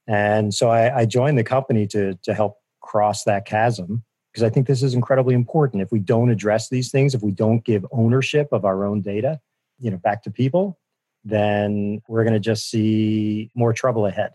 And 0.09 0.53
so 0.53 0.71
I, 0.71 1.01
I 1.01 1.07
joined 1.07 1.39
the 1.39 1.45
company 1.45 1.87
to, 1.89 2.15
to 2.25 2.35
help 2.35 2.57
cross 2.81 3.23
that 3.25 3.47
chasm 3.47 4.03
because 4.33 4.43
I 4.43 4.51
think 4.51 4.67
this 4.67 4.83
is 4.83 4.95
incredibly 4.95 5.35
important. 5.35 5.83
If 5.83 5.93
we 5.93 6.01
don't 6.01 6.31
address 6.31 6.69
these 6.69 6.91
things, 6.91 7.15
if 7.15 7.23
we 7.23 7.31
don't 7.31 7.65
give 7.65 7.87
ownership 7.93 8.49
of 8.51 8.65
our 8.65 8.85
own 8.85 9.03
data, 9.03 9.39
you 9.79 9.89
know, 9.89 9.99
back 9.99 10.25
to 10.25 10.33
people, 10.33 10.80
then 11.25 12.01
we're 12.09 12.25
going 12.25 12.35
to 12.35 12.41
just 12.41 12.71
see 12.71 13.51
more 13.55 13.73
trouble 13.73 14.07
ahead. 14.07 14.33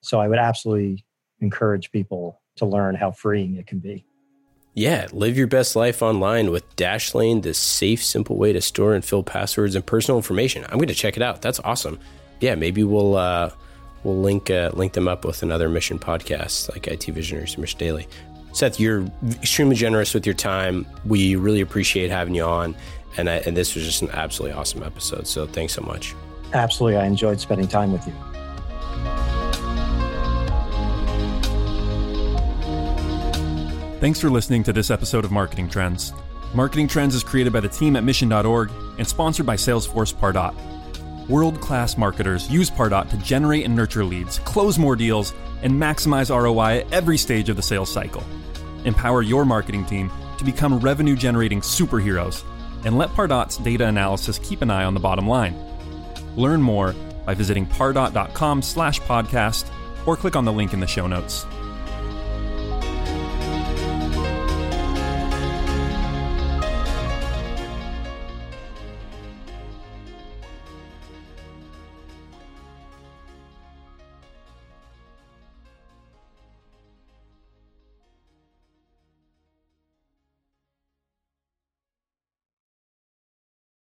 So 0.00 0.20
I 0.20 0.28
would 0.28 0.38
absolutely 0.38 1.04
encourage 1.40 1.90
people 1.90 2.40
to 2.56 2.66
learn 2.66 2.94
how 2.94 3.10
freeing 3.10 3.56
it 3.56 3.66
can 3.66 3.78
be. 3.78 4.06
Yeah, 4.74 5.06
live 5.12 5.38
your 5.38 5.46
best 5.46 5.74
life 5.74 6.02
online 6.02 6.50
with 6.50 6.76
Dashlane, 6.76 7.42
the 7.42 7.54
safe, 7.54 8.04
simple 8.04 8.36
way 8.36 8.52
to 8.52 8.60
store 8.60 8.94
and 8.94 9.02
fill 9.02 9.22
passwords 9.22 9.74
and 9.74 9.84
personal 9.84 10.18
information. 10.18 10.64
I'm 10.64 10.76
going 10.76 10.88
to 10.88 10.94
check 10.94 11.16
it 11.16 11.22
out. 11.22 11.40
That's 11.40 11.60
awesome. 11.60 11.98
Yeah, 12.40 12.56
maybe 12.56 12.84
we'll 12.84 13.16
uh, 13.16 13.50
we'll 14.04 14.20
link 14.20 14.50
uh, 14.50 14.72
link 14.74 14.92
them 14.92 15.08
up 15.08 15.24
with 15.24 15.42
another 15.42 15.70
Mission 15.70 15.98
podcast 15.98 16.70
like 16.70 16.86
IT 16.88 17.04
Visionaries 17.04 17.56
Mission 17.56 17.78
Daily. 17.78 18.06
Seth, 18.56 18.80
you're 18.80 19.04
extremely 19.32 19.76
generous 19.76 20.14
with 20.14 20.24
your 20.24 20.34
time. 20.34 20.86
We 21.04 21.36
really 21.36 21.60
appreciate 21.60 22.10
having 22.10 22.34
you 22.34 22.44
on, 22.44 22.74
and 23.18 23.28
I, 23.28 23.34
and 23.40 23.54
this 23.54 23.74
was 23.74 23.84
just 23.84 24.00
an 24.00 24.08
absolutely 24.12 24.56
awesome 24.56 24.82
episode. 24.82 25.26
So 25.26 25.46
thanks 25.46 25.74
so 25.74 25.82
much. 25.82 26.14
Absolutely, 26.54 26.98
I 26.98 27.04
enjoyed 27.04 27.38
spending 27.38 27.68
time 27.68 27.92
with 27.92 28.06
you. 28.06 28.14
Thanks 34.00 34.22
for 34.22 34.30
listening 34.30 34.62
to 34.62 34.72
this 34.72 34.90
episode 34.90 35.26
of 35.26 35.30
Marketing 35.30 35.68
Trends. 35.68 36.14
Marketing 36.54 36.88
Trends 36.88 37.14
is 37.14 37.22
created 37.22 37.52
by 37.52 37.60
the 37.60 37.68
team 37.68 37.94
at 37.94 38.04
Mission.org 38.04 38.70
and 38.96 39.06
sponsored 39.06 39.44
by 39.44 39.56
Salesforce 39.56 40.14
Pardot. 40.14 40.54
World 41.28 41.60
class 41.60 41.98
marketers 41.98 42.48
use 42.48 42.70
Pardot 42.70 43.10
to 43.10 43.18
generate 43.18 43.66
and 43.66 43.76
nurture 43.76 44.04
leads, 44.04 44.38
close 44.38 44.78
more 44.78 44.96
deals, 44.96 45.34
and 45.62 45.74
maximize 45.74 46.34
ROI 46.34 46.78
at 46.78 46.92
every 46.92 47.18
stage 47.18 47.50
of 47.50 47.56
the 47.56 47.62
sales 47.62 47.92
cycle. 47.92 48.24
Empower 48.86 49.20
your 49.22 49.44
marketing 49.44 49.84
team 49.84 50.10
to 50.38 50.44
become 50.44 50.80
revenue 50.80 51.16
generating 51.16 51.60
superheroes 51.60 52.42
and 52.84 52.96
let 52.96 53.10
Pardot's 53.10 53.58
data 53.58 53.86
analysis 53.86 54.38
keep 54.38 54.62
an 54.62 54.70
eye 54.70 54.84
on 54.84 54.94
the 54.94 55.00
bottom 55.00 55.28
line. 55.28 55.54
Learn 56.36 56.62
more 56.62 56.94
by 57.24 57.34
visiting 57.34 57.66
pardot.com 57.66 58.62
slash 58.62 59.00
podcast 59.02 59.68
or 60.06 60.16
click 60.16 60.36
on 60.36 60.44
the 60.44 60.52
link 60.52 60.72
in 60.72 60.80
the 60.80 60.86
show 60.86 61.06
notes. 61.06 61.44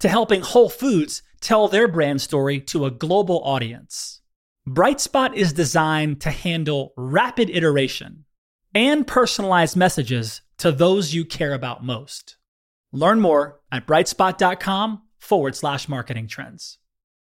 to 0.00 0.08
helping 0.08 0.42
Whole 0.42 0.68
Foods 0.68 1.22
tell 1.40 1.68
their 1.68 1.88
brand 1.88 2.20
story 2.20 2.60
to 2.60 2.84
a 2.84 2.90
global 2.90 3.40
audience. 3.44 4.20
Brightspot 4.68 5.34
is 5.34 5.52
designed 5.52 6.20
to 6.20 6.30
handle 6.30 6.92
rapid 6.96 7.48
iteration 7.50 8.24
and 8.74 9.06
personalized 9.06 9.76
messages 9.76 10.42
to 10.58 10.70
those 10.70 11.14
you 11.14 11.24
care 11.24 11.54
about 11.54 11.84
most. 11.84 12.36
Learn 12.92 13.20
more 13.20 13.60
at 13.72 13.86
brightspot.com 13.86 15.02
forward 15.18 15.56
slash 15.56 15.88
marketing 15.88 16.26
trends. 16.26 16.78